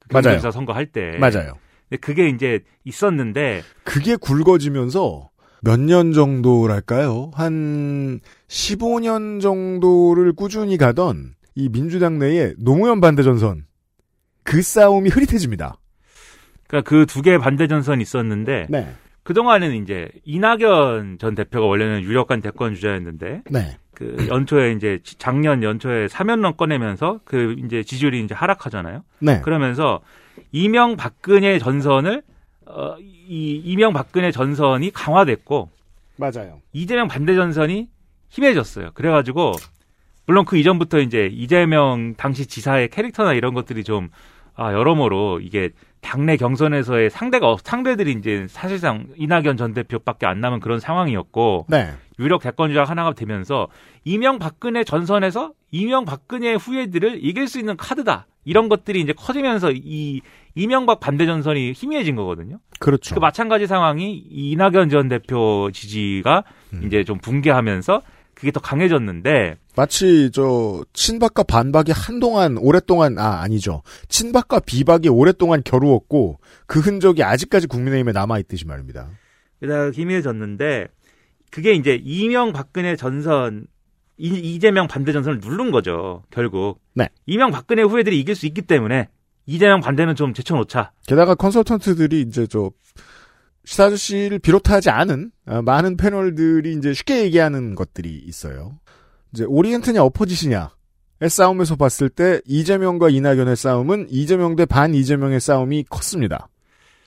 [0.00, 0.22] 그 맞아요.
[0.24, 1.16] 경기도지사 선거 할 때.
[1.20, 1.52] 맞아요.
[1.88, 5.30] 근데 그게 이제 있었는데 그게 굵어지면서
[5.62, 7.30] 몇 년 정도랄까요?
[7.32, 13.62] 한 15년 정도를 꾸준히 가던 이 민주당 내에 노무현 반대 전선가
[14.42, 15.76] 그 싸움이 흐릿해집니다.
[16.68, 18.94] 그러니까 그 두 개의 반대 전선이 있었는데 네.
[19.24, 23.76] 그 동안에는 이제 이낙연 전 대표가 원래는 유력한 대권 주자였는데 네.
[23.92, 29.02] 그 연초에 이제 작년 연초에 사면론 꺼내면서 그 이제 지지율이 이제 하락하잖아요.
[29.18, 29.40] 네.
[29.40, 30.00] 그러면서
[30.52, 32.22] 이명 박근혜 전선을
[32.66, 35.68] 어, 이 이명 박근혜 전선이 강화됐고
[36.16, 36.60] 맞아요.
[36.72, 37.88] 이재명 반대 전선이
[38.28, 38.90] 힘해졌어요.
[38.94, 39.52] 그래가지고
[40.26, 44.10] 물론 그 이전부터 이제 이재명 당시 지사의 캐릭터나 이런 것들이 좀
[44.54, 45.70] 아, 여러모로 이게
[46.08, 51.90] 당내 경선에서의 상대가 없- 상대들이 이제 사실상 이낙연 전 대표밖에 안 남은 그런 상황이었고 네.
[52.18, 53.68] 유력 대권주자 하나가 되면서
[54.04, 60.22] 이명 박근혜 전선에서 이명 박근혜 후예들을 이길 수 있는 카드다 이런 것들이 이제 커지면서 이
[60.54, 62.58] 이명박 반대 전선이 희미해진 거거든요.
[62.80, 63.14] 그렇죠.
[63.14, 66.82] 그 마찬가지 상황이 이낙연 전 대표 지지가 음.
[66.86, 68.00] 이제 좀 붕괴하면서
[68.38, 73.82] 그게 더 강해졌는데 마치 저 친박과 반박이 한동안 오랫동안 아 아니죠.
[74.08, 79.08] 친박과 비박이 오랫동안 겨루었고 그 흔적이 아직까지 국민의힘에 남아 있듯이 말입니다.
[79.58, 80.86] 그다가 희미해졌는데
[81.50, 83.66] 그게 이제 이명 박근혜 전선
[84.18, 87.08] 이, 이재명 반대 전선을 누른 거죠 결국 네.
[87.26, 89.08] 이명 박근혜 후예들이 이길 수 있기 때문에
[89.46, 92.70] 이재명 반대는 좀 제쳐놓자 게다가 컨설턴트들이 이제 저
[93.68, 98.78] 시사 아저씨를 비롯하지 않은 어, 많은 패널들이 이제 쉽게 얘기하는 것들이 있어요.
[99.34, 100.70] 이제 오리엔트냐 어퍼짓이냐
[101.20, 106.48] 의 싸움에서 봤을 때 이재명과 이낙연의 싸움은 이재명 대 반 이재명의 싸움이 컸습니다.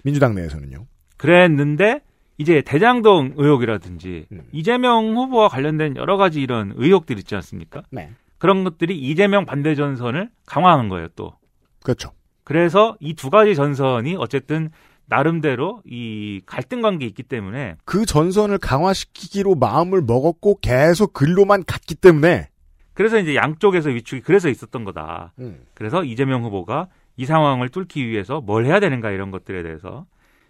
[0.03, 0.86] 민주당 내에서는요.
[1.18, 2.01] 그랬는데
[2.38, 4.43] 이제 대장동 의혹이라든지 음.
[4.51, 7.82] 이재명 후보와 관련된 여러 가지 이런 의혹들 있지 않습니까?
[7.89, 8.12] 네.
[8.38, 11.34] 그런 것들이 이재명 반대 전선을 강화한 거예요 또.
[11.82, 12.12] 그렇죠.
[12.43, 14.70] 그래서 이 두 가지 전선이 어쨌든
[15.12, 22.47] 나름대로 이 갈등 관계 있기 때문에 그 전선을 강화시키기로 마음을 먹었고 계속 글로만 갔기 때문에
[22.93, 25.34] 그래서 이제 양쪽에서 위축이 그래서 있었던 거다.
[25.39, 25.59] 음.
[25.74, 26.88] 그래서 이재명 후보가
[27.18, 30.05] 이 상황을 뚫기 위해서 뭘 해야 되는가 이런 것들에 대해서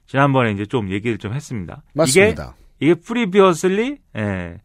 [0.05, 1.81] 지난번에 이제 좀 얘기를 좀 했습니다.
[1.95, 2.55] 맞습니다.
[2.79, 4.61] 이게 이게 previously 예.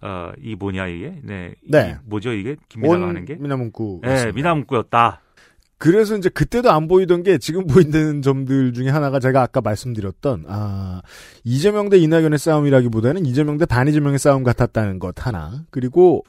[0.00, 1.18] 어, 이 뭐냐 이게?
[1.24, 1.54] 네.
[1.68, 1.96] 네.
[2.00, 2.54] 이 뭐죠 이게?
[2.68, 3.34] 김민아가 하는 게?
[3.34, 4.02] 미나문구.
[4.04, 5.20] 예, 미나문구였다.
[5.80, 11.00] 그래서 이제 그때도 안 보이던 게 지금 보이는 점들 중에 하나가 제가 아까 말씀드렸던 아
[11.42, 16.22] 이재명 대 이낙연의 싸움이라기보다는 이재명 대 반이재명의 싸움 같았다는 것 하나 그리고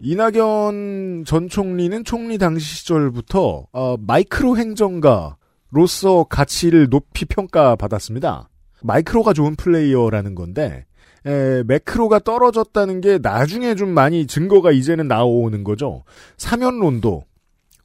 [0.00, 8.48] 이낙연 전 총리는 총리 당시 시절부터 어, 마이크로 행정가로서 가치를 높이 평가받았습니다.
[8.82, 10.86] 마이크로가 좋은 플레이어라는 건데
[11.26, 16.04] 에, 매크로가 떨어졌다는 게 나중에 좀 많이 증거가 이제는 나오는 거죠.
[16.38, 17.24] 사면론도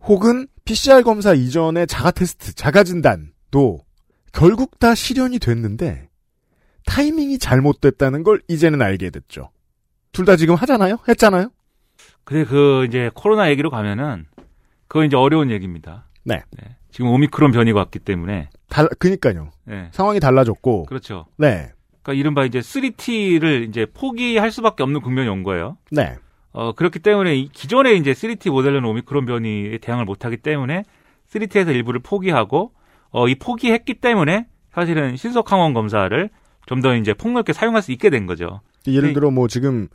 [0.04, 3.80] 혹은 PCR 검사 이전의 자가 테스트, 자가 진단도
[4.34, 6.10] 결국 다 실현이 됐는데
[6.86, 9.52] 타이밍이 잘못됐다는 걸 이제는 알게 됐죠.
[10.12, 10.97] 둘 다 지금 하잖아요?
[11.08, 11.49] 했잖아요?
[12.24, 14.26] 근데 그 이제 코로나 얘기로 가면은
[14.88, 16.08] 그건 이제 어려운 얘기입니다.
[16.24, 16.41] 네.
[16.91, 19.52] 지금 오미크론 변이가 왔기 때문에 달, 그니까요.
[19.66, 19.89] 네.
[19.93, 20.86] 상황이 달라졌고.
[20.86, 21.28] 그렇죠.
[21.38, 21.72] 네.
[22.02, 25.78] 그러니까 이른바 이제 3T를 이제 포기할 수밖에 없는 국면이 온 거예요.
[25.91, 26.18] 네.
[26.54, 30.84] 어, 그렇기 때문에 이 기존에 이제 3T 모델로는 오미크론 변이에 대응을 못하기 때문에
[31.32, 32.74] 3T에서 일부를 포기하고
[33.12, 36.30] 어, 이 포기했기 때문에 사실은 신속 항원 검사를
[36.68, 38.62] 좀 더 이제 폭넓게 사용할 수 있게 된 거죠.
[38.88, 39.88] 예를 들어 뭐 지금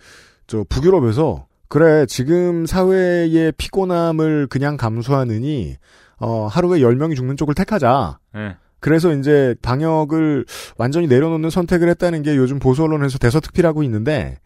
[0.47, 5.77] 저 북유럽에서 그래 지금 사회의 피곤함을 그냥 감수하느니
[6.19, 8.19] 어 하루에 10명이 죽는 쪽을 택하자.
[8.35, 8.57] 네.
[8.81, 10.45] 그래서 이제 방역을
[10.77, 14.39] 완전히 내려놓는 선택을 했다는 게 요즘 보수 언론에서 대서특필하고 있는데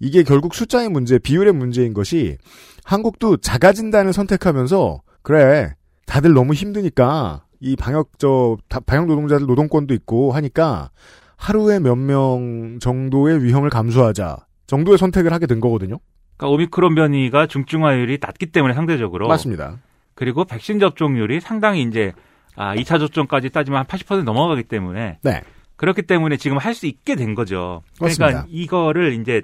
[0.00, 2.36] 이게 결국 숫자의 문제, 비율의 문제인 것이
[2.84, 5.74] 한국도 자가 진단을 선택하면서 그래
[6.06, 10.90] 다들 너무 힘드니까 이 방역 저 다- 방역 노동자들 노동권도 있고 하니까
[11.36, 15.98] 하루에 몇 명 정도의 위험을 감수하자 정도의 선택을 하게 된 거거든요.
[16.36, 19.78] 그러니까 오미크론 변이가 중증화율이 낮기 때문에 상대적으로 맞습니다.
[20.14, 22.12] 그리고 백신 접종률이 상당히 이제
[22.56, 25.42] 아, 2차 접종까지 따지면 한 80% 넘어가기 때문에 네.
[25.76, 27.82] 그렇기 때문에 지금 할 수 있게 된 거죠.
[27.98, 28.46] 그러니까 맞습니다.
[28.48, 29.42] 이거를 이제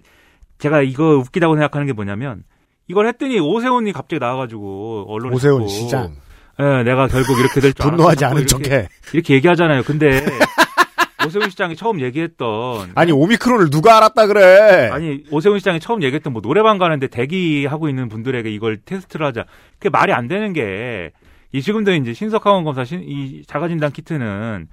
[0.59, 2.45] 제가 이거 웃기다고 생각하는 게 뭐냐면
[2.89, 6.17] 이걸 했더니 오세훈이 갑자기 나와가지고 언론에 오세훈 시장.
[6.61, 8.89] 예, 내가 결국 이렇게 될 줄 분노하지 않은 이렇게, 척해.
[9.13, 9.83] 이렇게 얘기하잖아요.
[9.83, 10.25] 근데
[11.27, 14.91] 오세훈 시장이 처음 얘기했던 아니 오미크론을 누가 알았다 그래?
[14.93, 19.45] 아니 오세훈 시장이 처음 얘기했던 뭐 노래방 가는데 대기하고 있는 분들에게 이걸 테스트를 하자.
[19.79, 21.13] 그게 말이 안 되는 게
[21.55, 24.67] 이 지금도 이제 신속항원 검사 신, 이 자가진단 키트는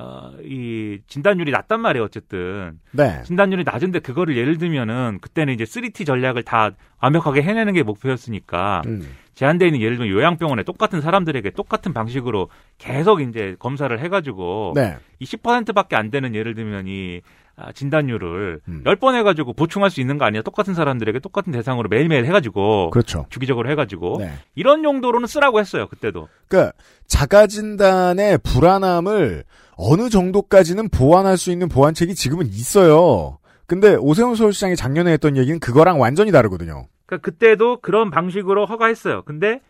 [0.00, 2.04] 어, 이 진단율이 낮단 말이에요.
[2.04, 3.20] 어쨌든 네.
[3.24, 6.70] 진단율이 낮은데 그거를 예를 들면은 그때는 이제 3T 전략을 다
[7.00, 9.02] 완벽하게 해내는 게 목표였으니까 음.
[9.34, 14.98] 제한돼 있는 예를 들면 요양병원에 똑같은 사람들에게 똑같은 방식으로 계속 이제 검사를 해가지고 네.
[15.18, 17.20] 이 10%밖에 안 되는 예를 들면 이
[17.56, 18.82] 아, 진단율을 음.
[18.84, 20.42] 10번 해가지고 보충할 수 있는 거 아니야?
[20.42, 22.90] 똑같은 사람들에게 똑같은 대상으로 매일매일 해가지고.
[22.90, 23.26] 그렇죠.
[23.30, 24.18] 주기적으로 해가지고.
[24.20, 24.30] 네.
[24.54, 26.28] 이런 용도로는 쓰라고 했어요, 그때도.
[26.46, 26.72] 그러니까
[27.08, 29.42] 자가 진단의 불안함을
[29.78, 33.38] 어느 정도까지는 보완할 수 있는 보완책이 지금은 있어요.
[33.66, 36.88] 근데 오세훈 서울시장이 작년에 했던 얘기는 그거랑 완전히 다르거든요.
[37.06, 39.22] 그러니까 그때도 그런 방식으로 허가했어요.
[39.22, 39.60] 근데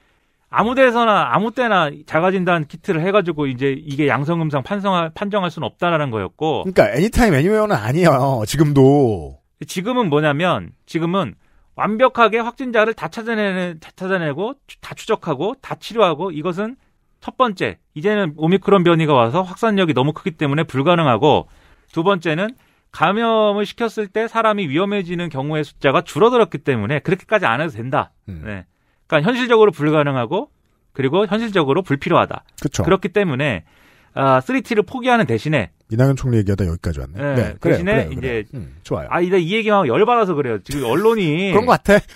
[0.48, 6.10] 아무 데서나 아무 때나 자가진단 키트를 해가지고 이제 이게 양성 음상 판정할 판정할 수는 없다라는
[6.10, 8.44] 거였고 그러니까 애니타임 애니웨어는 아니에요.
[8.46, 9.38] 지금도.
[9.66, 11.34] 지금은 뭐냐면 지금은
[11.74, 16.76] 완벽하게 확진자를 다 찾아내는 다 찾아내고 다 추적하고 다 치료하고 이것은
[17.28, 21.46] 첫 번째 이제는 오미크론 변이가 와서 확산력이 너무 크기 때문에 불가능하고
[21.92, 22.54] 두 번째는
[22.90, 28.12] 감염을 시켰을 때 사람이 위험해지는 경우의 숫자가 줄어들었기 때문에 그렇게까지 안 해도 된다.
[28.30, 28.40] 음.
[28.46, 28.64] 네.
[29.06, 30.48] 그러니까 현실적으로 불가능하고
[30.94, 32.44] 그리고 현실적으로 불필요하다.
[32.62, 32.82] 그쵸.
[32.82, 33.64] 그렇기 때문에
[34.14, 37.12] 아, 3T를 포기하는 대신에 이낙연 총리 얘기하다 여기까지 왔네.
[37.12, 38.44] 네, 네, 그래요, 대신에 그래요, 이제 그래요.
[38.54, 39.06] 음, 좋아요.
[39.10, 40.60] 아, 이제 이 얘기만 하고 열받아서 그래요.
[40.64, 42.02] 지금 언론이 그런 것 같아.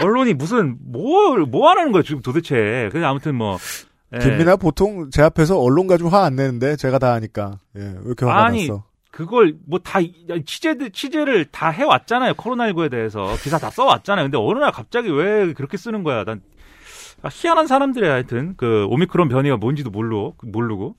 [0.00, 2.88] 언론이 무슨 뭘 뭐 하는 거예요 지금 도대체.
[2.90, 3.58] 그래서 아무튼 뭐
[4.14, 4.18] 예.
[4.18, 8.24] 김민아 보통 제 앞에서 언론 가지고 화 안 내는데 제가 다 하니까 예, 왜 이렇게
[8.26, 8.84] 화가 아니 났어?
[9.10, 9.98] 그걸 뭐 다
[10.44, 14.26] 취재들 취재를 다 해왔잖아요 코로나19에 대해서 기사 다 써왔잖아요.
[14.26, 16.24] 근데 어느 날 갑자기 왜 그렇게 쓰는 거야?
[16.24, 16.40] 난
[17.22, 20.96] 아, 희한한 사람들이야 하여튼 그 오미크론 변이가 뭔지도 모르고 모르고.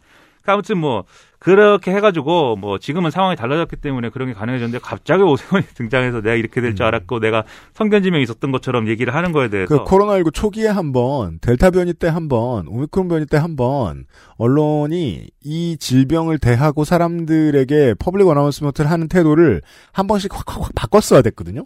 [0.53, 1.03] 아무튼 뭐
[1.39, 6.61] 그렇게 해가지고 뭐 지금은 상황이 달라졌기 때문에 그런 게 가능해졌는데 갑자기 오세훈이 등장해서 내가 이렇게
[6.61, 7.43] 될 줄 알았고 내가
[7.73, 9.77] 선견지명이 있었던 것처럼 얘기를 하는 거에 대해서 음.
[9.79, 14.05] 그 코로나19 초기에 한 번, 델타 변이 때 한 번, 오미크론 변이 때 한 번,
[14.37, 21.21] 언론이 이 질병을 대하고 사람들에게 public announcement를 하는 태도를 한 번씩 확, 확, 확 바꿨어야
[21.21, 21.65] 됐거든요?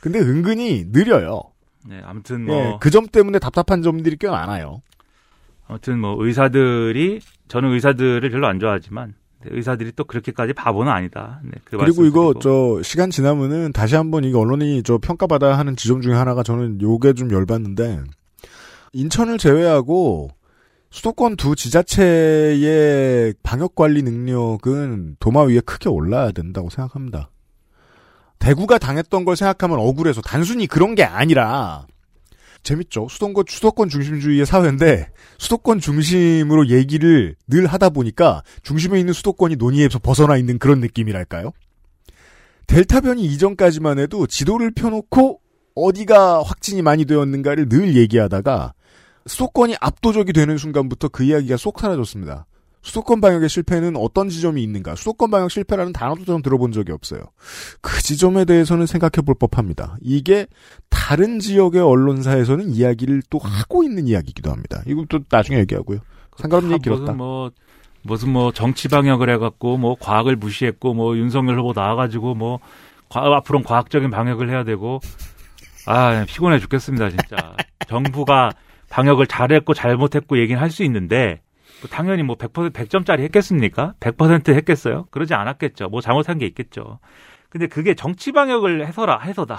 [0.00, 1.40] 근데 은근히 느려요.
[1.86, 4.82] 네, 아무튼 뭐 예, 그점 때문에 답답한 점들이 꽤 많아요.
[5.66, 9.14] 아무튼 뭐 의사들이 저는 의사들을 별로 안 좋아하지만
[9.44, 11.40] 네, 의사들이 또 그렇게까지 바보는 아니다.
[11.44, 12.34] 네, 그 그리고 이거.
[12.40, 17.14] 저 시간 지나면은 다시 한번 이거 언론이 저 평가받아야 하는 지점 중에 하나가 저는 요게
[17.14, 18.00] 좀 열받는데
[18.92, 20.30] 인천을 제외하고
[20.90, 27.30] 수도권 두 지자체의 방역 관리 능력은 도마 위에 크게 올라야 된다고 생각합니다.
[28.38, 31.86] 대구가 당했던 걸 생각하면 억울해서 단순히 그런 게 아니라
[32.64, 33.06] 재밌죠.
[33.08, 40.36] 수도권, 수도권 중심주의의 사회인데 수도권 중심으로 얘기를 늘 하다 보니까 중심에 있는 수도권이 논의에서 벗어나
[40.36, 41.52] 있는 그런 느낌이랄까요?
[42.66, 45.40] 델타 변이 이전까지만 해도 지도를 펴놓고
[45.74, 48.72] 어디가 확진이 많이 되었는가를 늘 얘기하다가
[49.26, 52.46] 수도권이 압도적이 되는 순간부터 그 이야기가 쏙 사라졌습니다.
[52.84, 54.94] 수도권 방역의 실패는 어떤 지점이 있는가?
[54.94, 57.20] 수도권 방역 실패라는 단어도 전 들어본 적이 없어요.
[57.80, 59.96] 그 지점에 대해서는 생각해 볼 법합니다.
[60.02, 60.46] 이게
[60.90, 64.82] 다른 지역의 언론사에서는 이야기를 또 하고 있는 이야기이기도 합니다.
[64.86, 66.00] 이것도 나중에 얘기하고요.
[66.36, 67.02] 상관없는 다 얘기 길었다.
[67.02, 67.50] 무슨 뭐
[68.02, 72.58] 무슨 뭐 정치 방역을 해갖고 뭐 과학을 무시했고 뭐 윤석열 후보 나와가지고 뭐
[73.08, 75.00] 과- 앞으로는 과학적인 방역을 해야 되고
[75.86, 77.54] 아 피곤해 죽겠습니다 진짜
[77.88, 78.50] 정부가
[78.90, 81.43] 방역을 잘했고 잘못했고 얘기는 할 수 있는데 뭐
[81.90, 83.94] 당연히 뭐 100% 100점짜리 했겠습니까?
[84.00, 85.06] 100% 했겠어요?
[85.10, 85.88] 그러지 않았겠죠.
[85.88, 86.98] 뭐 잘못한 게 있겠죠.
[87.50, 89.58] 근데 그게 정치 방역을 해서라 해서다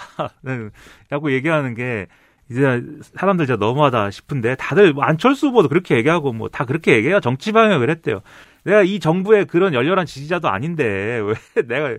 [1.10, 2.08] 라고 얘기하는 게
[2.52, 2.84] 이제
[3.18, 7.20] 사람들 진짜 너무하다 싶은데 다들 뭐 안철수 후보도 그렇게 얘기하고 뭐 다 그렇게 얘기해요.
[7.20, 8.22] 정치 방역을 했대요.
[8.66, 10.84] 내가 이 정부의 그런 열렬한 지지자도 아닌데
[11.24, 11.34] 왜
[11.68, 11.90] 내가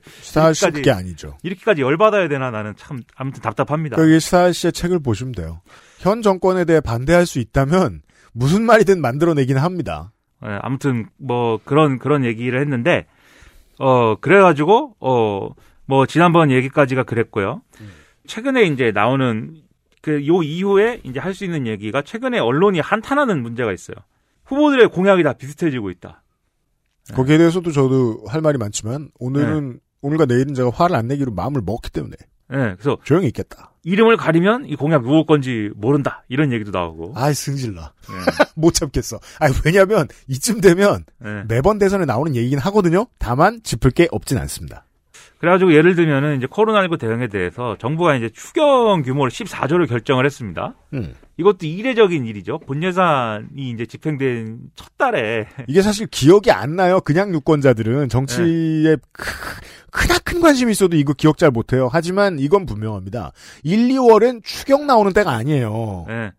[0.61, 1.37] 이렇게까지- 그게 아니죠.
[1.43, 3.97] 이렇게까지 열받아야 되나 나는 참 아무튼 답답합니다.
[3.97, 5.61] 거기 스타 씨의 책을 보시면 돼요.
[5.99, 8.03] 현 정권에 대해 반대할 수 있다면
[8.37, 10.13] 무슨 말이든 만들어내긴 합니다.
[10.45, 13.07] 예, 아무튼 뭐 그런 그런 얘기를 했는데
[13.79, 15.51] 어 그래가지고 어
[15.89, 17.63] 뭐 지난번 얘기까지가 그랬고요.
[18.27, 19.55] 최근에 이제 나오는
[20.03, 23.95] 그 요 이후에 이제 할 수 있는 얘기가 최근에 언론이 한탄하는 문제가 있어요.
[24.47, 26.25] 후보들의 공약이 다 비슷해지고 있다.
[27.15, 31.91] 거기에 대해서도 저도 할 말이 많지만 오늘은 오늘과 내일은 제가 화를 안 내기로 마음을 먹기
[31.93, 32.17] 때문에
[32.53, 33.73] 예, 그래서 조용히 있겠다.
[33.83, 37.13] 이름을 가리면 이 공약 누구 건지 모른다 이런 얘기도 나오고.
[37.15, 37.93] 아이 승질나.
[38.57, 39.19] 못 참겠어.
[39.39, 41.45] 아니 왜냐면 이쯤 되면 예.
[41.47, 43.07] 매번 대선에 나오는 얘기긴 하거든요.
[43.19, 44.87] 다만 짚을 게 없진 않습니다.
[45.39, 50.75] 그래가지고 예를 들면은 이제 코로나19 대응에 대해서 정부가 이제 추경 규모를 14조를 결정을 했습니다.
[50.95, 51.15] 음.
[51.37, 52.59] 이것도 이례적인 일이죠.
[52.61, 57.01] 본 예산이 이제 집행된 첫 달에 이게 사실 기억이 안 나요.
[57.01, 59.56] 그냥 유권자들은 정치에 크,
[59.91, 61.89] 크나큰 관심이 있어도 이거 기억 잘 못해요.
[61.91, 63.33] 하지만 이건 분명합니다.
[63.65, 66.07] 1, 2월엔 추경 나오는 때가 아니에요.
[66.09, 66.33] 예.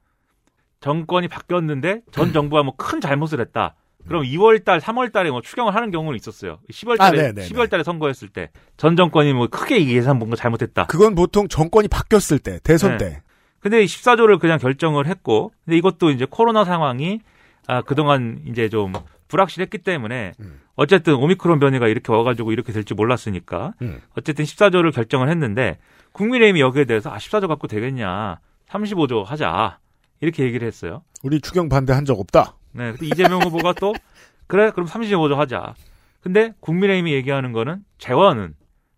[0.82, 3.76] 정권이 바뀌었는데 전 정부가 뭐 큰 잘못을 했다.
[4.08, 6.60] 그럼 2월 달, 3월 달에 뭐 추경을 하는 경우는 있었어요.
[6.72, 7.48] 10월 아, 달에 네네네.
[7.50, 10.86] 10월 달에 선거했을 때 전 정권이 뭐 크게 예산 뭔가 잘못했다.
[10.86, 12.98] 그건 보통 정권이 바뀌었을 때, 대선 네.
[12.98, 13.22] 때.
[13.60, 17.20] 근데 14조를 그냥 결정을 했고, 근데 이것도 이제 코로나 상황이
[17.66, 18.94] 아, 그동안 이제 좀
[19.28, 20.62] 불확실했기 때문에 음.
[20.76, 24.02] 어쨌든 오미크론 변이가 이렇게 와가지고 이렇게 될지 몰랐으니까 음.
[24.18, 25.78] 어쨌든 14조를 결정을 했는데
[26.14, 29.80] 국민의힘이 여기에 대해서 아 14조 갖고 되겠냐 35조 하자
[30.22, 31.04] 이렇게 얘기를 했어요.
[31.24, 32.56] 우리 추경 반대한 적 없다.
[32.74, 33.94] 네, 근데 이재명 후보가 또
[34.48, 35.74] 그래 그럼 35조 하자.
[36.22, 38.56] 근데 국민의힘이 얘기하는 거는 재원은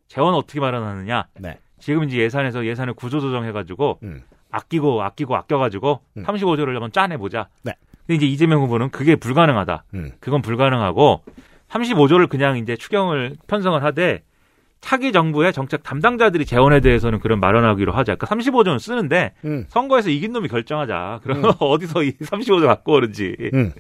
[0.08, 1.28] 재원 어떻게 마련하느냐.
[1.40, 1.60] 네.
[1.80, 4.22] 지금 이제 예산에서 예산을 구조 조정해가지고 음.
[4.52, 6.24] 아끼고 아끼고 아껴가지고 음.
[6.24, 7.48] 35조를 한번 짜내보자.
[7.64, 7.74] 네.
[8.10, 9.84] 근데 이제 이재명 후보는 그게 불가능하다.
[9.94, 10.12] 음.
[10.20, 11.22] 그건 불가능하고
[11.70, 14.24] 35조를 그냥 이제 추경을 편성을 하되
[14.82, 18.16] 차기 정부의 정책 담당자들이 재원에 대해서는 그런 마련하기로 하자.
[18.16, 19.66] 그러니까 35조는 쓰는데 음.
[19.70, 21.20] 선거에서 이긴 놈이 결정하자.
[21.22, 23.74] 그럼 어디서 이 35조 갖고 오는지 음.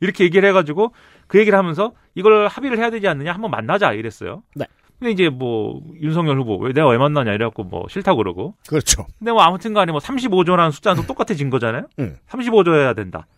[0.00, 0.92] 이렇게 얘기를 해가지고
[1.28, 4.42] 그 얘기를 하면서 이걸 합의를 해야 되지 않느냐 한번 만나자 이랬어요.
[4.56, 4.64] 네.
[4.98, 8.56] 근데 이제 뭐 윤석열 후보 왜 내가 왜 만나냐 이래갖고 뭐 싫다고 그러고.
[8.68, 9.06] 그렇죠.
[9.20, 11.86] 근데 뭐 아무튼간에 뭐 35조라는 숫자는 또 똑같아진 거잖아요.
[12.00, 12.16] 음.
[12.28, 13.28] 35조 해야 된다.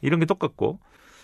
[0.00, 0.78] 이런 게 똑같고.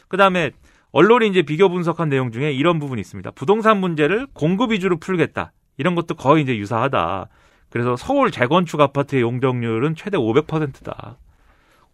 [0.09, 0.51] 그 다음에
[0.93, 3.31] 언론이 이제 비교 분석한 내용 중에 이런 부분이 있습니다.
[3.33, 5.53] 부동산 문제를 공급 위주로 풀겠다.
[5.79, 7.29] 이런 것도 거의 이제 유사하다.
[7.71, 11.17] 그래서 서울 재건축 아파트의 용적률은 최대 500%다.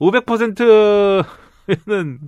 [0.01, 1.25] 500%는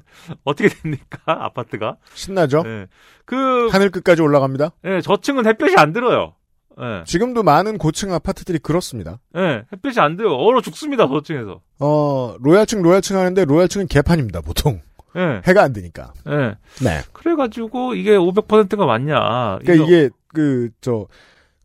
[0.45, 1.21] 어떻게 됩니까?
[1.27, 1.97] 아파트가?
[2.15, 2.63] 신나죠?
[2.67, 2.87] 예.
[3.25, 4.71] 그, 하늘 끝까지 올라갑니다.
[4.85, 6.35] 예, 저층은 햇볕이 안 들어요.
[6.81, 7.05] 예.
[7.05, 9.19] 지금도 많은 고층 아파트들이 그렇습니다.
[9.37, 10.35] 예, 햇볕이 안 들어요.
[10.37, 11.61] 얼어 죽습니다, 저층에서.
[11.79, 14.81] 어, 로얄층, 로얄층 하는데 로얄층은 개판입니다, 보통.
[15.17, 15.43] 예.
[15.47, 16.13] 해가 안 되니까.
[16.29, 16.55] 예.
[16.85, 17.01] 네.
[17.13, 19.59] 그래가지고 이게 500%가 맞냐.
[19.61, 21.07] 그러니까 이거- 이게 그 저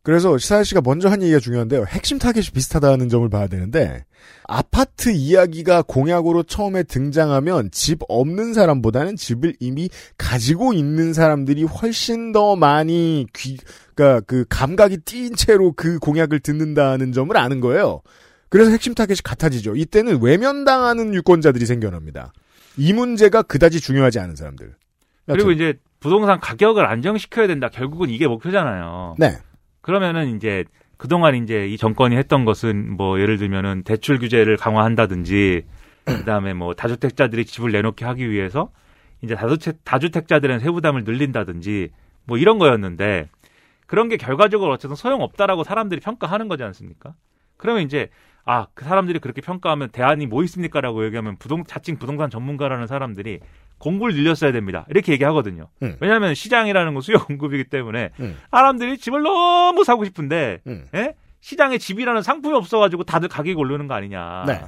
[0.06, 1.84] 그래서 시사일 씨가 먼저 한 얘기가 중요한데요.
[1.88, 4.04] 핵심 타겟이 비슷하다는 점을 봐야 되는데
[4.44, 12.54] 아파트 이야기가 공약으로 처음에 등장하면 집 없는 사람보다는 집을 이미 가지고 있는 사람들이 훨씬 더
[12.54, 13.58] 많이 귀
[13.96, 18.00] 그러니까 그 감각이 띈 채로 그 공약을 듣는다는 점을 아는 거예요.
[18.48, 19.74] 그래서 핵심 타겟이 같아지죠.
[19.74, 22.32] 이때는 외면당하는 유권자들이 생겨납니다.
[22.76, 24.72] 이 문제가 그다지 중요하지 않은 사람들.
[25.26, 27.68] 그리고 여튼, 이제 부동산 가격을 안정시켜야 된다.
[27.70, 29.16] 결국은 이게 목표잖아요.
[29.18, 29.38] 네.
[29.86, 30.64] 그러면은 이제
[30.96, 35.64] 그동안 이제 이 정권이 했던 것은 뭐 예를 들면은 대출 규제를 강화한다든지
[36.04, 38.72] 그다음에 뭐 다주택자들이 집을 내놓게 하기 위해서
[39.22, 41.90] 이제 다주택 다주택자들은 세부담을 늘린다든지
[42.24, 43.28] 뭐 이런 거였는데
[43.86, 47.14] 그런 게 결과적으로 어쨌든 소용 없다라고 사람들이 평가하는 거지 않습니까?
[47.56, 48.10] 그러면 이제
[48.44, 53.38] 아 그 사람들이 그렇게 평가하면 대안이 뭐 있습니까라고 얘기하면 부동 자칭 부동산 전문가라는 사람들이
[53.78, 54.86] 공부를 늘렸어야 됩니다.
[54.88, 55.68] 이렇게 얘기하거든요.
[55.82, 55.96] 음.
[56.00, 58.36] 왜냐하면 시장이라는 건 수요 공급이기 때문에 음.
[58.50, 60.86] 사람들이 집을 너무 사고 싶은데 음.
[60.94, 61.14] 예?
[61.40, 64.44] 시장에 집이라는 상품이 없어가지고 다들 가격이 오르는 거 아니냐.
[64.46, 64.60] 네.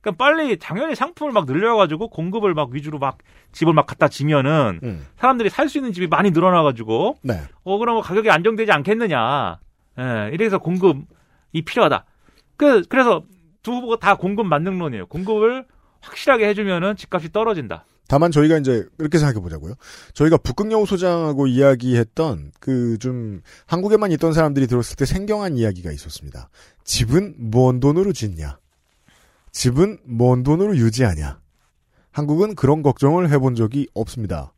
[0.00, 3.18] 그러니까 빨리 당연히 상품을 막 늘려가지고 공급을 막 위주로 막
[3.52, 5.06] 집을 막 갖다 지면은 음.
[5.16, 7.40] 사람들이 살 수 있는 집이 많이 늘어나가지고 네.
[7.64, 9.58] 어 그러면 가격이 안정되지 않겠느냐.
[9.98, 12.04] 예, 이래서 공급이 필요하다.
[12.56, 13.24] 그 그래서
[13.62, 15.06] 두 후보가 다 공급 만능론이에요.
[15.06, 15.64] 공급을
[16.02, 17.84] 확실하게 해주면은 집값이 떨어진다.
[18.08, 19.74] 다만 저희가 이제 이렇게 생각해 보자고요.
[20.14, 26.48] 저희가 북극여우 소장하고 이야기했던 그 좀 한국에만 있던 사람들이 들었을 때 생경한 이야기가 있었습니다.
[26.84, 28.58] 집은 뭔 돈으로 짓냐?
[29.52, 31.40] 집은 뭔 돈으로 유지하냐?
[32.10, 34.52] 한국은 그런 걱정을 해본 적이 없습니다.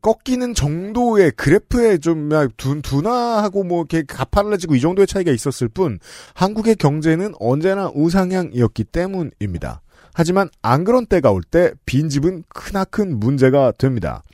[0.00, 5.98] 꺾이는 정도의 그래프에 좀 둔, 둔화하고 뭐 이렇게 가팔라지고 이 정도의 차이가 있었을 뿐
[6.34, 9.80] 한국의 경제는 언제나 우상향이었기 때문입니다.
[10.18, 14.24] 하지만 안 그런 때가 올 때 빈집은 크나큰 문제가 됩니다.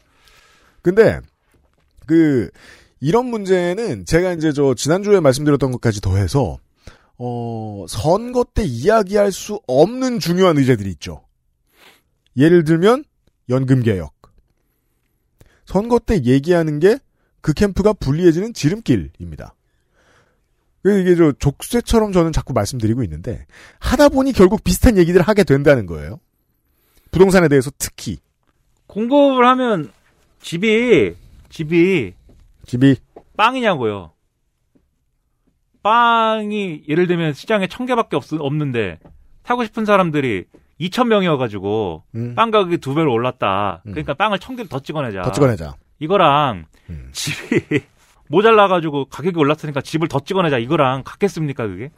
[0.80, 1.20] 근데
[2.06, 2.48] 그
[3.00, 6.58] 이런 문제는 제가 이제 저 지난주에 말씀드렸던 것까지 더해서
[7.18, 11.22] 어 선거 때 이야기할 수 없는 중요한 의제들이 있죠.
[12.36, 13.04] 예를 들면
[13.50, 14.12] 연금 개혁.
[15.66, 16.98] 선거 때 얘기하는 게
[17.42, 19.54] 그 캠프가 불리해지는 지름길입니다.
[20.84, 23.46] 그래서 이게 저 족쇄처럼 저는 자꾸 말씀드리고 있는데
[23.80, 26.20] 하다 보니 결국 비슷한 얘기들을 하게 된다는 거예요.
[27.10, 28.18] 부동산에 대해서 특히
[28.86, 29.90] 공급을 하면
[30.42, 31.14] 집이
[31.48, 32.12] 집이
[32.66, 32.96] 집이
[33.34, 34.12] 빵이냐고요.
[35.82, 38.98] 빵이 예를 들면 시장에 천 개밖에 없, 없는데
[39.42, 40.44] 사고 싶은 사람들이
[40.80, 42.34] 2천 명이어가지고 음.
[42.34, 43.80] 빵 가격이 두 배로 올랐다.
[43.84, 45.22] 그러니까 빵을 천 개를 더 찍어내자.
[45.22, 45.76] 더 찍어내자.
[45.98, 46.66] 이거랑
[47.12, 47.80] 집이
[48.28, 50.58] 모자라가지고 가격이 올랐으니까 집을 더 찍어내자.
[50.58, 51.90] 이거랑 같겠습니까 그게?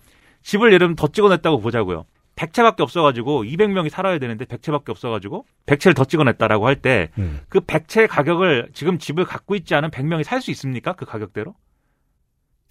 [0.42, 2.04] 집을 예를 들면 더 찍어냈다고 보자고요.
[2.36, 8.98] 100채밖에 없어가지고 200명이 살아야 되는데 100채밖에 없어가지고 100채를 더 찍어냈다라고 할 때그 100채 가격을 지금
[8.98, 10.92] 집을 갖고 있지 않은 100명이 살 수 있습니까?
[10.92, 11.54] 그 가격대로?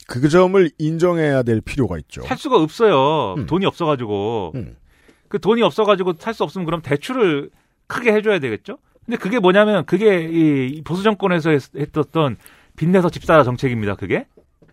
[0.08, 2.22] 그 점을 인정해야 될 필요가 있죠.
[2.22, 3.34] 살 수가 없어요.
[3.40, 3.46] 음.
[3.48, 4.54] 돈이 없어가지고.
[5.30, 7.50] 그 돈이 없어가지고 살 수 없으면 그럼 대출을
[7.88, 8.78] 크게 해줘야 되겠죠?
[9.04, 12.38] 근데 그게 뭐냐면 그게 이 보수 정권에서 했- 했었던
[12.76, 13.96] 빚내서 집사라 정책입니다.
[13.96, 14.26] 그게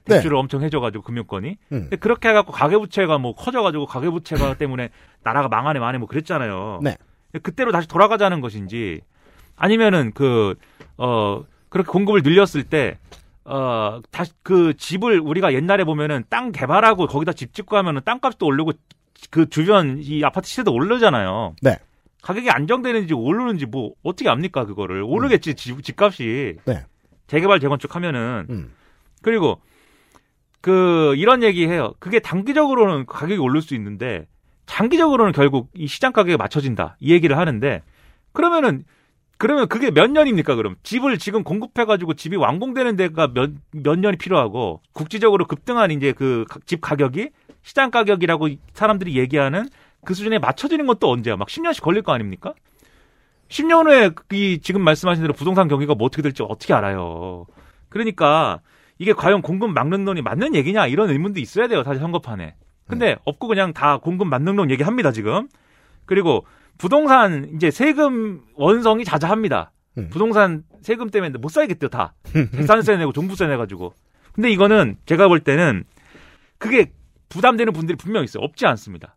[0.04, 0.16] 네.
[0.16, 1.48] 대출을 엄청 해줘가지고 금융권이.
[1.50, 1.56] 음.
[1.82, 4.90] 근데 그렇게 해갖고 가계부채가 뭐 커져가지고 가계부채가 때문에
[5.22, 6.80] 나라가 망하네 망하네 뭐 그랬잖아요.
[6.82, 6.96] 네.
[7.42, 9.00] 그때로 다시 돌아가자는 것인지
[9.56, 10.54] 아니면은 그
[10.96, 12.98] 어 그렇게 공급을 늘렸을 때
[13.44, 18.72] 어, 다시 그 집을 우리가 옛날에 보면은 땅 개발하고 거기다 집 짓고 하면은 땅값도 오르고
[19.30, 21.56] 그 주변 이 아파트 시세도 오르잖아요.
[21.62, 21.78] 네.
[22.22, 26.84] 가격이 안정되는지 오르는지 뭐 어떻게 압니까 그거를 오르겠지 집, 집값이 네.
[27.32, 28.72] 재개발 재건축 하면은 음.
[29.22, 29.58] 그리고
[30.60, 31.94] 그 이런 얘기해요.
[31.98, 34.26] 그게 단기적으로는 가격이 오를 수 있는데
[34.66, 37.82] 장기적으로는 결국 이 시장 가격에 맞춰진다 이 얘기를 하는데
[38.32, 38.84] 그러면은
[39.38, 44.18] 그러면 그게 몇 년입니까 그럼 집을 지금 공급해 가지고 집이 완공되는 데가 몇 몇 년이
[44.18, 47.30] 필요하고 국지적으로 급등한 이제 그 집 가격이
[47.62, 49.68] 시장 가격이라고 사람들이 얘기하는
[50.04, 52.52] 그 수준에 맞춰지는 것도 언제야 막 10년씩 걸릴 거 아닙니까?
[53.48, 57.46] 10년 후에 이 지금 말씀하신 대로 부동산 경기가 뭐 어떻게 될지 어떻게 알아요.
[57.88, 58.60] 그러니까
[58.98, 62.54] 이게 과연 공급 막는론이 맞는 얘기냐 이런 의문도 있어야 돼요 사실 선거판에.
[62.86, 65.48] 근데 없고 그냥 다 공급 막는론 얘기합니다 지금.
[66.04, 66.46] 그리고
[66.78, 69.72] 부동산 이제 세금 원성이 자자합니다.
[70.10, 72.14] 부동산 세금 때문에 못 살겠대요 다.
[72.54, 73.92] 재산세 내고 종부세 내가지고.
[74.32, 75.84] 근데 이거는 제가 볼 때는
[76.58, 76.92] 그게
[77.28, 78.42] 부담되는 분들이 분명 있어요.
[78.44, 79.16] 없지 않습니다.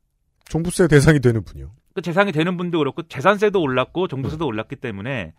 [0.49, 1.71] 종부세 대상이 되는 분이요.
[1.95, 5.31] 그 재산이 되는 분도 그렇고 재산세도 올랐고 종부세도 올랐기 때문에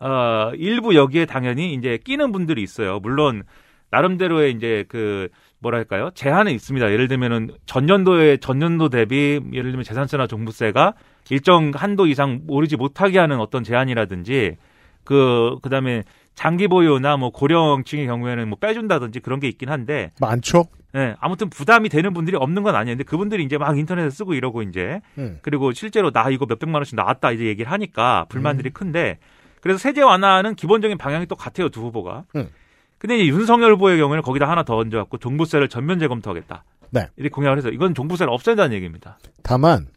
[0.00, 2.98] 어 일부 여기에 당연히 이제 끼는 분들이 있어요.
[2.98, 3.44] 물론
[3.92, 5.28] 나름대로의 이제 그
[5.60, 6.90] 뭐랄까요 제한은 있습니다.
[6.90, 10.94] 예를 들면은 전년도에 전년도 대비 예를 들면 재산세나 종부세가
[11.30, 14.56] 일정 한도 이상 오르지 못하게 하는 어떤 제한이라든지
[15.04, 16.02] 그 그다음에
[16.34, 20.64] 장기 보유나 뭐 고령층의 경우에는 뭐 빼준다든지 그런 게 있긴 한데 많죠.
[20.92, 25.00] 네, 아무튼 부담이 되는 분들이 없는 건 아니었는데 그분들이 이제 막 인터넷에 쓰고 이러고 이제
[25.16, 25.38] 음.
[25.42, 28.72] 그리고 실제로 나 이거 몇 백만 원씩 나왔다 이제 얘기를 하니까 불만들이 음.
[28.72, 29.18] 큰데
[29.60, 32.24] 그래서 세제 완화는 기본적인 방향이 똑같아요 두 후보가.
[32.36, 32.50] 음.
[32.98, 36.64] 근데 이제 윤석열 후보의 경우에는 거기다 하나 더 얹어갖고 종부세를 전면 재검토하겠다.
[36.90, 37.08] 네.
[37.16, 39.18] 이렇게 공약을 해서 이건 종부세를 없앤다는 얘기입니다.
[39.42, 39.88] 다만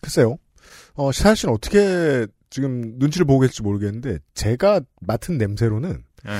[0.00, 0.36] 글쎄요.
[0.94, 6.32] 어, 씨는 어떻게 지금 눈치를 보고 계실지 모르겠는데 제가 맡은 냄새로는 네.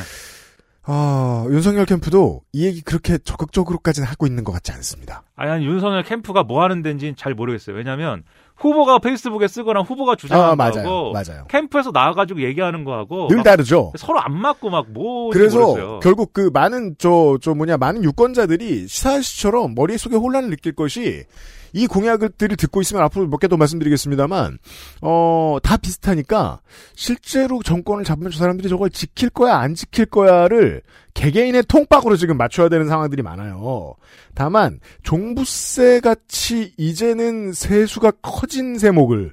[0.88, 5.24] 아, 윤석열 캠프도 이 얘기 그렇게 적극적으로까지는 하고 있는 것 같지 않습니다.
[5.34, 7.74] 아니, 아니 윤석열 캠프가 뭐 하는 데인지는 잘 모르겠어요.
[7.74, 8.22] 왜냐하면
[8.54, 10.72] 후보가 페이스북에 쓰거나 후보가 주장하는 아, 맞아요.
[10.84, 11.44] 거하고 맞아요.
[11.48, 13.92] 캠프에서 나와가지고 얘기하는 거하고 늘막 다르죠.
[13.98, 19.24] 서로 안 맞고 막 뭐 그래서 결국 그 많은 저, 저 뭐냐, 많은 유권자들이 시사할
[19.24, 21.24] 씨처럼 머릿속에 혼란을 느낄 것이
[21.72, 24.58] 이 공약들을 듣고 있으면 앞으로 몇 개 더 말씀드리겠습니다만,
[25.02, 26.60] 어, 다 비슷하니까
[26.94, 30.82] 실제로 정권을 잡으면 저 사람들이 저걸 지킬 거야, 안 지킬 거야를
[31.14, 33.94] 개개인의 통박으로 지금 맞춰야 되는 상황들이 많아요.
[34.34, 39.32] 다만, 종부세 같이 이제는 세수가 커진 세목을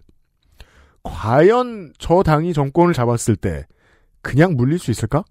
[1.03, 3.65] 과연 저 당이 정권을 잡았을 때
[4.21, 5.23] 그냥 물릴 수 있을까?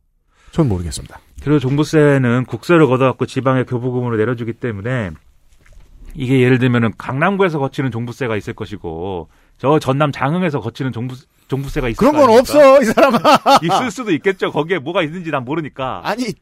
[0.50, 1.18] 전 모르겠습니다.
[1.42, 5.10] 그리고 종부세는 국세를 걷어갖고 지방의 교부금으로 내려주기 때문에
[6.14, 11.14] 이게 예를 들면은 강남구에서 거치는 종부세가 있을 것이고 저 전남 장흥에서 거치는 종부
[11.48, 12.38] 종부세가 있을 그런 거 건?
[12.38, 13.18] 없어, 이 사람아.
[13.62, 14.50] 있을 수도 있겠죠.
[14.52, 16.00] 거기에 뭐가 있는지 난 모르니까.
[16.04, 16.32] 아니,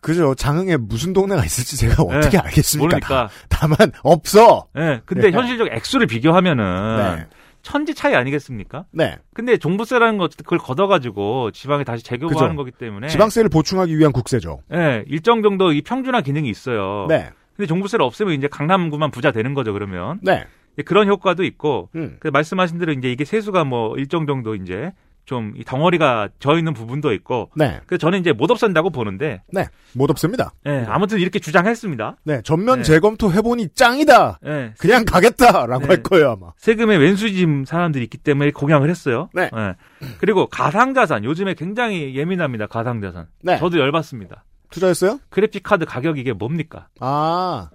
[0.00, 0.34] 그죠.
[0.34, 2.86] 장흥에 무슨 동네가 있을지 제가 네, 어떻게 알겠습니까?
[2.86, 3.26] 모르니까.
[3.26, 4.68] 다, 다만, 없어!
[4.74, 5.36] 네, 근데 네.
[5.36, 7.26] 현실적 액수를 비교하면은 네.
[7.62, 8.84] 천지 차이 아니겠습니까?
[8.92, 9.18] 네.
[9.34, 12.04] 근데 종부세라는 것 그걸 걷어가지고 지방에 다시.
[12.04, 14.60] 재교부하는 거기 때문에 지방세를 보충하기 위한 국세죠.
[14.70, 17.06] 네, 일정 정도 이 평준화 기능이 있어요.
[17.08, 17.30] 네.
[17.58, 20.20] 근데 종부세를 없애면 이제 강남구만 부자 되는 거죠, 그러면.
[20.22, 20.46] 네.
[20.86, 22.16] 그런 효과도 있고, 음.
[22.20, 24.92] 그 말씀하신 대로 이제 이게 세수가 뭐 일정 정도 이제
[25.24, 27.80] 좀이 덩어리가 져 있는 부분도 있고, 네.
[27.86, 29.66] 그래서 저는 이제 못 없앤다고 보는데, 네.
[29.92, 30.52] 못 없습니다.
[30.66, 32.18] 예, 아무튼 이렇게 주장했습니다.
[32.22, 32.42] 네.
[32.44, 32.84] 전면 네.
[32.84, 34.38] 재검토 해보니 짱이다!
[34.46, 35.86] 예, 그냥 가겠다라고 네.
[35.88, 36.52] 할 거예요, 아마.
[36.58, 39.30] 세금의 왼수짐 사람들이 있기 때문에 공약을 했어요.
[39.34, 39.50] 네.
[39.52, 39.74] 예.
[40.18, 42.68] 그리고 가상자산 요즘에 굉장히 예민합니다.
[42.68, 43.26] 가상자산.
[43.42, 43.58] 네.
[43.58, 44.44] 저도 열받습니다.
[44.70, 45.18] 투자했어요?
[45.30, 46.88] 그래픽 카드 가격 이게 뭡니까?
[47.00, 47.70] 아.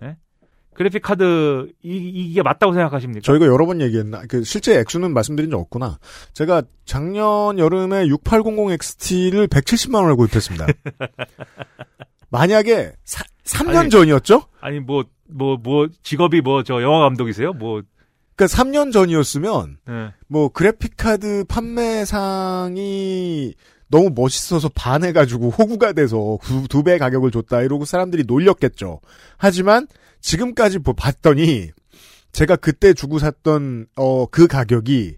[0.73, 1.97] 그래픽 카드 이,
[2.29, 3.21] 이게 맞다고 생각하십니까?
[3.23, 4.23] 저희가 여러 번 얘기했나?
[4.27, 5.99] 그 실제 액수는 말씀드린 적 없구나.
[6.33, 10.65] 제가 작년 여름에 6800XT를 170만 원에 구입했습니다.
[12.29, 14.43] 만약에 사, 3년 아니, 전이었죠?
[14.61, 17.53] 아니 뭐 뭐 뭐 직업이 뭐 저 영화 감독이세요?
[17.53, 17.81] 뭐
[18.35, 20.13] 그러니까 3년 전이었으면 예.
[20.27, 23.53] 뭐 그래픽 카드 판매상이
[23.93, 26.39] 너무 멋있어서 반해가지고 호구가 돼서
[26.69, 28.99] 두 배 가격을 줬다 이러고 사람들이 놀렸겠죠.
[29.37, 29.87] 하지만
[30.19, 31.69] 지금까지 보- 봤더니
[32.31, 35.17] 제가 그때 주고 샀던 어 그 가격이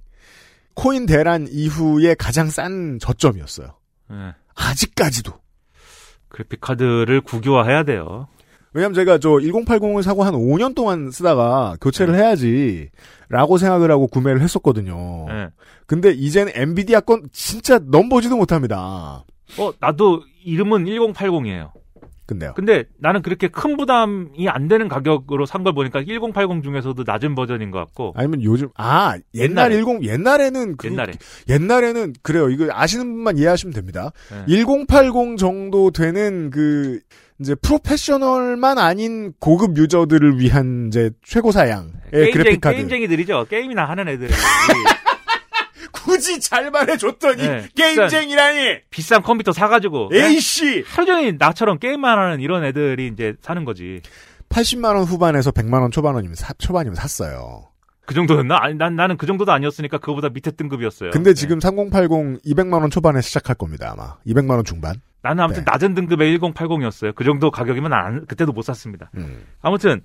[0.73, 3.67] 코인 대란 이후에 가장 싼 저점이었어요.
[4.11, 4.15] 예.
[4.55, 5.31] 아직까지도.
[6.27, 8.27] 그래픽 카드를 국유화해야 돼요.
[8.75, 12.89] 왜냐면 제가 저 1080을 사고 한 5년 동안 쓰다가 교체를 해야지
[13.29, 15.25] 라고 생각을 하고 구매를 했었거든요.
[15.29, 15.47] 예.
[15.87, 19.23] 근데 이제는 엔비디아 건 진짜 넘보지도 못합니다.
[19.57, 21.71] 어 나도 이름은 1080이에요.
[22.27, 22.53] 근데요.
[22.55, 27.69] 근데 나는 그렇게 큰 부담이 안 되는 가격으로 산 걸 보니까 1080 중에서도 낮은 버전인
[27.71, 28.13] 것 같고.
[28.15, 29.75] 아니면 요즘 아 옛날 옛날에.
[30.01, 31.13] 10 옛날에는 그, 옛날에.
[31.47, 32.49] 옛날에는 그래요.
[32.49, 34.11] 이거 아시는 분만 이해하시면 됩니다.
[34.47, 34.55] 네.
[34.57, 36.99] 1080 정도 되는 그
[37.39, 42.75] 이제 프로페셔널만 아닌 고급 유저들을 위한 이제 최고 사양의 게임쟁, 그래픽 카드.
[42.77, 43.47] 게임쟁이들이죠.
[43.49, 44.31] 게임이나 하는 애들이.
[45.91, 48.77] 굳이 잘 말해줬더니 네, 게임쟁이라니.
[48.89, 50.11] 비싼 컴퓨터 사가지고.
[50.13, 50.83] 에이씨.
[50.87, 54.01] 하루 종일 나처럼 게임만 하는 이런 애들이 이제 사는 거지.
[54.49, 57.69] 80만 원 후반에서 100만 원 초반이면 사, 초반이면 샀어요.
[58.05, 58.59] 그 정도였나?
[58.61, 61.09] 아니, 난, 나는 그 정도도 아니었으니까 그거보다 밑에 등급이었어요.
[61.09, 64.15] 근데 지금 3080 200만 원 초반에 시작할 겁니다 아마.
[64.27, 65.01] 200만 원 중반.
[65.25, 65.71] 나는 아무튼 네.
[65.71, 67.15] 낮은 등급의 1080이었어요.
[67.15, 69.09] 그 정도 가격이면 안, 그때도 못 샀습니다.
[69.17, 69.43] 음.
[69.61, 70.01] 아무튼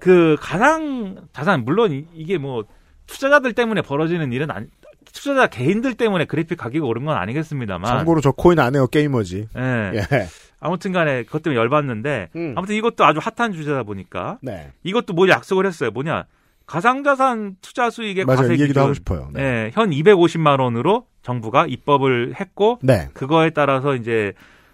[0.00, 2.64] 그 가상 자산 물론 이- 이게 뭐
[3.06, 4.66] 투자자들 때문에 벌어지는 일은 아니
[5.12, 7.84] 투자자 개인들 때문에 그래픽 가격이 오른 건 아니겠습니다만.
[7.98, 9.48] 참고로 저 코인 안 해요 게이머지.
[9.56, 9.92] 예.
[9.94, 10.26] 예.
[10.60, 12.54] 아무튼 간에 그것 때문에 열받는데 음.
[12.56, 14.70] 아무튼 이것도 아주 핫한 주제다 보니까 네.
[14.84, 15.90] 이것도 뭐 약속을 했어요.
[15.90, 16.24] 뭐냐
[16.64, 18.42] 가상자산 투자 수익의 맞아요.
[18.42, 19.28] 과세 기준, 하고 싶어요.
[19.34, 19.42] 네.
[19.42, 23.08] 네, 현 250만 원으로 정부가 입법을 했고 네.
[23.12, 24.32] 그거에 따라서 이제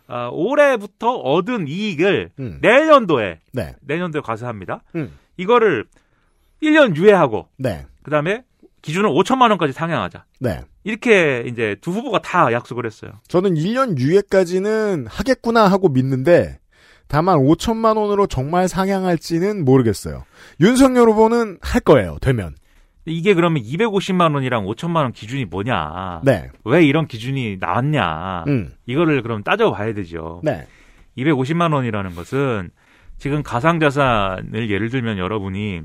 [0.09, 2.59] 아, 올해부터 얻은 이익을 음.
[2.63, 3.75] 내년도에 네.
[3.83, 4.83] 내년도에 과세합니다.
[4.97, 5.13] 음.
[5.37, 5.85] 이거를
[6.63, 7.87] 1년 유예하고 네.
[8.03, 8.43] 그다음에
[8.83, 10.25] 기준을 5천만 원까지 상향하자.
[10.41, 10.63] 네.
[10.85, 13.13] 이렇게 이제 두 후보가 다 약속을 했어요.
[13.29, 16.59] 저는 1년 유예까지는 하겠구나 하고 믿는데
[17.07, 20.25] 다만 5천만 원으로 정말 상향할지는 모르겠어요.
[20.61, 22.17] 윤석열 후보는 할 거예요.
[22.21, 22.55] 되면.
[23.11, 26.23] 이게 그러면 250만 원이랑 5천만 원 기준이 뭐냐?
[26.25, 26.51] 네.
[26.65, 28.45] 왜 이런 기준이 나왔냐?
[28.49, 28.73] 음.
[28.87, 30.41] 이거를 그럼 따져봐야 되죠.
[30.45, 30.67] 네.
[31.17, 32.71] 250만 원이라는 것은
[33.19, 35.83] 지금 가상자산을 예를 들면 여러분이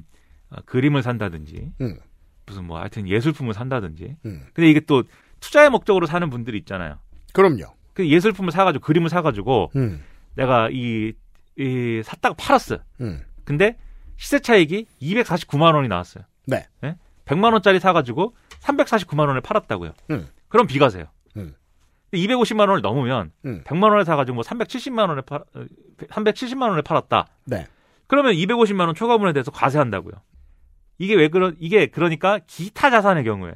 [0.50, 1.98] 어, 그림을 산다든지 음.
[2.46, 4.44] 무슨 뭐 하여튼 예술품을 산다든지 음.
[4.54, 5.04] 근데 이게 또
[5.40, 7.00] 투자의 목적으로 사는 분들이 있잖아요.
[7.34, 7.74] 그럼요.
[7.94, 10.04] 그 예술품을 사가지고 그림을 사가지고 음.
[10.36, 11.14] 내가 이,
[11.58, 12.80] 이 샀다가 팔았어.
[13.02, 13.22] 음.
[13.44, 13.78] 근데
[14.18, 16.24] 시세 차익이 249만 원이 나왔어요.
[16.82, 16.96] 네.
[17.26, 19.94] 100만 원짜리 사가지고 349만 원을 팔았다고요.
[20.12, 20.28] 음.
[20.50, 21.06] 그럼 비과세요.
[21.38, 21.54] 음.
[22.14, 23.64] 250만 원을 넘으면 음.
[23.66, 25.66] 100만 원에 사가지고 뭐 370만 원에 팔, 어,
[25.98, 27.28] 370만 원에 팔았다.
[27.46, 27.68] 네.
[28.08, 30.14] 그러면 250만 원 초과분에 대해서 과세한다고요.
[31.00, 33.54] 이게 왜 그런 이게 그러니까 기타 자산의 경우에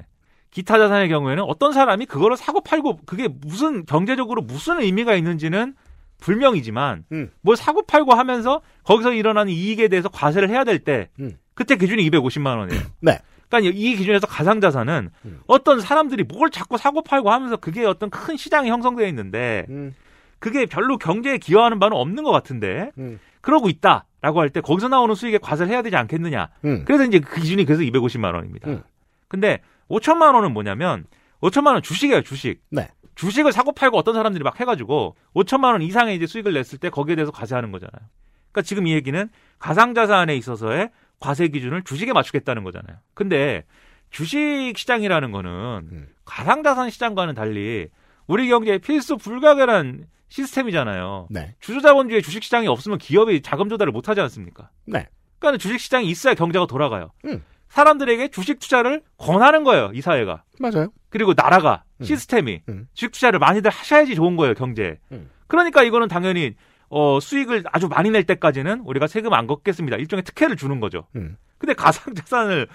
[0.50, 5.76] 기타 자산의 경우에는 어떤 사람이 그거를 사고 팔고 그게 무슨 경제적으로 무슨 의미가 있는지는
[6.20, 7.30] 불명이지만 음.
[7.42, 11.38] 뭘 사고 팔고 하면서 거기서 일어나는 이익에 대해서 과세를 해야 될때 음.
[11.54, 12.82] 그때 기준이 250만 원이에요.
[13.02, 13.20] 네.
[13.50, 15.40] 그러니까 이 기준에서 가상자산은 음.
[15.48, 19.96] 어떤 사람들이 뭘 자꾸 사고 팔고 하면서 그게 어떤 큰 시장이 형성되어 있는데 음.
[20.40, 23.20] 그게 별로 경제에 기여하는 바는 없는 것 같은데 음.
[23.42, 26.50] 그러고 있다라고 할 때 거기서 나오는 수익에 과세를 해야 되지 않겠느냐.
[26.66, 26.84] 음.
[26.86, 28.70] 그래서 이제 그 기준이 그래서 250만 원입니다.
[28.70, 28.84] 음.
[29.28, 31.06] 근데 5천만 원은 뭐냐면
[31.42, 32.62] 5천만 원 주식이에요, 주식.
[32.70, 32.90] 네.
[33.16, 37.16] 주식을 사고 팔고 어떤 사람들이 막 해가지고 5천만 원 이상의 이제 수익을 냈을 때 거기에
[37.16, 38.08] 대해서 과세하는 거잖아요.
[38.52, 39.30] 그러니까 지금 이 얘기는
[39.60, 40.90] 가상자산에 있어서의
[41.20, 42.98] 과세 기준을 주식에 맞추겠다는 거잖아요.
[43.14, 43.64] 근데
[44.10, 45.50] 주식 시장이라는 거는
[45.92, 46.08] 음.
[46.26, 47.88] 가상자산 시장과는 달리
[48.28, 51.28] 우리 경제의 필수 불가결한 시스템이잖아요.
[51.30, 51.56] 네.
[51.60, 54.70] 주주자본주의 주식 시장이 없으면 기업이 자금 조달을 못 하지 않습니까?
[54.86, 55.08] 네.
[55.40, 57.12] 그러니까 주식 시장이 있어야 경제가 돌아가요.
[57.26, 57.44] 음.
[57.70, 60.44] 사람들에게 주식 투자를 권하는 거예요, 이 사회가.
[60.60, 60.90] 맞아요.
[61.10, 62.06] 그리고 나라가, 음.
[62.06, 62.88] 시스템이 음.
[62.94, 64.98] 주식 투자를 많이들 하셔야지 좋은 거예요, 경제에.
[65.12, 65.30] 음.
[65.48, 66.56] 그러니까 이거는 당연히
[66.90, 69.98] 어, 수익을 아주 많이 낼 때까지는 우리가 세금 안 걷겠습니다.
[69.98, 71.08] 일종의 특혜를 주는 거죠.
[71.16, 71.38] 음.
[71.58, 72.68] 근데 가상 자산을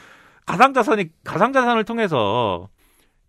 [0.45, 2.69] 가상 자산이 가상 자산을 통해서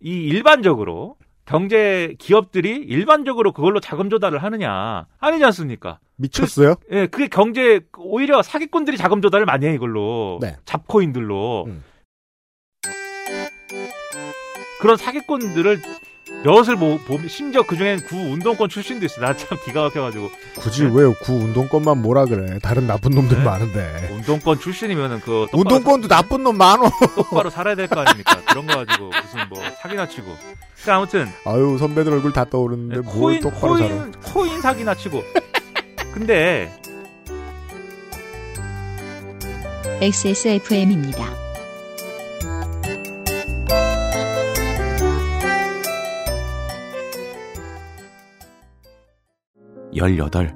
[0.00, 1.16] 이 일반적으로
[1.46, 5.98] 경제 기업들이 일반적으로 그걸로 자금 조달을 하느냐 아니지 않습니까?
[6.16, 6.76] 미쳤어요?
[6.90, 10.56] 예, 그게 경제 오히려 사기꾼들이 자금 조달을 많이 해 이걸로 네.
[10.64, 11.84] 잡코인들로 음.
[14.80, 15.80] 그런 사기꾼들을
[16.42, 19.20] 몇을 보, 보 심지어 그 중엔 구 운동권 출신도 있어.
[19.20, 22.58] 나 참 기가 막혀가지고 굳이 왜 구 운동권만 뭐라 그래?
[22.62, 23.44] 다른 나쁜 놈들 네?
[23.44, 24.10] 많은데.
[24.12, 26.90] 운동권 출신이면은 그 똑바로 운동권도 나쁜 놈 많어.
[27.16, 28.40] 똑바로 살아야 될 거 아닙니까?
[28.48, 30.36] 그런 거 가지고 무슨 뭐 사기나 치고.
[30.82, 33.88] 그러니까 아무튼 아유 선배들 얼굴 다 떠오르는데 뭘 네, 코인 똑바로 살아.
[33.88, 35.22] 코인 코인 사기나 치고.
[36.12, 36.70] 근데
[40.02, 41.43] XSFM입니다.
[49.96, 50.54] 열여덟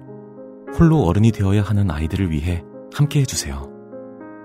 [0.78, 2.62] 홀로 어른이 되어야 하는 아이들을 위해
[2.94, 3.68] 함께 해주세요.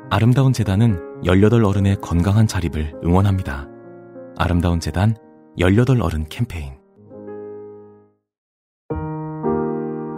[0.10, 3.68] 아름다운 재단은 18 어른의 건강한 자립을 응원합니다.
[4.38, 5.16] 아름다운 재단
[5.58, 6.74] 18 어른 캠페인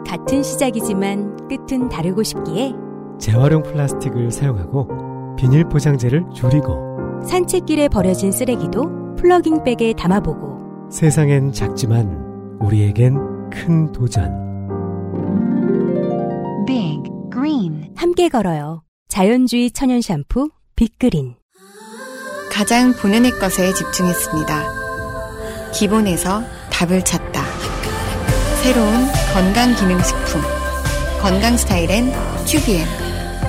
[0.08, 2.74] 같은 시작이지만 끝은 다르고 싶기에
[3.20, 13.92] 재활용 플라스틱을 사용하고 비닐 포장재를 줄이고 산책길에 버려진 쓰레기도 플러깅백에 담아보고 세상엔 작지만 우리에겐 큰
[13.92, 14.46] 도전
[16.66, 17.94] Big Green.
[17.96, 18.82] 함께 걸어요.
[19.08, 21.36] 자연주의 천연 샴푸 빅그린.
[22.52, 25.72] 가장 본연의 것에 집중했습니다.
[25.74, 26.42] 기본에서
[26.72, 27.44] 답을 찾다.
[28.64, 30.42] 새로운 건강기능식품.
[31.22, 32.12] 건강 스타일엔
[32.48, 32.88] 큐비엔.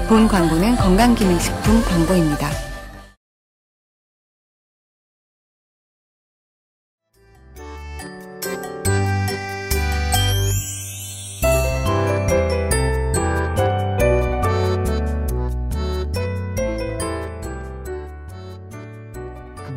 [0.09, 2.66] 본 광고는 건강기능식품 광고입니다.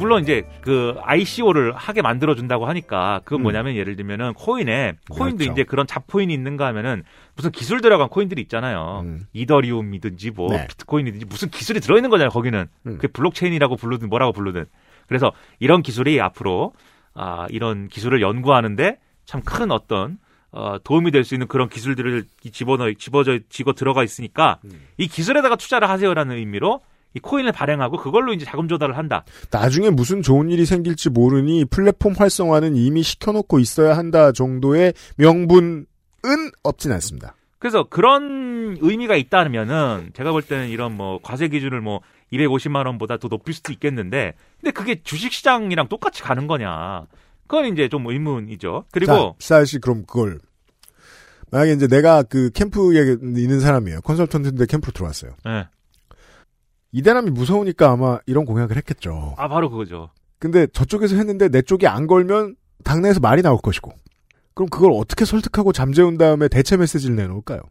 [0.10, 3.44] 물론 이제 그 ICO를 하게 만들어 준다고 하니까 그건 음.
[3.44, 5.52] 뭐냐면 예를 들면은 코인에 코인도 그렇죠.
[5.52, 7.04] 이제 그런 잡코인이 있는가 하면은
[7.36, 9.06] 무슨 기술 들어간 코인들이 있잖아요.
[9.34, 10.56] 이더리움이든지 뭐 음.
[10.56, 10.68] 네.
[10.68, 12.32] 비트코인이든지 무슨 기술이 들어 있는 거잖아요.
[12.32, 12.96] 거기는 음.
[12.96, 14.66] 그게 블록체인이라고 부르든 뭐라고 부르든
[15.08, 16.74] 그래서 이런 기술이 앞으로
[17.14, 20.18] 아 이런 기술을 연구하는데 참 큰 어떤
[20.52, 24.88] 어, 도움이 될 수 있는 그런 기술들을 이 집어넣 집어져 집어 들어가 있으니까 음.
[24.98, 26.82] 이 기술에다가 투자를 하세요라는 의미로
[27.14, 29.24] 이 코인을 발행하고 그걸로 이제 자금 조달을 한다.
[29.52, 35.86] 나중에 무슨 좋은 일이 생길지 모르니 플랫폼 활성화는 이미 시켜놓고 있어야 한다 정도의 명분은
[36.64, 37.36] 없진 않습니다.
[37.58, 42.02] 그래서 그런 의미가 있다면은 제가 볼 때는 이런 뭐 과세 기준을 뭐
[42.32, 47.06] 250만 원보다 더 높일 수도 있겠는데 근데 그게 주식 시장이랑 똑같이 가는 거냐?
[47.48, 48.86] 그건 이제 좀 의문이죠.
[48.92, 50.40] 그리고 자, 사실 그럼 그걸
[51.52, 54.02] 만약에 이제 내가 그 캠프에 있는 사람이에요.
[54.02, 55.32] 컨설턴트인데 캠프로 들어왔어요.
[55.48, 55.68] 예.
[56.92, 59.36] 이대남이 무서우니까 아마 이런 공약을 했겠죠.
[59.38, 60.10] 아 바로 그거죠.
[60.40, 63.92] 근데 저쪽에서 했는데 내 쪽이 안 걸면 당내에서 말이 나올 것이고.
[64.54, 67.62] 그럼 그걸 어떻게 설득하고 잠재운 다음에 대체 메시지를 내놓을까요?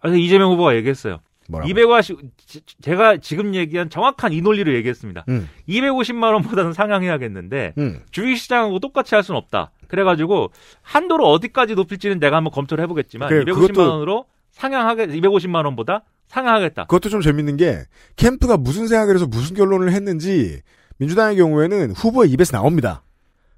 [0.00, 1.18] 그래서 이재명 후보가 얘기했어요.
[1.48, 1.68] 뭐라고?
[1.68, 5.24] 250 지- 제가 지금 얘기한 정확한 이 논리를 얘기했습니다.
[5.28, 5.48] 음.
[5.68, 8.00] 250만 원보다는 상향해야겠는데 음.
[8.12, 9.72] 주식 시장하고 똑같이 할 수는 없다.
[9.88, 10.50] 그래가지고
[10.82, 16.84] 한도를 어디까지 높일지는 내가 한번 검토를 해보겠지만 그래, 250만 그것도- 원으로 상향하게 250만 원보다 상향하겠다.
[16.86, 17.80] 그것도 좀 재밌는 게
[18.16, 20.60] 캠프가 무슨 생각을 해서 무슨 결론을 했는지
[20.98, 23.02] 민주당의 경우에는 후보의 입에서 나옵니다.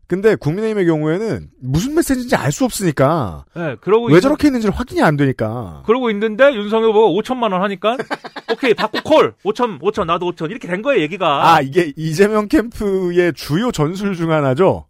[0.08, 5.00] 근데 국민의힘의 경우에는 무슨 메시지인지 알 수 없으니까 네, 그러고 왜 있는- 저렇게 했는지를 확인이
[5.02, 7.96] 안 되니까 그러고 있는데 윤석열 후보가 5천만 원 하니까
[8.52, 11.54] 오케이 받고 콜 5천 5천 나도 5천 이렇게 된 거예요 얘기가.
[11.54, 14.86] 아 이게 이재명 캠프의 주요 전술 중 하나죠.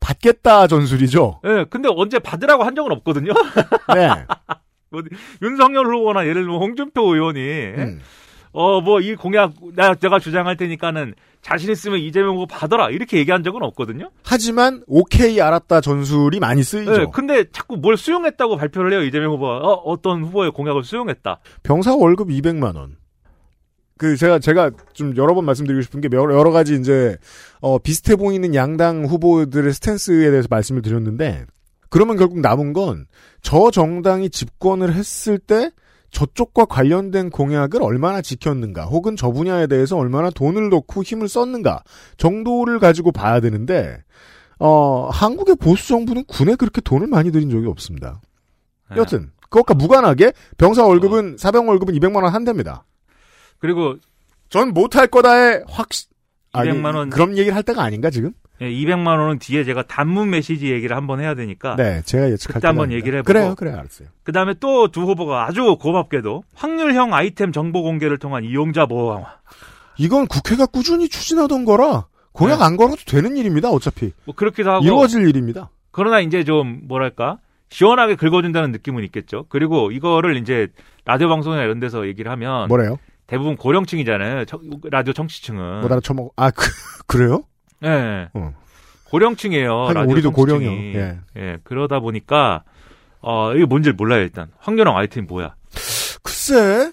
[0.00, 1.40] 받겠다 전술이죠.
[1.46, 3.32] 예, 근데 언제 받으라고 한 적은 없거든요.
[3.94, 4.08] 네.
[4.94, 5.02] 뭐,
[5.42, 8.00] 윤석열 후보나 예를 들면 홍준표 의원이 음.
[8.52, 13.62] 어뭐 이 공약 나 내가 주장할 테니까는 자신 있으면 이재명 후보 받아라 이렇게 얘기한 적은
[13.64, 14.10] 없거든요.
[14.22, 17.02] 하지만 오케이 알았다 전술이 많이 쓰이죠.
[17.02, 21.40] 예, 근데 자꾸 뭘 수용했다고 발표를 해요 이재명 후보가 어, 어떤 후보의 공약을 수용했다.
[21.64, 22.96] 병사 월급 200만 원.
[23.98, 27.16] 그 제가 제가 좀 여러 번 말씀드리고 싶은 게 여러, 여러 가지 이제
[27.60, 31.44] 어 비슷해 보이는 양당 후보들의 스탠스에 대해서 말씀을 드렸는데
[31.88, 33.06] 그러면 결국 남은 건
[33.44, 35.70] 저 정당이 집권을 했을 때
[36.10, 41.82] 저쪽과 관련된 공약을 얼마나 지켰는가 혹은 저 분야에 대해서 얼마나 돈을 넣고 힘을 썼는가
[42.16, 44.02] 정도를 가지고 봐야 되는데
[44.58, 48.22] 어 한국의 보수 정부는 군에 그렇게 돈을 많이 들인 적이 없습니다.
[48.90, 48.96] 네.
[48.96, 52.84] 여튼 그것과 무관하게 병사 월급은 사병 월급은 200만 원 한답니다.
[53.58, 53.96] 그리고
[54.48, 56.06] 전 못할 거다에 확시
[56.52, 57.10] 200만 원.
[57.10, 58.32] 그런 얘기를 할 때가 아닌가 지금?
[58.60, 62.66] 예, 200만 원은 뒤에 제가 단문 메시지 얘기를 한번 해야 되니까 네, 제가 예측할 그때
[62.68, 62.92] 한번.
[62.92, 64.08] 얘기를 해보고 그래요, 그래요, 알았어요.
[64.22, 69.26] 그 다음에 또 두 후보가 아주 고맙게도 확률형 아이템 정보 공개를 통한 이용자 보호 강화.
[69.98, 72.64] 이건 국회가 꾸준히 추진하던 거라 공약 네.
[72.64, 73.70] 안 걸어도 되는 일입니다.
[73.70, 75.70] 어차피 뭐 그렇기도 하고 이루어질 일입니다.
[75.90, 77.38] 그러나 이제 좀 뭐랄까
[77.70, 79.46] 시원하게 긁어준다는 느낌은 있겠죠.
[79.48, 80.68] 그리고 이거를 이제
[81.04, 82.98] 라디오 방송이나 이런 데서 얘기를 하면 뭐래요?
[83.26, 84.44] 대부분 고령층이잖아요.
[84.44, 85.80] 청- 라디오 청취층은.
[85.80, 86.32] 못 알아쳐먹.
[86.36, 86.66] 아 그,
[87.06, 87.42] 그래요?
[87.82, 88.28] 예.
[88.34, 88.54] 어.
[89.04, 89.86] 고령층이에요.
[89.88, 90.32] 하긴 우리도.
[90.32, 90.70] 고령이요.
[90.98, 91.18] 예.
[91.36, 92.62] 예, 그러다 보니까
[93.20, 94.48] 어 이게 뭔지 몰라요 일단.
[94.58, 95.54] 확률형 아이템이 뭐야?
[96.22, 96.92] 글쎄.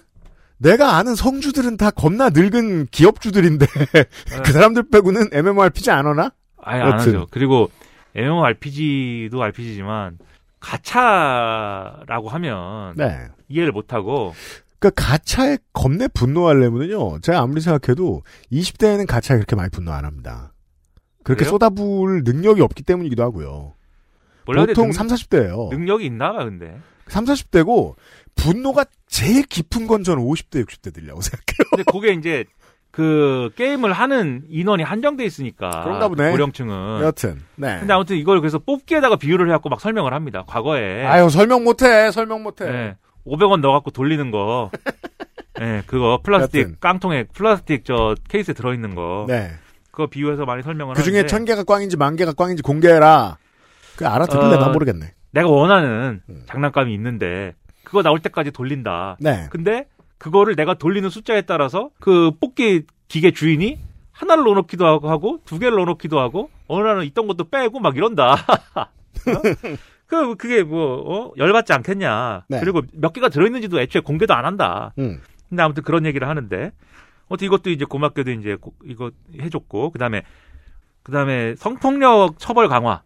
[0.58, 3.66] 내가 아는 성주들은 다 겁나 늙은 기업주들인데
[4.44, 6.30] 그 사람들 빼고는 MMORPG 안 하나?
[6.62, 6.92] 아예 안.
[7.00, 7.26] 하죠.
[7.30, 7.68] 그리고
[8.14, 10.18] MMORPG도 RPG지만
[10.60, 13.26] 가차라고 하면 네.
[13.48, 14.34] 이해를 못 하고
[14.78, 17.20] 그 가차에 겁내 분노하려면요.
[17.20, 20.51] 제가 아무리 생각해도 20대에는 가차에 그렇게 많이 분노 안 합니다.
[21.24, 21.50] 그렇게 그래요?
[21.50, 23.74] 쏟아부을 능력이 없기 때문이기도 하고요.
[24.44, 25.70] 보통 근데 3, 40대예요.
[25.70, 26.76] 능력이 있나 근데.
[27.08, 27.94] 3, 40대고
[28.34, 31.70] 분노가 제일 깊은 건 저는 50대, 60대들이라고 생각해요.
[31.70, 32.44] 근데 그게 이제
[32.90, 36.30] 그 게임을 하는 인원이 한정돼 있으니까 그런가 보네.
[36.30, 37.00] 고령층은.
[37.02, 37.40] 여튼.
[37.56, 37.78] 네.
[37.78, 40.44] 근데 아무튼 이걸 그래서 뽑기에다가 비유를 해갖고 막 설명을 합니다.
[40.46, 41.04] 과거에.
[41.06, 42.10] 아유, 설명 못해.
[42.10, 42.66] 설명 못해.
[42.66, 42.96] 예.
[43.26, 44.70] 500원 넣어갖고 돌리는 거.
[45.60, 46.76] 예, 그거 플라스틱 여튼.
[46.80, 49.26] 깡통에 플라스틱 저 케이스에 들어있는 거.
[49.28, 49.52] 네.
[49.92, 53.36] 그거 비유해서 많이 설명을 그 중에 천 개가 꽝인지 만 개가 꽝인지 공개해라.
[53.96, 55.12] 그 알아듣길래 어, 난 모르겠네.
[55.32, 56.42] 내가 원하는 음.
[56.46, 57.54] 장난감이 있는데
[57.84, 59.18] 그거 나올 때까지 돌린다.
[59.20, 59.48] 네.
[59.50, 59.86] 근데
[60.16, 63.78] 그거를 내가 돌리는 숫자에 따라서 그 뽑기 기계 주인이
[64.12, 68.32] 하나를 넣어놓기도 하고 하고 두 개를 넣어놓기도 하고 어느 날은 있던 것도 빼고 막 이런다.
[68.32, 68.86] 어?
[70.06, 71.32] 그 그게 뭐 어?
[71.36, 72.44] 열받지 않겠냐.
[72.48, 72.60] 네.
[72.60, 74.94] 그리고 몇 개가 들어있는지도 애초에 공개도 안 한다.
[74.98, 75.20] 음.
[75.50, 76.72] 근데 아무튼 그런 얘기를 하는데
[77.32, 79.10] 어떻게 이것도 이제 고맙게도 이제 고- 이거
[79.40, 80.22] 해줬고 그다음에
[81.02, 83.02] 그다음에 성폭력 처벌 강화.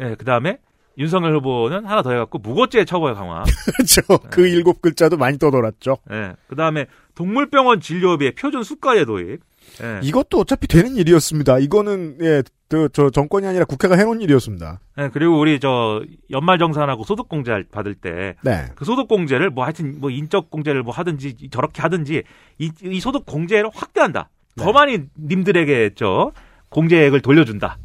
[0.00, 0.58] 예, 그다음에
[0.98, 3.44] 윤석열 후보는 하나 더 해갖고 무고죄 처벌 강화.
[3.76, 4.02] 그렇죠.
[4.30, 5.96] 그 일곱 글자도 많이 떠돌았죠.
[6.12, 9.40] 예, 그다음에 동물병원 진료비의 표준 수가제 도입.
[9.82, 10.00] 예.
[10.02, 11.58] 이것도 어차피 되는 일이었습니다.
[11.58, 14.80] 이거는 예, 저, 저 정권이 아니라 국회가 해놓은 일이었습니다.
[14.98, 18.66] 예, 그리고 우리 저 연말 정산하고 소득 공제 받을 때 네.
[18.74, 22.22] 그 소득 공제를 뭐 하여튼 뭐 인적 공제를 뭐 하든지 저렇게 하든지
[22.58, 24.28] 이, 이 소득 공제를 확대한다.
[24.56, 24.72] 더 네.
[24.72, 26.32] 많이 님들에게 저
[26.68, 27.78] 공제액을 돌려준다.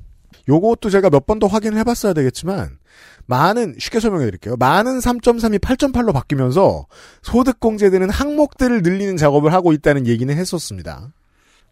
[0.49, 2.77] 요것도 제가 몇 번 더 확인을 해봤어야 되겠지만
[3.25, 4.55] 많은 쉽게 설명해 드릴게요.
[4.57, 6.85] 많은 3.3이 8.8로 바뀌면서
[7.21, 11.11] 소득 공제되는 항목들을 늘리는 작업을 하고 있다는 얘기는 했었습니다.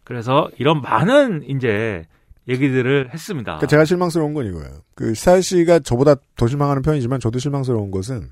[0.06, 2.04] 그래서 이런 많은 이제
[2.48, 3.56] 얘기들을 했습니다.
[3.56, 4.70] 그러니까 제가 실망스러운 건 이거예요.
[4.94, 8.28] 그 시사일 씨가 저보다 더 실망하는 편이지만 저도 실망스러운 것은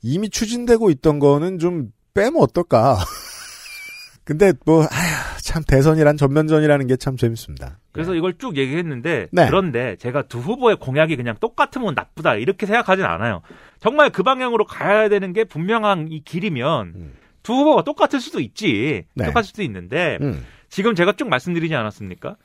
[0.00, 2.98] 이미 추진되고 있던 거는 좀 빼면 어떨까.
[4.22, 7.80] 근데 뭐 아휴 참 대선이란 전면전이라는 게 참 재밌습니다.
[7.90, 9.46] 그래서 이걸 쭉 얘기했는데 네.
[9.46, 13.42] 그런데 제가 두 후보의 공약이 그냥 똑같으면 나쁘다 이렇게 생각하진 않아요.
[13.80, 17.12] 정말 그 방향으로 가야 되는 게 분명한 이 길이면
[17.42, 19.04] 두 후보가 똑같을 수도 있지.
[19.14, 19.24] 네.
[19.24, 20.44] 똑같을 수도 있는데 음.
[20.68, 22.36] 지금 제가 쭉 말씀드리지 않았습니까?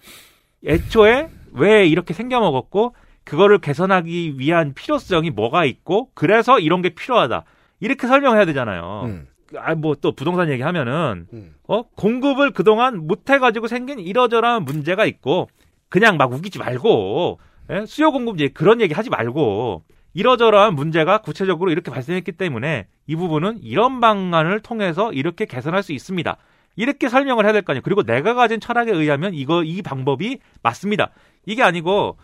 [0.66, 7.44] 애초에 왜 이렇게 생겨먹었고 그거를 개선하기 위한 필요성이 뭐가 있고 그래서 이런 게 필요하다.
[7.80, 9.04] 이렇게 설명해야 되잖아요.
[9.06, 9.28] 음.
[9.56, 11.28] 아, 뭐 또 부동산 얘기하면은
[11.68, 15.48] 어 공급을 그동안 못 해가지고 생긴 이러저러한 문제가 있고
[15.90, 17.40] 그냥 막 우기지 말고
[17.70, 17.86] 예?
[17.86, 19.84] 수요 공급 얘기 그런 얘기 하지 말고
[20.16, 26.38] 이러저러한 문제가 구체적으로 이렇게 발생했기 때문에 이 부분은 이런 방안을 통해서 이렇게 개선할 수 있습니다.
[26.76, 27.82] 이렇게 설명을 해야 될 거 아니에요.
[27.84, 31.12] 그리고 내가 가진 철학에 의하면 이거 이 방법이 맞습니다.
[31.45, 32.18] 이게 아니고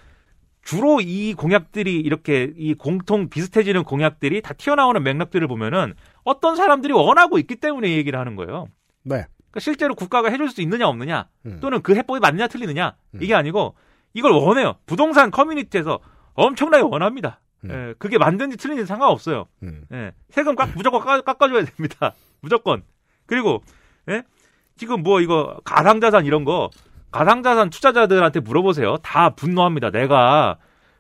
[0.64, 5.94] 주로 이 공약들이 이렇게 이 공통 비슷해지는 공약들이 다 튀어나오는 맥락들을 보면은
[6.24, 8.68] 어떤 사람들이 원하고 있기 때문에 이 얘기를 하는 거예요.
[9.04, 9.26] 네.
[9.38, 11.60] 그러니까 실제로 국가가 해줄 수 있느냐 없느냐 음.
[11.62, 13.76] 또는 그 해법이 맞느냐 틀리느냐 이게 아니고
[14.14, 14.76] 이걸 원해요.
[14.86, 16.00] 부동산 커뮤니티에서
[16.34, 17.40] 엄청나게 원합니다.
[17.70, 19.48] 예, 그게 맞는지 틀린지 상관없어요.
[19.64, 19.84] 음.
[19.92, 22.14] 예, 세금 깎, 무조건 깎, 깎아줘야 됩니다.
[22.42, 22.84] 무조건.
[23.26, 23.62] 그리고
[24.10, 24.24] 예?
[24.80, 26.70] 지금 뭐 이거 가상자산 이런 거
[27.12, 28.98] 가상자산 투자자들한테 물어보세요.
[29.04, 29.92] 다 분노합니다.
[29.92, 30.58] 내가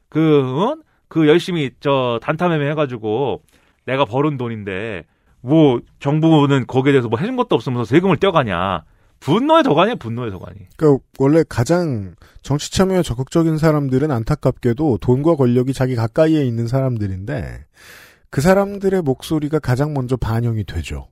[0.10, 0.76] 그, 어?
[1.08, 3.42] 그 열심히 저 단타매매 해가지고
[3.86, 5.06] 내가 벌은 돈인데
[5.40, 8.84] 뭐 정부는 거기에 대해서 뭐 해준 것도 없으면서 세금을 떼어가냐.
[9.22, 10.60] 분노의 도가니야, 분노의 도가니.
[10.78, 17.66] 그 원래 가장 정치 참여에 적극적인 사람들은 안타깝게도 돈과 권력이 자기 가까이에 있는 사람들인데
[18.30, 21.08] 그 사람들의 목소리가 가장 먼저 반영이 되죠.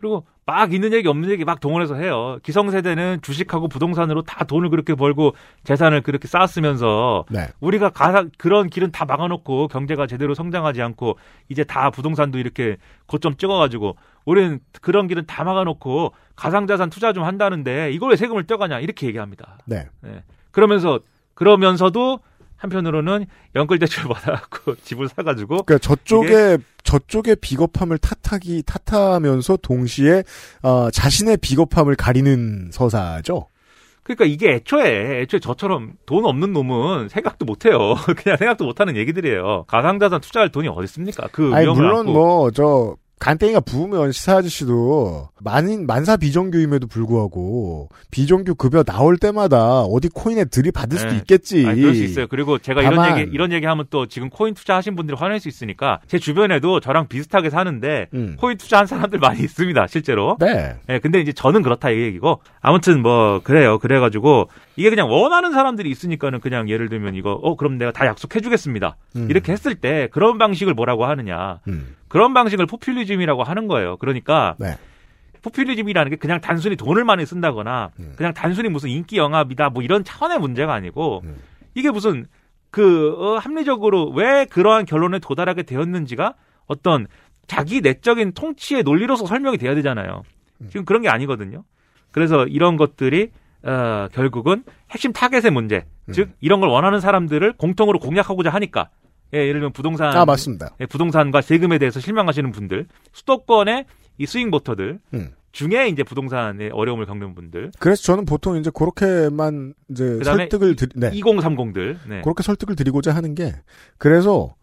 [0.00, 2.38] 그리고 막 있는 얘기 없는 얘기 막 동원해서 해요.
[2.42, 7.48] 기성세대는 주식하고 부동산으로 다 돈을 그렇게 벌고 재산을 그렇게 쌓았으면서 네.
[7.60, 11.18] 우리가 가 그런 길은 다 막아놓고 경제가 제대로 성장하지 않고
[11.50, 17.92] 이제 다 부동산도 이렇게 고점 찍어가지고 우리는 그런 길은 다 막아놓고 가상자산 투자 좀 한다는데
[17.92, 19.58] 이걸 왜 세금을 떼가냐 이렇게 얘기합니다.
[19.66, 19.86] 네.
[20.00, 20.22] 네.
[20.50, 21.00] 그러면서
[21.34, 22.20] 그러면서도
[22.60, 23.26] 한편으로는
[23.56, 30.22] 연끌 대출 받아갖고 집을 사가지고 그러니까 저쪽에 저쪽의 비겁함을 탓하기 탓하면서 동시에
[30.62, 33.48] 어, 자신의 비겁함을 가리는 서사죠.
[34.02, 37.94] 그러니까 이게 애초에 애초에 저처럼 돈 없는 놈은 생각도 못 해요.
[38.16, 39.64] 그냥 생각도 못 하는 얘기들이에요.
[39.68, 41.28] 가상자산 투자할 돈이 어디 있습니까?
[41.32, 42.06] 그 아니 물론.
[42.06, 50.08] 뭐 저 간땡이가 부으면 시사 아저씨도 만인 만사 비정규임에도 불구하고 비정규 급여 나올 때마다 어디
[50.08, 51.16] 코인에 들이받을 수도 네.
[51.18, 51.66] 있겠지.
[51.66, 52.26] 아니, 그럴 수 있어요.
[52.28, 55.48] 그리고 제가 이런 다만- 얘기 이런 얘기 하면 또 지금 코인 투자하신 분들이 화낼 수
[55.48, 58.36] 있으니까 제 주변에도 저랑 비슷하게 사는데 음.
[58.40, 59.86] 코인 투자한 사람들 많이 있습니다.
[59.86, 60.38] 실제로.
[60.40, 60.76] 네.
[60.88, 63.78] 예, 근데 이제 저는 그렇다 이 얘기고 아무튼 뭐 그래요.
[63.78, 64.48] 그래가지고
[64.80, 68.96] 이게 그냥 원하는 사람들이 있으니까는 그냥 예를 들면 이거 어 그럼 내가 다 약속해 주겠습니다.
[69.14, 69.26] 음.
[69.28, 71.60] 이렇게 했을 때 그런 방식을 뭐라고 하느냐?
[71.68, 71.96] 음.
[72.08, 73.98] 그런 방식을 포퓰리즘이라고 하는 거예요.
[73.98, 74.78] 그러니까 네.
[75.42, 78.14] 포퓰리즘이라는 게 그냥 단순히 돈을 많이 쓴다거나 음.
[78.16, 81.36] 그냥 단순히 무슨 인기 영합이다 뭐 이런 차원의 문제가 아니고 음.
[81.74, 82.24] 이게 무슨
[82.70, 87.06] 그 어, 합리적으로 왜 그러한 결론에 도달하게 되었는지가 어떤
[87.46, 90.22] 자기 내적인 통치의 논리로서 설명이 돼야 되잖아요.
[90.62, 90.68] 음.
[90.70, 91.64] 지금 그런 게 아니거든요.
[92.12, 93.30] 그래서 이런 것들이
[93.62, 96.12] 어, 결국은 핵심 타겟의 문제, 음.
[96.12, 98.88] 즉 이런 걸 원하는 사람들을 공통으로 공략하고자 하니까
[99.34, 100.70] 예, 예를 들면 부동산 아 맞습니다.
[100.80, 103.84] 예, 부동산과 세금에 대해서 실망하시는 분들, 수도권의
[104.18, 105.30] 이 스윙 보터들 음.
[105.52, 110.90] 중에 이제 부동산에 어려움을 겪는 분들, 그래서 저는 보통 이제 그렇게만 이제 그다음에 설득을 드리,
[110.94, 111.10] 네.
[111.10, 112.20] 2030들, 네.
[112.22, 113.54] 그렇게 설득을 드리고자 하는 게
[113.98, 114.54] 그래서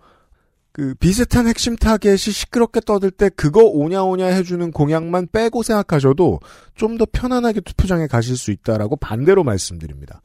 [0.78, 6.40] 그 비슷한 핵심 타겟이 시끄럽게 떠들 때 그거 오냐오냐 해주는 공약만 빼고 생각하셔도
[6.76, 10.22] 좀 더 편안하게 투표장에 가실 수 있다라고 반대로 말씀드립니다.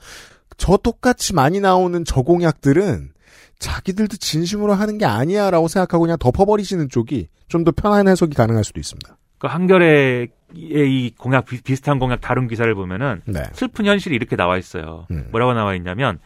[0.59, 3.13] 저 똑같이 많이 나오는 저 공약들은
[3.59, 8.79] 자기들도 진심으로 하는 게 아니야라고 생각하고 그냥 덮어버리시는 쪽이 좀 더 편한 해석이 가능할 수도
[8.79, 9.17] 있습니다.
[9.39, 13.43] 그 한겨레의 이 공약 비, 비슷한 공약 다른 기사를 보면은 네.
[13.55, 15.07] 슬픈 현실이 이렇게 나와 있어요.
[15.11, 15.29] 음.
[15.31, 16.19] 뭐라고 나와 있냐면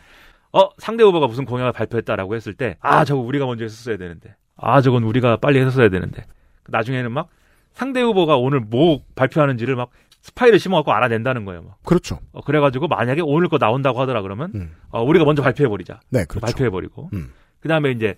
[0.57, 4.81] 어 상대 후보가 무슨 공약을 발표했다라고 했을 때 아 저거 우리가 먼저 했었어야 되는데 아
[4.81, 6.25] 저건 우리가 빨리 했었어야 되는데
[6.69, 7.29] 나중에는 막
[7.73, 9.91] 상대 후보가 오늘 뭐 발표하는지를 막
[10.23, 11.63] 스파이를 심어갖고 알아낸다는 거예요.
[11.63, 11.77] 막.
[11.85, 12.19] 그렇죠.
[12.33, 14.51] 어, 그래가지고 만약에 오늘 거 나온다고 하더라 그러면
[14.89, 16.01] 어, 우리가 먼저 발표해버리자.
[16.11, 16.45] 네, 그렇죠.
[16.47, 17.33] 발표해버리고 음.
[17.61, 18.17] 그 다음에 이제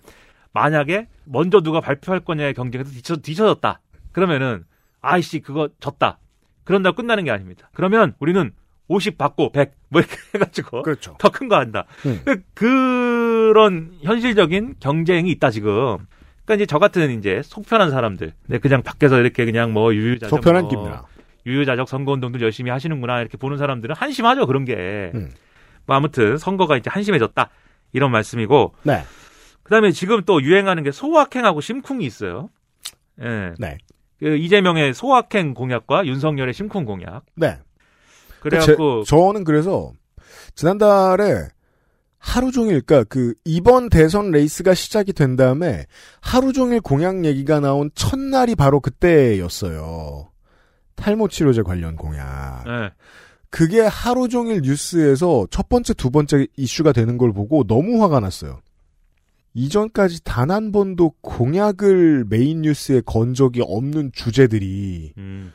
[0.53, 3.81] 만약에 먼저 누가 발표할 거냐의 경쟁에서 뒤쳐, 뒤쳐졌다.
[4.13, 4.65] 그러면은
[5.01, 6.19] 아이씨 그거 졌다.
[6.65, 7.69] 그런다고 끝나는 게 아닙니다.
[7.75, 8.53] 그러면 우리는
[8.89, 11.15] 50 받고 100 뭐 이렇게 해가지고 그렇죠.
[11.19, 11.85] 더 큰 거 한다.
[12.07, 12.21] 음.
[12.25, 15.99] 그- 그런 현실적인 경쟁이 있다 지금.
[16.45, 20.63] 그러니까 이제 저 같은 이제 속편한 사람들, 네, 그냥 밖에서 이렇게 그냥 뭐 유유자적 속편한
[20.63, 21.05] 뭐 김연아.
[21.47, 25.11] 유유자적 선거운동들 열심히 하시는구나 이렇게 보는 사람들은 한심하죠 그런 게.
[25.15, 25.31] 음.
[25.87, 27.49] 뭐 아무튼 선거가 이제 한심해졌다
[27.93, 28.75] 이런 말씀이고.
[28.83, 29.03] 네.
[29.63, 32.49] 그 다음에 지금 또 유행하는 게 소확행하고 심쿵이 있어요.
[33.23, 33.53] 예.
[33.59, 33.77] 네.
[34.19, 37.23] 그 이재명의 소확행 공약과 윤석열의 심쿵 공약.
[37.37, 37.59] 네.
[38.41, 39.93] 그래갖고 제- 저는 그래서
[40.55, 41.49] 지난달에
[42.19, 45.87] 하루 종일 그러니까 그 이번 대선 레이스가 시작이 된 다음에
[46.21, 50.29] 하루 종일 공약 얘기가 나온 첫날이 바로 그때였어요.
[50.97, 52.65] 탈모 치료제 관련 공약.
[52.67, 52.91] 예.
[53.51, 58.59] 그게 하루 종일 뉴스에서 첫 번째, 두 번째 이슈가 되는 걸 보고 너무 화가 났어요.
[59.55, 65.53] 이전까지 단 한 번도 공약을 메인 뉴스에 건 적이 없는 주제들이 음.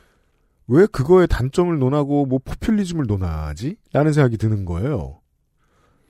[0.66, 3.76] 왜 그거의 단점을 논하고 뭐 포퓰리즘을 논하지?
[3.92, 5.20] 라는 생각이 드는 거예요.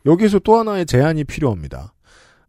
[0.06, 1.94] 여기에서 또 하나의 제안이 필요합니다.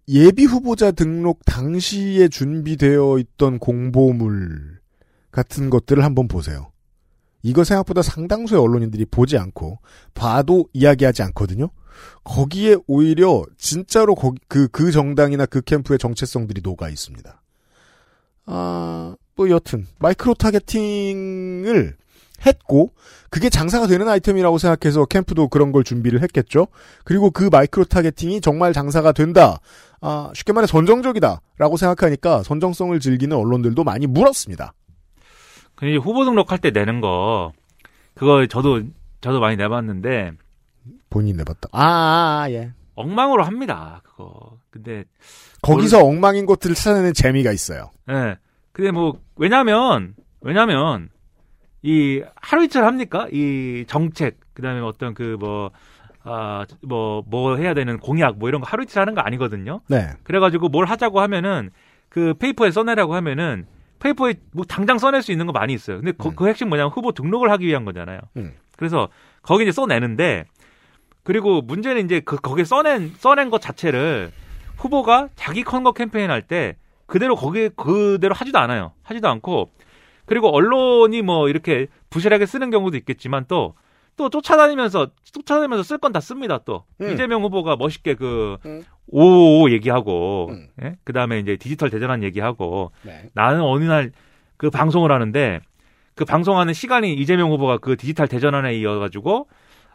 [0.08, 4.80] 예비 후보자 등록 당시에 준비되어 있던 공보물
[5.32, 6.72] 같은 것들을 한번 보세요.
[7.42, 9.80] 이거 생각보다 상당수의 언론인들이 보지 않고
[10.14, 11.70] 봐도 이야기하지 않거든요.
[12.24, 17.42] 거기에 오히려 진짜로 거기- 그, 그 정당이나 그 캠프의 정체성들이 녹아 있습니다.
[18.48, 21.96] 아, 뭐 여튼 micro targeting을
[22.46, 22.92] 했고
[23.30, 26.68] 그게 장사가 되는 아이템이라고 생각해서 캠프도 그런 걸 준비를 했겠죠.
[27.04, 29.60] 그리고 그 micro targeting이 정말 장사가 된다.
[30.02, 34.74] 아, 쉽게 말해 선정적이다라고 생각하니까 선정성을 즐기는 언론들도 많이 물었습니다.
[35.76, 37.52] 그 이제 후보 등록할 때 내는 거
[38.14, 38.84] 그거 저도
[39.20, 40.32] 저도 많이 내봤는데
[41.10, 41.70] 본인 내봤다.
[41.72, 42.72] 아, 아, 예.
[42.96, 44.02] 엉망으로 합니다.
[44.04, 44.58] 그거.
[44.70, 45.04] 근데
[45.62, 47.92] 거기서 엉망인 것들을 찾아내는 재미가 있어요.
[48.10, 48.38] 예.
[48.76, 51.08] 근데 뭐 왜냐면 왜냐면
[51.82, 53.26] 이 하루 이틀 합니까?
[53.32, 55.72] 이 정책 그다음에 어떤 그뭐
[56.24, 59.80] 아, 뭐, 뭐 해야 되는 공약, 뭐 이런 거 하루 이틀 하는 거 아니거든요.
[59.88, 60.10] 네.
[60.24, 61.70] 그래가지고 뭘 하자고 하면은
[62.10, 63.66] 그 페이퍼에 써내라고 하면은
[64.00, 65.98] 페이퍼에 뭐 당장 써낼 수 있는 거 많이 있어요.
[65.98, 68.20] 근데 그, 그 핵심 뭐냐면 후보 등록을 하기 위한 거잖아요.
[68.36, 68.56] 음.
[68.76, 69.08] 그래서
[69.42, 70.44] 거기 이제 써내는데
[71.24, 74.32] 그리고 문제는 이제 그 거기에 써낸 써낸 것 자체를
[74.76, 78.94] 후보가 자기 선거 캠페인 할 때 그대로 거기에 그대로 하지도 않아요.
[79.04, 79.72] 하지도 않고
[80.26, 86.60] 그리고 언론이 뭐 이렇게 부실하게 쓰는 경우도 있겠지만 또또 쫓아다니면서 쫓아다니면서 쓸 건 다 씁니다
[86.66, 87.12] 또 음.
[87.14, 88.84] 이재명 후보가 멋있게 그 음.
[89.08, 90.68] 오오 얘기하고 음.
[90.82, 90.96] 예?
[91.04, 93.30] 그다음에 이제 디지털 대전환 얘기하고 네.
[93.34, 94.12] 나는 어느 날
[94.58, 95.60] 그 방송을 하는데
[96.16, 99.48] 그 방송하는 시간이 이재명 후보가 그 디지털 대전환에 이어 가지고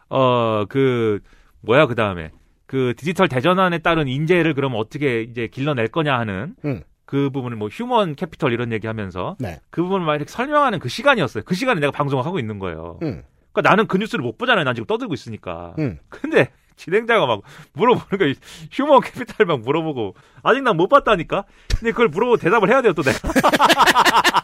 [0.09, 1.19] 어 그
[1.61, 2.29] 뭐야 그 다음에
[2.67, 6.83] 그 디지털 대전환에 따른 인재를 그럼 어떻게 이제 길러낼 거냐 하는 음.
[7.05, 9.59] 그 부분을 뭐 human capital 이런 얘기하면서 네.
[9.69, 11.43] 그 부분을 막 이렇게 설명하는 그 시간이었어요.
[11.45, 12.99] 그 시간에 내가 방송을 하고 있는 거예요.
[13.03, 13.23] 음.
[13.51, 14.63] 그러니까 나는 그 뉴스를 못 보잖아요.
[14.63, 15.73] 난 지금 떠들고 있으니까.
[15.79, 15.97] 음.
[16.09, 17.41] 근데 진행자가 막
[17.73, 18.33] 물어보는 거야.
[18.71, 21.43] human capital 막 물어보고 아직 난 못 봤다니까.
[21.77, 23.19] 근데 그걸 물어보고 대답을 해야 돼요 또 내가.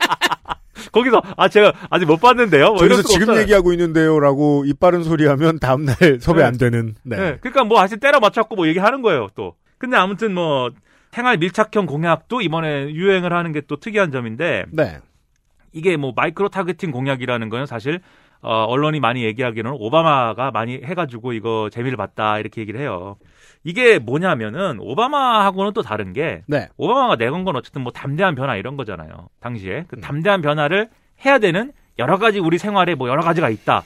[0.91, 2.69] 거기서 아 제가 아직 못 봤는데요.
[2.73, 3.41] 뭐 수가 지금 없잖아요.
[3.41, 6.43] 얘기하고 있는데요라고 입 바른 소리 하면 다음 날 섭외 네.
[6.47, 6.95] 안 되는.
[7.03, 7.15] 네.
[7.17, 7.37] 네.
[7.39, 9.55] 그러니까 뭐 아직 때려 맞췄고 뭐 얘기하는 거예요 또.
[9.77, 10.69] 근데 아무튼 뭐
[11.17, 14.99] 생활 밀착형 공약도 이번에 유행을 하는 게 또 특이한 점인데 네.
[15.73, 18.01] 이게 뭐 micro targeting 공약이라는 거는 사실
[18.41, 23.15] 어, 언론이 많이 얘기하기로는 오바마가 많이 해가지고 이거 재미를 봤다 이렇게 얘기를 해요.
[23.63, 26.67] 이게 뭐냐면은 오바마하고는 또 다른 게 네.
[26.77, 29.29] 오바마가 내건 건 어쨌든 뭐 담대한 변화 이런 거잖아요.
[29.39, 30.87] 당시에 그 담대한 변화를
[31.25, 33.83] 해야 되는 여러 가지 우리 생활에 뭐 여러 가지가 있다.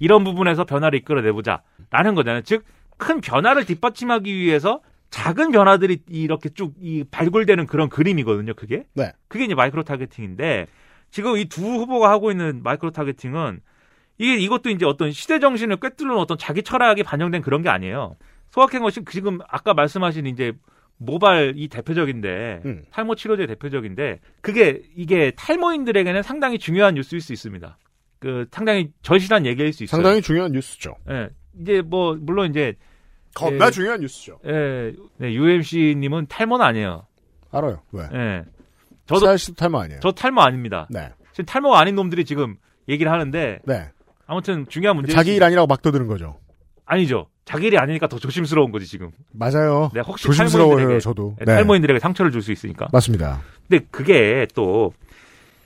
[0.00, 2.42] 이런 부분에서 변화를 이끌어내보자라는 거잖아요.
[2.42, 2.62] 즉
[2.96, 4.80] 큰 변화를 뒷받침하기 위해서
[5.10, 8.54] 작은 변화들이 이렇게 쭉 이 발굴되는 그런 그림이거든요.
[8.54, 9.12] 그게 네.
[9.28, 10.66] 그게 이제 micro targeting인데
[11.10, 13.60] 지금 이 두 후보가 하고 있는 micro targeting은
[14.18, 18.16] 이게 이것도 이제 어떤 시대 정신을 꿰뚫는 어떤 자기 철학이 반영된 그런 게 아니에요.
[18.50, 20.52] 소확행 것이 지금 아까 말씀하신 이제
[20.96, 22.82] 모발 이 대표적인데 음.
[22.92, 27.78] 탈모 치료제 대표적인데 그게 이게 탈모인들에게는 상당히 중요한 뉴스일 수 있습니다.
[28.20, 29.96] 그 상당히 절실한 얘기일 수 있어요.
[30.00, 30.94] 상당히 중요한 뉴스죠.
[31.10, 31.28] 예.
[31.60, 32.74] 이제 뭐 물론 이제
[33.34, 34.38] 겁나 예, 중요한 뉴스죠.
[34.46, 34.92] 예.
[35.18, 37.06] 네, UMC님은 탈모는 아니에요.
[37.50, 37.80] 알아요.
[37.92, 38.04] 왜?
[38.12, 38.44] 예.
[39.06, 40.00] 저도 씨도 탈모 아니에요.
[40.00, 40.86] 저 탈모 아닙니다.
[40.90, 41.10] 네.
[41.32, 42.56] 지금 탈모가 아닌 놈들이 지금
[42.88, 43.90] 얘기를 하는데 네.
[44.26, 46.38] 아무튼 중요한 문제 자기 일 아니라고 막 떠드는 거죠.
[46.86, 47.26] 아니죠.
[47.44, 49.10] 자기 일이 아니니까 더 조심스러운 거지 지금.
[49.32, 49.90] 맞아요.
[49.92, 51.36] 네, 혹시 조심스러워요, 탈모인들에게- 저도.
[51.38, 51.54] 네, 네.
[51.56, 52.88] 탈모인들에게 상처를 줄 수 있으니까.
[52.92, 53.42] 맞습니다.
[53.68, 54.92] 근데 그게 또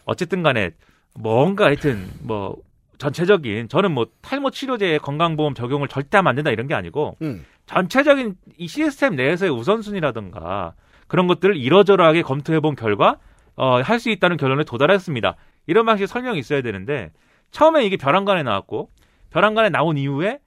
[0.04, 0.70] 어쨌든 간에
[1.14, 2.56] 뭔가 하여튼 뭐
[2.98, 7.44] 전체적인 저는 뭐 탈모 치료제 건강보험 적용을 절대 하면 안 된다 이런 게 아니고 음.
[7.68, 10.72] 전체적인 이 시스템 내에서의 우선순위라든가
[11.06, 13.18] 그런 것들을 이러저러하게 검토해 본 결과
[13.56, 15.34] 어, 할 수 있다는 결론에 도달했습니다.
[15.66, 17.10] 이런 방식의 설명이 있어야 되는데
[17.50, 18.90] 처음에 이게 벼랑간에 나왔고
[19.30, 20.38] 벼랑간에 나온 이후에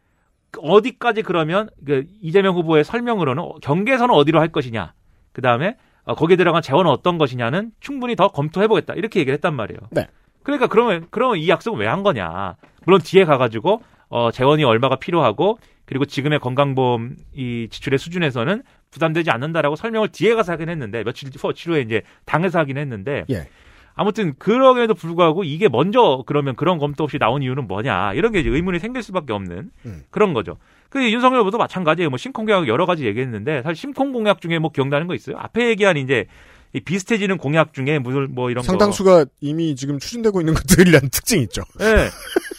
[0.57, 4.93] 어디까지 그러면 그 이재명 후보의 설명으로는 경계선은 어디로 할 것이냐
[5.31, 9.55] 그 다음에 어, 거기에 들어간 재원은 어떤 것이냐는 충분히 더 검토해 보겠다 이렇게 얘기를 했단
[9.55, 9.79] 말이에요.
[9.91, 10.07] 네.
[10.43, 12.55] 그러니까 그러면 그러면 이 약속은 왜 한 거냐?
[12.85, 15.59] 물론 뒤에 가가지고 어, 재원이 얼마가 필요하고
[15.91, 21.53] 그리고 지금의 건강보험 이 지출의 수준에서는 부담되지 않는다라고 설명을 뒤에 가서 하긴 했는데 며칠 후
[21.53, 23.49] 치료에 이제 당해서 하긴 했는데 예.
[23.93, 28.49] 아무튼 그럼에도 불구하고 이게 먼저 그러면 그런 검토 없이 나온 이유는 뭐냐 이런 게 이제
[28.49, 30.03] 의문이 생길 수밖에 없는 음.
[30.11, 30.55] 그런 거죠.
[30.87, 32.09] 그 윤석열 후보도 마찬가지예요.
[32.09, 35.35] 뭐 심콩 공약 여러 가지 얘기했는데 사실 심콩 공약 중에 뭐 기억나는 거 있어요?
[35.39, 36.25] 앞에 얘기한 이제
[36.71, 41.43] 이 비슷해지는 공약 중에 무슨 뭐 이런 거 상당수가 이미 지금 추진되고 있는 것들이라는 특징이
[41.43, 41.63] 있죠.
[41.81, 42.07] 예.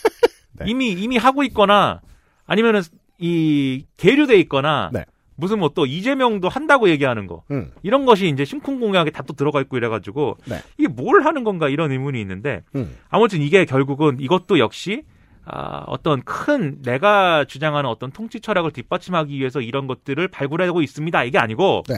[0.69, 2.03] 이미 이미 하고 있거나
[2.45, 2.83] 아니면은
[3.23, 5.05] 이 계류돼 있거나 네.
[5.37, 7.71] 무슨 뭐 또 이재명도 한다고 얘기하는 거 음.
[7.83, 10.57] 이런 것이 이제 심쿵 공약에 다 또 들어가 있고 이래가지고 네.
[10.77, 12.97] 이게 뭘 하는 건가 이런 의문이 있는데 음.
[13.09, 15.05] 아무튼 이게 결국은 이것도 역시
[15.45, 21.25] 아, 어떤 큰 내가 주장하는 어떤 통치 철학을 뒷받침하기 위해서 이런 것들을 발굴하고 있습니다.
[21.25, 21.95] 이게 아니고 네.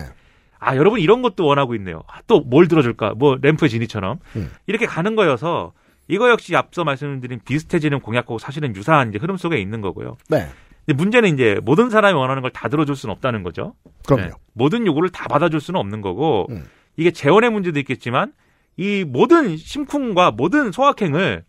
[0.59, 2.03] 아 여러분 이런 것도 원하고 있네요.
[2.07, 3.15] 아, 또뭘 들어줄까?
[3.17, 4.51] 뭐 램프의 진이처럼 음.
[4.67, 5.73] 이렇게 가는 거여서
[6.09, 10.17] 이거 역시 앞서 말씀드린 비슷해지는 공약하고 사실은 유사한 이제 흐름 속에 있는 거고요.
[10.29, 10.47] 네.
[10.87, 13.75] 근데 문제는 이제 모든 사람이 원하는 걸 다 들어줄 수는 없다는 거죠.
[14.07, 14.23] 그럼요.
[14.25, 14.31] 네.
[14.53, 16.65] 모든 요구를 다 받아줄 수는 없는 거고 음.
[16.97, 18.33] 이게 재원의 문제도 있겠지만
[18.77, 21.45] 이 모든 심쿵과 모든 소확행을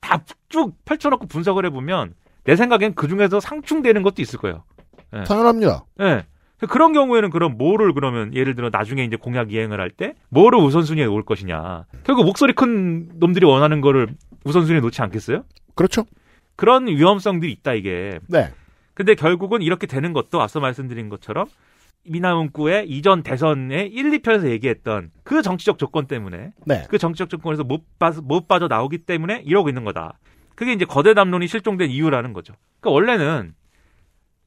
[0.00, 2.14] 다 쭉 펼쳐놓고 분석을 해보면
[2.44, 4.62] 내 생각엔 그 중에서 상충되는 것도 있을 거예요.
[5.14, 5.24] 예.
[5.24, 5.84] 당연합니다.
[6.00, 6.24] 예.
[6.68, 11.04] 그런 경우에는 그럼 뭐를 그러면 예를 들어 나중에 이제 공약 이행을 할 때 뭐를 우선순위에
[11.06, 11.84] 놓을 것이냐.
[12.04, 14.08] 결국 목소리 큰 놈들이 원하는 거를
[14.44, 15.42] 우선순위에 놓지 않겠어요?
[15.74, 16.04] 그렇죠.
[16.56, 18.18] 그런 위험성들이 있다 이게.
[18.28, 18.50] 네.
[18.94, 21.46] 근데 결국은 이렇게 되는 것도 앞서 말씀드린 것처럼
[22.04, 26.84] 미나문구의 이전 대선의 1, 2편에서 얘기했던 그 정치적 조건 때문에 네.
[26.88, 30.18] 그 정치적 조건에서 못, 빠, 못 빠져 나오기 때문에 이러고 있는 거다.
[30.54, 32.54] 그게 이제 거대 담론이 실종된 이유라는 거죠.
[32.80, 33.54] 그러니까 원래는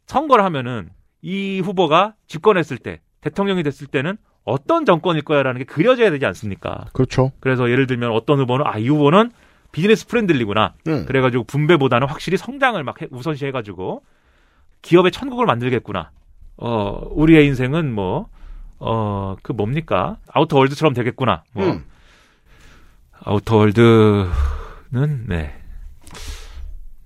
[0.08, 0.90] 선거를 하면은
[1.22, 6.86] 이 후보가 집권했을 때 대통령이 됐을 때는 어떤 정권일 거야라는 게 그려져야 되지 않습니까?
[6.94, 7.32] 그렇죠.
[7.42, 9.32] 그래서 예를 들면 어떤 후보는 아 이 후보는
[9.72, 10.74] 비즈니스 프렌들리구나.
[10.88, 11.06] 음.
[11.06, 14.04] 그래가지고 분배보다는 확실히 성장을 막 해- 우선시해가지고
[14.82, 16.12] 기업의 천국을 만들겠구나.
[16.58, 18.30] 어 우리의 인생은 뭐
[18.82, 21.44] 어 그 뭡니까 Outer World처럼 되겠구나.
[21.54, 21.86] 뭐 음.
[23.26, 24.30] Outer World는
[25.28, 25.54] 네.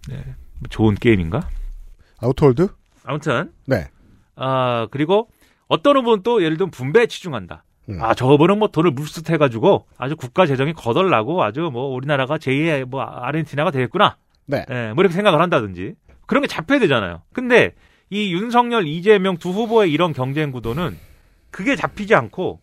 [0.07, 0.35] 네.
[0.69, 1.47] 좋은 게임인가?
[2.19, 2.67] Outer World?
[3.03, 3.89] 아무튼 네.
[4.35, 5.29] 아 그리고
[5.67, 7.63] 어떤 후보는 또 예를 들면 분배에 치중한다.
[7.89, 8.01] 음.
[8.01, 12.37] 아, 저 후보는 뭐 돈을 물 쓰듯 해가지고 아주 국가 재정이 거덜나고 아주 뭐 우리나라가
[12.37, 14.17] 제2의 뭐 아르헨티나가 되겠구나.
[14.45, 14.65] 네.
[14.69, 15.95] 예, 뭐 이렇게 생각을 한다든지.
[16.25, 17.21] 그런 게 잡혀야 되잖아요.
[17.33, 17.73] 근데
[18.09, 20.97] 이 윤석열, 이재명 두 후보의 이런 경쟁 구도는
[21.51, 22.61] 그게 잡히지 않고,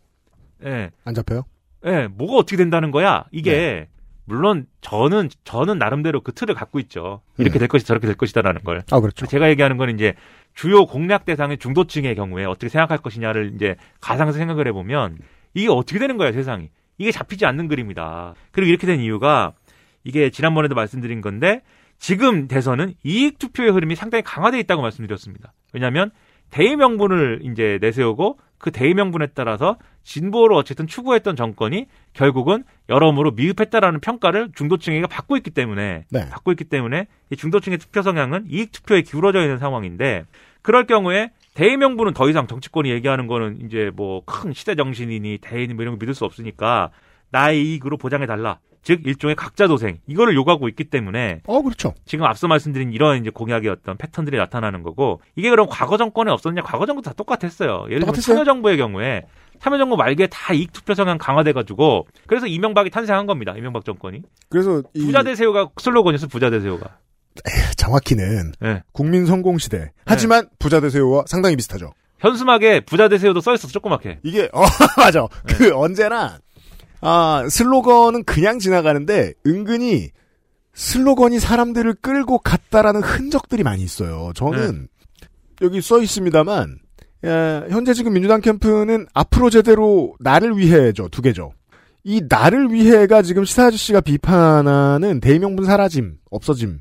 [0.64, 1.44] 예, 안 잡혀요?
[1.86, 3.24] 예, 뭐가 어떻게 된다는 거야?
[3.30, 3.88] 이게, 네.
[4.24, 7.20] 물론 저는, 저는 나름대로 그 틀을 갖고 있죠.
[7.36, 7.60] 이렇게 음.
[7.60, 8.82] 될 것이 저렇게 될 것이다라는 걸.
[8.90, 9.26] 아, 그렇죠.
[9.26, 10.14] 제가 얘기하는 건 이제
[10.60, 15.16] 주요 공략 대상의 중도층의 경우에 어떻게 생각할 것이냐를 이제 가상에서 생각을 해보면
[15.54, 16.68] 이게 어떻게 되는 거야 세상이?
[16.98, 18.34] 이게 잡히지 않는 그림이다.
[18.52, 19.54] 그리고 이렇게 된 이유가
[20.04, 21.62] 이게 지난번에도 말씀드린 건데
[21.98, 25.54] 지금 대선은 이익 투표의 흐름이 상당히 강화돼 있다고 말씀드렸습니다.
[25.72, 26.10] 왜냐하면
[26.50, 34.00] 대의 명분을 이제 내세우고 그 대의 명분에 따라서 진보로 어쨌든 추구했던 정권이 결국은 여러모로 미흡했다라는
[34.00, 36.28] 평가를 중도층에게 받고 있기 때문에 네.
[36.28, 40.26] 받고 있기 때문에 이 중도층의 투표 성향은 이익 투표에 기울어져 있는 상황인데
[40.62, 45.74] 그럴 경우에 대의 명분은 더 이상 정치권이 얘기하는 거는 이제 뭐 큰 시대 정신이니 대의니
[45.74, 46.90] 뭐 이런 거 믿을 수 없으니까
[47.30, 48.58] 나의 이익으로 보장해 달라.
[48.82, 51.92] 즉 일종의 각자 도생 이거를 요구하고 있기 때문에 어, 그렇죠.
[52.06, 56.62] 지금 앞서 말씀드린 이런 이제 공약의 어떤 패턴들이 나타나는 거고 이게 그럼 과거 정권에 없었냐?
[56.62, 57.82] 과거 정권 다 똑같았어요.
[57.88, 58.36] 예를 들면 똑같았어요?
[58.36, 59.24] 참여 정부의 경우에
[59.58, 63.54] 참여 정부 말기에 다 이익 투표 성향 강화돼 가지고 그래서 이명박이 탄생한 겁니다.
[63.54, 66.96] 이명박 정권이 그래서 이 부자 대세요가 슬로건이었어 부자 대세요가.
[67.76, 68.82] 정확히는 네.
[68.92, 69.92] 국민 성공 시대.
[70.06, 71.92] 하지만 부자 되세요와 상당히 비슷하죠.
[72.18, 74.20] 현수막에 부자 되세요도 써 있었어 조그맣게.
[74.22, 74.62] 이게 어
[74.96, 75.26] 맞아.
[75.46, 76.38] 그 언제나
[77.00, 80.10] 아 슬로건은 그냥 지나가는데 은근히
[80.74, 84.32] 슬로건이 사람들을 끌고 갔다라는 흔적들이 많이 있어요.
[84.34, 84.88] 저는
[85.62, 86.78] 여기 써 있습니다만
[87.24, 91.52] 예, 현재 지금 민주당 캠프는 앞으로 제대로 나를 위해죠 두 개죠.
[92.02, 96.80] 이 나를 위해가 지금 시사 아저씨가 비판하는 대명분 사라짐, 없어짐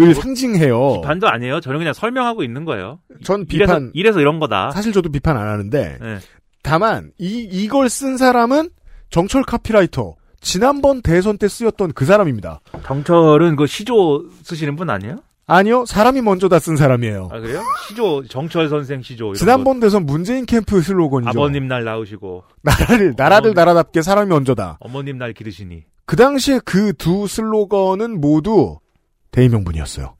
[0.00, 1.00] 을 상징해요.
[1.00, 1.60] 비판도 아니에요.
[1.60, 3.00] 저는 그냥 설명하고 있는 거예요.
[3.24, 4.70] 전 이래서, 비판 이래서 이런 거다.
[4.70, 6.18] 사실 저도 비판 안 하는데 네.
[6.62, 8.70] 다만 이 이걸 쓴 사람은
[9.10, 12.60] 정철 카피라이터 지난번 대선 때 쓰였던 그 사람입니다.
[12.84, 15.16] 정철은 그 시조 쓰시는 분 아니에요?
[15.50, 17.30] 아니요, 사람이 먼저 다 쓴 사람이에요.
[17.32, 17.62] 아 그래요?
[17.88, 19.32] 시조 정철 선생 시조.
[19.32, 21.32] 지난번 대선 문재인 캠프 슬로건이죠.
[21.32, 21.40] 거.
[21.40, 24.76] 아버님 날 낳으시고 나라를 나라를 나라답게 사람이 먼저다.
[24.80, 25.84] 어머님 날 기르시니.
[26.04, 28.78] 그 당시에 그 두 슬로건은 모두
[29.30, 30.14] 대의명분이었어요.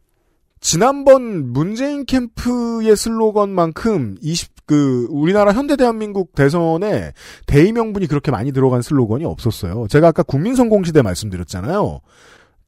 [0.61, 7.13] 지난번 문재인 캠프의 슬로건만큼 20, 그, 우리나라 현대 대한민국 대선에
[7.47, 9.87] 대의명분이 그렇게 많이 들어간 슬로건이 없었어요.
[9.89, 12.01] 제가 아까 국민성공시대 말씀드렸잖아요.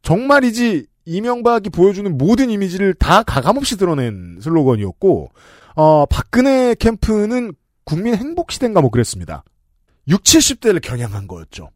[0.02, 5.30] 정말이지 이명박이 보여주는 모든 이미지를 다 가감없이 드러낸 슬로건이었고,
[5.74, 7.52] 어, 박근혜 캠프는
[7.84, 9.42] 국민 행복시대인가 뭐 그랬습니다.
[10.08, 10.22] 60,
[10.60, 11.70] 70대를 겨냥한 거였죠.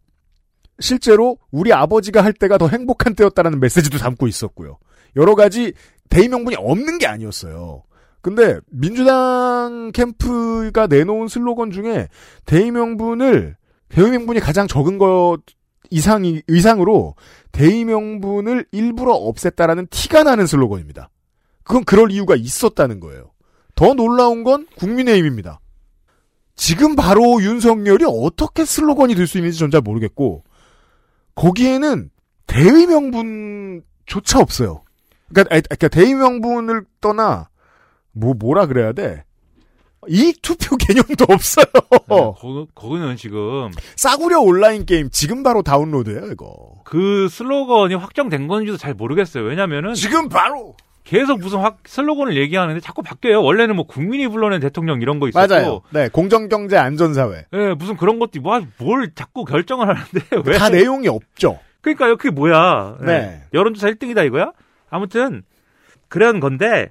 [0.80, 4.78] 실제로 우리 아버지가 할 때가 더 행복한 때였다라는 메시지도 담고 있었고요.
[5.16, 5.72] 여러 가지
[6.10, 7.82] 대의명분이 없는 게 아니었어요.
[8.20, 12.08] 근데 민주당 캠프가 내놓은 슬로건 중에
[12.46, 13.56] 대의명분을
[13.90, 15.38] 대의명분이 가장 적은 것
[15.90, 17.14] 이상이 이상으로
[17.52, 21.10] 대의명분을 일부러 없앴다라는 티가 나는 슬로건입니다.
[21.62, 23.30] 그건 그럴 이유가 있었다는 거예요.
[23.74, 25.60] 더 놀라운 건 국민의힘입니다.
[26.56, 30.44] 지금 바로 윤석열이 어떻게 슬로건이 될 수 있는지 전 잘 모르겠고
[31.34, 32.10] 거기에는
[32.46, 34.82] 대의 명분조차 없어요.
[35.28, 37.48] 그러니까, 그러니까 대의 명분을 떠나
[38.12, 39.24] 뭐 뭐라 그래야 돼?
[40.08, 41.64] 이익 투표 개념도 없어요.
[42.08, 46.82] 거, 거기는 지금 싸구려 온라인 게임 지금 바로 다운로드해요 이거.
[46.84, 49.44] 그 슬로건이 확정된 건지도 잘 모르겠어요.
[49.44, 53.42] 왜냐면은 지금 바로 계속 무슨 확 슬로건을 얘기하는데 자꾸 바뀌어요.
[53.42, 55.80] 원래는 뭐 국민이 불러낸 대통령 이런 거 있었고 맞아요.
[55.90, 57.44] 네, 공정 경제 안전 사회.
[57.52, 60.58] 네, 무슨 그런 것도 뭐뭘 자꾸 결정을 하는데 왜?
[60.58, 61.60] 다 내용이 없죠.
[61.82, 62.16] 그러니까요.
[62.16, 62.96] 그게 뭐야?
[63.00, 63.06] 네.
[63.06, 63.42] 네.
[63.52, 64.52] 여론조사 1등이다 이거야?
[64.88, 65.42] 아무튼
[66.08, 66.90] 그런 건데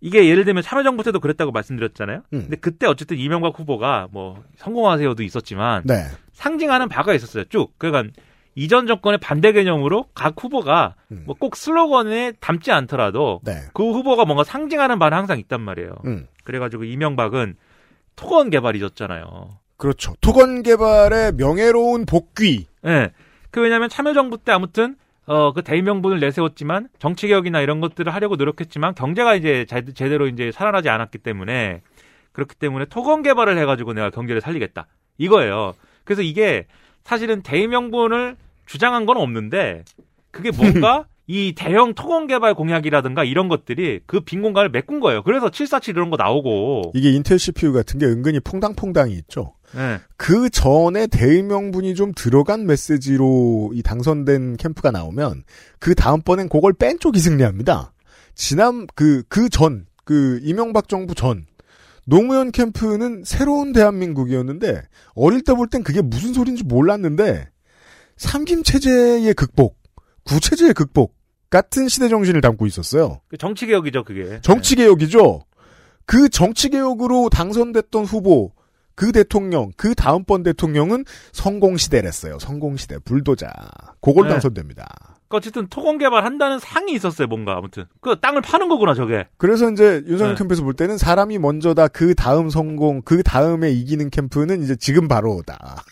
[0.00, 2.22] 이게 예를 들면 참여정부 때도 그랬다고 말씀드렸잖아요.
[2.34, 2.40] 음.
[2.42, 6.04] 근데 그때 어쨌든 이명박 후보가 뭐 성공하세요도 있었지만 네.
[6.34, 7.44] 상징하는 바가 있었어요.
[7.48, 7.72] 쭉.
[7.78, 8.12] 그러니까
[8.56, 10.94] 이전 정권의 반대 개념으로 각 후보가
[11.26, 13.54] 뭐꼭 슬로건에 담지 않더라도 네.
[13.72, 15.94] 그 후보가 뭔가 상징하는 바는 항상 있단 말이에요.
[16.04, 16.26] 음.
[16.44, 17.56] 그래가지고 이명박은
[18.16, 19.58] 토건 개발 잊었잖아요.
[19.76, 20.14] 그렇죠.
[20.20, 22.66] 토건 개발의 명예로운 복귀.
[22.84, 22.88] 예.
[22.88, 23.10] 네.
[23.50, 28.94] 그 왜냐면 참여정부 때 아무튼 어, 그 대명분을 내세웠지만 정치 개혁이나 이런 것들을 하려고 노력했지만
[28.94, 31.80] 경제가 이제 자- 제대로 이제 살아나지 않았기 때문에
[32.32, 34.86] 그렇기 때문에 토건 개발을 해가지고 내가 경제를 살리겠다.
[35.18, 35.72] 이거예요.
[36.04, 36.66] 그래서 이게
[37.04, 38.36] 사실은 대명분을
[38.66, 39.84] 주장한 건 없는데
[40.30, 45.22] 그게 뭔가 이 대형 토건 개발 공약이라든가 이런 것들이 그 빈 공간을 메꾼 거예요.
[45.22, 46.92] 그래서 747 이런 거 나오고.
[46.94, 49.54] 이게 인텔 CPU 같은 게 은근히 퐁당퐁당이 있죠.
[49.74, 49.98] 네.
[50.18, 55.44] 그 전에 대의명분이 좀 들어간 메시지로 이 당선된 캠프가 나오면
[55.78, 57.92] 그 다음번엔 그걸 뺀 쪽이 승리합니다.
[58.34, 61.46] 지난 그 그 전 그 이명박 정부 전
[62.04, 64.82] 노무현 캠프는 새로운 대한민국이었는데
[65.14, 67.48] 어릴 때 볼 땐 그게 무슨 소리인지 몰랐는데
[68.16, 69.78] 삼김 체제의 극복,
[70.24, 71.14] 구체제의 극복
[71.50, 73.20] 같은 시대 정신을 담고 있었어요.
[73.28, 74.40] 그 정치개혁이죠, 그게.
[74.42, 75.44] 정치 개혁이죠.
[76.06, 78.52] 그 정치 개혁으로 당선됐던 후보,
[78.94, 82.38] 그 대통령, 그 다음번 대통령은 성공시대랬어요.
[82.38, 83.50] 성공시대, 불도자.
[84.00, 84.30] 그걸 네.
[84.30, 84.84] 당선됩니다.
[85.28, 87.86] 그러니까 어쨌든 토건 개발한다는 상이 있었어요, 뭔가 아무튼.
[88.00, 89.26] 그 땅을 파는 거구나, 저게.
[89.36, 90.38] 그래서 이제 윤석열 네.
[90.38, 95.82] 캠프에서 볼 때는 사람이 먼저다, 그 다음 성공, 그 다음에 이기는 캠프는 이제 지금 바로다.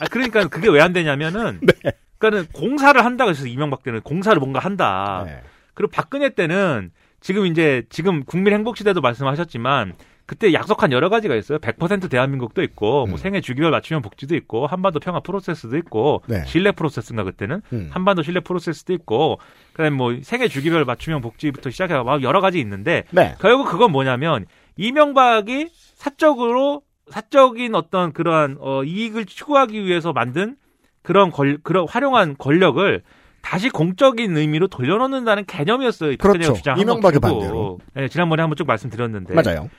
[0.00, 1.60] 아, 그러니까 그게 왜 안 되냐면은.
[1.84, 1.92] 네.
[2.18, 5.22] 그러니까는 공사를 한다고 해서 이명박 때는 공사를 뭔가 한다.
[5.26, 5.40] 네.
[5.74, 9.94] 그리고 박근혜 때는 지금 이제 지금 국민 행복 시대도 말씀하셨지만
[10.26, 11.58] 그때 약속한 여러 가지가 있어요.
[11.58, 13.10] 100% 대한민국도 있고 음.
[13.10, 16.44] 뭐 생애 주기별 맞춤형 복지도 있고 한반도 평화 프로세스도 있고 네.
[16.44, 17.88] 신뢰 프로세스인가 그때는 음.
[17.92, 19.38] 한반도 신뢰 프로세스도 있고
[19.72, 23.36] 그다음에 뭐 생애 주기별 맞춤형 복지부터 시작해서 막 여러 가지 있는데 네.
[23.40, 24.44] 결국 그건 뭐냐면
[24.76, 30.56] 이명박이 사적으로 사적인 어떤 그러한 어, 이익을 추구하기 위해서 만든
[31.02, 33.02] 그런 권 그런 활용한 권력을
[33.40, 36.16] 다시 공적인 의미로 돌려놓는다는 개념이었어요.
[36.18, 36.54] 그렇죠.
[36.78, 37.20] 이명박의.
[37.20, 37.78] 반대로.
[37.94, 39.34] 네, 지난번에 한번 쭉 말씀드렸는데.
[39.34, 39.70] 맞아요.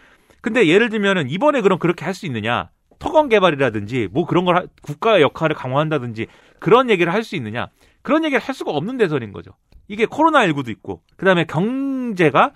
[0.41, 2.69] 근데 예를 들면은 이번에 그럼 그렇게 할 수 있느냐?
[2.97, 6.27] 토건 개발이라든지 뭐 그런 걸 하- 국가의 역할을 강화한다든지
[6.59, 7.67] 그런 얘기를 할 수 있느냐?
[8.01, 9.51] 그런 얘기를 할 수가 없는 대선인 거죠.
[9.87, 12.53] 이게 코로나19도 있고 그다음에 경제가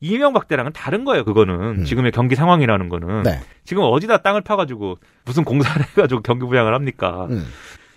[0.00, 1.24] 이명박 때랑은 다른 거예요.
[1.24, 3.22] 그거는 지금의 경기 상황이라는 거는 음.
[3.22, 3.40] 네.
[3.64, 7.26] 지금 어디다 땅을 파가지고 무슨 공사를 해가지고 경기 부양을 합니까?
[7.30, 7.44] 음.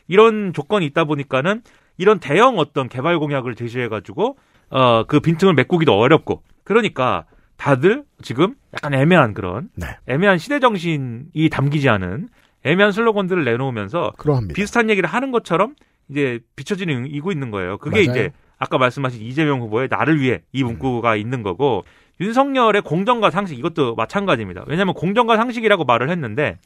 [0.07, 1.61] 이런 조건이 있다 보니까는
[1.97, 4.37] 이런 대형 어떤 개발 공약을 제시해가지고
[4.69, 7.25] 어 그 빈틈을 메꾸기도 어렵고 그러니까
[7.57, 9.85] 다들 지금 약간 애매한 그런 네.
[10.07, 12.27] 애매한 시대 정신이 담기지 않은
[12.65, 14.55] 애매한 슬로건들을 내놓으면서 그러합니다.
[14.55, 15.75] 비슷한 얘기를 하는 것처럼
[16.09, 17.77] 이제 비춰지는 이고 있는 거예요.
[17.77, 18.11] 그게 맞아요.
[18.11, 21.83] 이제 아까 말씀하신 이재명 후보의 나를 위해 이 문구가 있는 거고
[22.21, 24.63] 윤석열의 공정과 상식 이것도 마찬가지입니다.
[24.67, 26.57] 왜냐하면 공정과 상식이라고 말을 했는데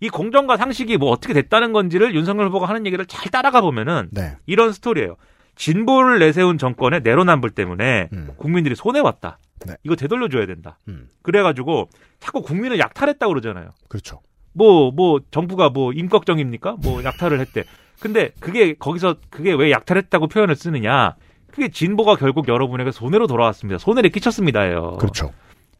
[0.00, 4.36] 이 공정과 상식이 뭐 어떻게 됐다는 건지를 윤석열 후보가 하는 얘기를 잘 따라가 보면은 네.
[4.46, 5.16] 이런 스토리예요.
[5.54, 8.30] 진보를 내세운 정권의 내로남불 때문에 음.
[8.36, 9.38] 국민들이 손해 왔다.
[9.66, 9.74] 네.
[9.84, 10.78] 이거 되돌려줘야 된다.
[10.88, 11.08] 음.
[11.22, 11.88] 그래가지고
[12.18, 13.70] 자꾸 국민을 약탈했다 고 그러잖아요.
[13.88, 14.20] 그렇죠.
[14.54, 16.76] 뭐, 뭐, 정부가 뭐, 임꺽정입니까?
[16.82, 17.64] 뭐, 약탈을 했대.
[18.00, 21.14] 근데 그게, 거기서, 그게 왜 약탈했다고 표현을 쓰느냐?
[21.52, 23.78] 그게 진보가 결국 여러분에게 손해로 돌아왔습니다.
[23.78, 24.96] 손해를 끼쳤습니다예요.
[24.98, 25.32] 그렇죠.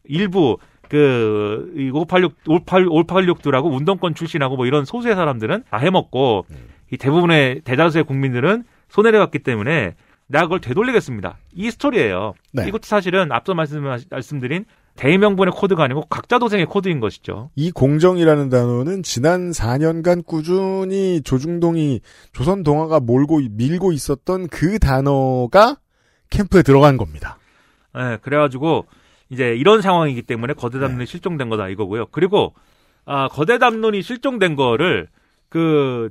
[0.05, 0.59] 일부,
[0.89, 6.57] 그, 이 586, 58, 586들하고 운동권 출신하고 뭐 이런 소수의 사람들은 다 해먹고, 음.
[6.93, 9.95] 이 대부분의 대다수의 국민들은 손해를 봤기 때문에
[10.27, 11.39] 내가 그걸 되돌리겠습니다.
[11.55, 12.35] 이 스토리예요.
[12.53, 12.69] 네.
[12.69, 14.67] 이것도 사실은 앞서 말씀, 말씀드린
[14.97, 17.51] 대의명분의 코드가 아니고 각자 도생의 코드인 것이죠.
[17.57, 22.01] 이 공정이라는 단어는 지난 4년간 꾸준히 조중동이
[22.33, 25.79] 조선 동화가 몰고 밀고 있었던 그 단어가
[26.31, 27.39] 캠프에 들어간 겁니다.
[27.95, 28.87] 네, 그래가지고
[29.31, 30.87] 이제 이런 상황이기 때문에 거대 네.
[30.87, 32.07] 담론이 실종된 거다 이거고요.
[32.11, 32.55] 그리고
[33.05, 35.09] 아 거대 담론이 실종된 거를
[35.49, 36.11] 그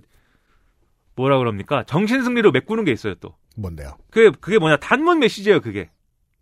[1.16, 3.36] 뭐라 그럽니까 정신 승리로 메꾸는 게 있어요 또.
[3.56, 3.98] 뭔데요?
[4.10, 5.90] 그게 그게 뭐냐 단문 메시지예요 그게.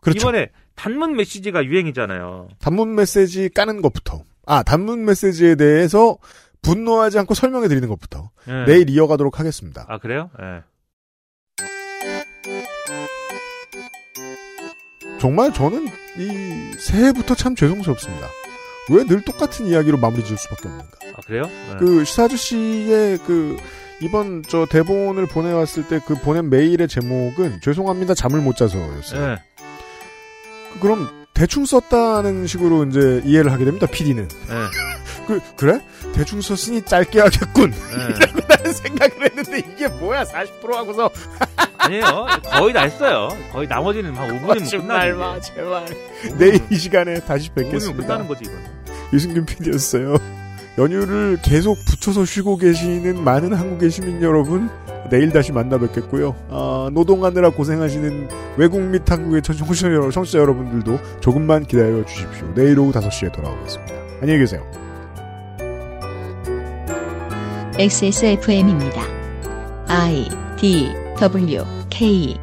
[0.01, 0.19] 그렇죠.
[0.29, 2.49] 이번에 단문 메시지가 유행이잖아요.
[2.59, 4.23] 단문 메시지 까는 것부터.
[4.45, 6.17] 아, 단문 메시지에 대해서
[6.61, 8.31] 분노하지 않고 설명해 드리는 것부터.
[8.47, 8.65] 네.
[8.65, 9.85] 내일 이어가도록 하겠습니다.
[9.87, 10.29] 아 그래요?
[10.41, 10.63] 예.
[15.19, 18.27] 정말 저는 이 새해부터 참 죄송스럽습니다.
[18.91, 20.97] 왜 늘 똑같은 이야기로 마무리 지을 수밖에 없는가.
[21.15, 21.43] 아 그래요?
[21.73, 21.77] 예.
[21.77, 23.57] 그 시사주 씨의 그
[24.01, 29.21] 이번 저 대본을 보내왔을 때 그 보낸 메일의 제목은 죄송합니다 잠을 못 자서였어요.
[29.31, 29.37] 예.
[30.73, 33.87] 그- 그럼 대충 썼다는 식으로 이제 이해를 하게 됩니다.
[33.87, 34.23] PD는.
[34.23, 34.55] 예.
[35.27, 35.79] 그 그래?
[36.13, 37.71] 대충 썼으니 짧게 하겠군.
[37.73, 38.15] 예.
[38.15, 41.09] 이라고 나는 생각을 했는데 이게 뭐야 40% 하고서
[41.77, 42.27] 아니에요.
[42.51, 43.29] 거의 다 했어요.
[43.53, 45.13] 거의 나머지는 한 5분이면 거짓말 끝나지.
[45.13, 45.85] 마, 제발.
[46.37, 48.03] 내일 이 시간에 다시 5분이면 뵙겠습니다.
[48.03, 48.55] 끝나는 거지 이건.
[49.13, 50.17] 유승균 PD였어요.
[50.77, 54.69] 연휴를 계속 붙여서 쉬고 계시는 많은 한국의 시민 여러분,
[55.09, 56.35] 내일 다시 만나 뵙겠고요.
[56.49, 58.27] 아, 노동하느라 고생하시는
[58.57, 62.47] 외국 및 한국의 청취자, 여러- 청취자 여러분들도 조금만 기다려 주십시오.
[62.55, 63.93] 내일 오후 5시에 돌아오겠습니다.
[64.21, 64.61] 안녕히 계세요.
[67.77, 69.01] XSFM입니다.
[69.87, 70.27] I
[70.59, 72.37] D W K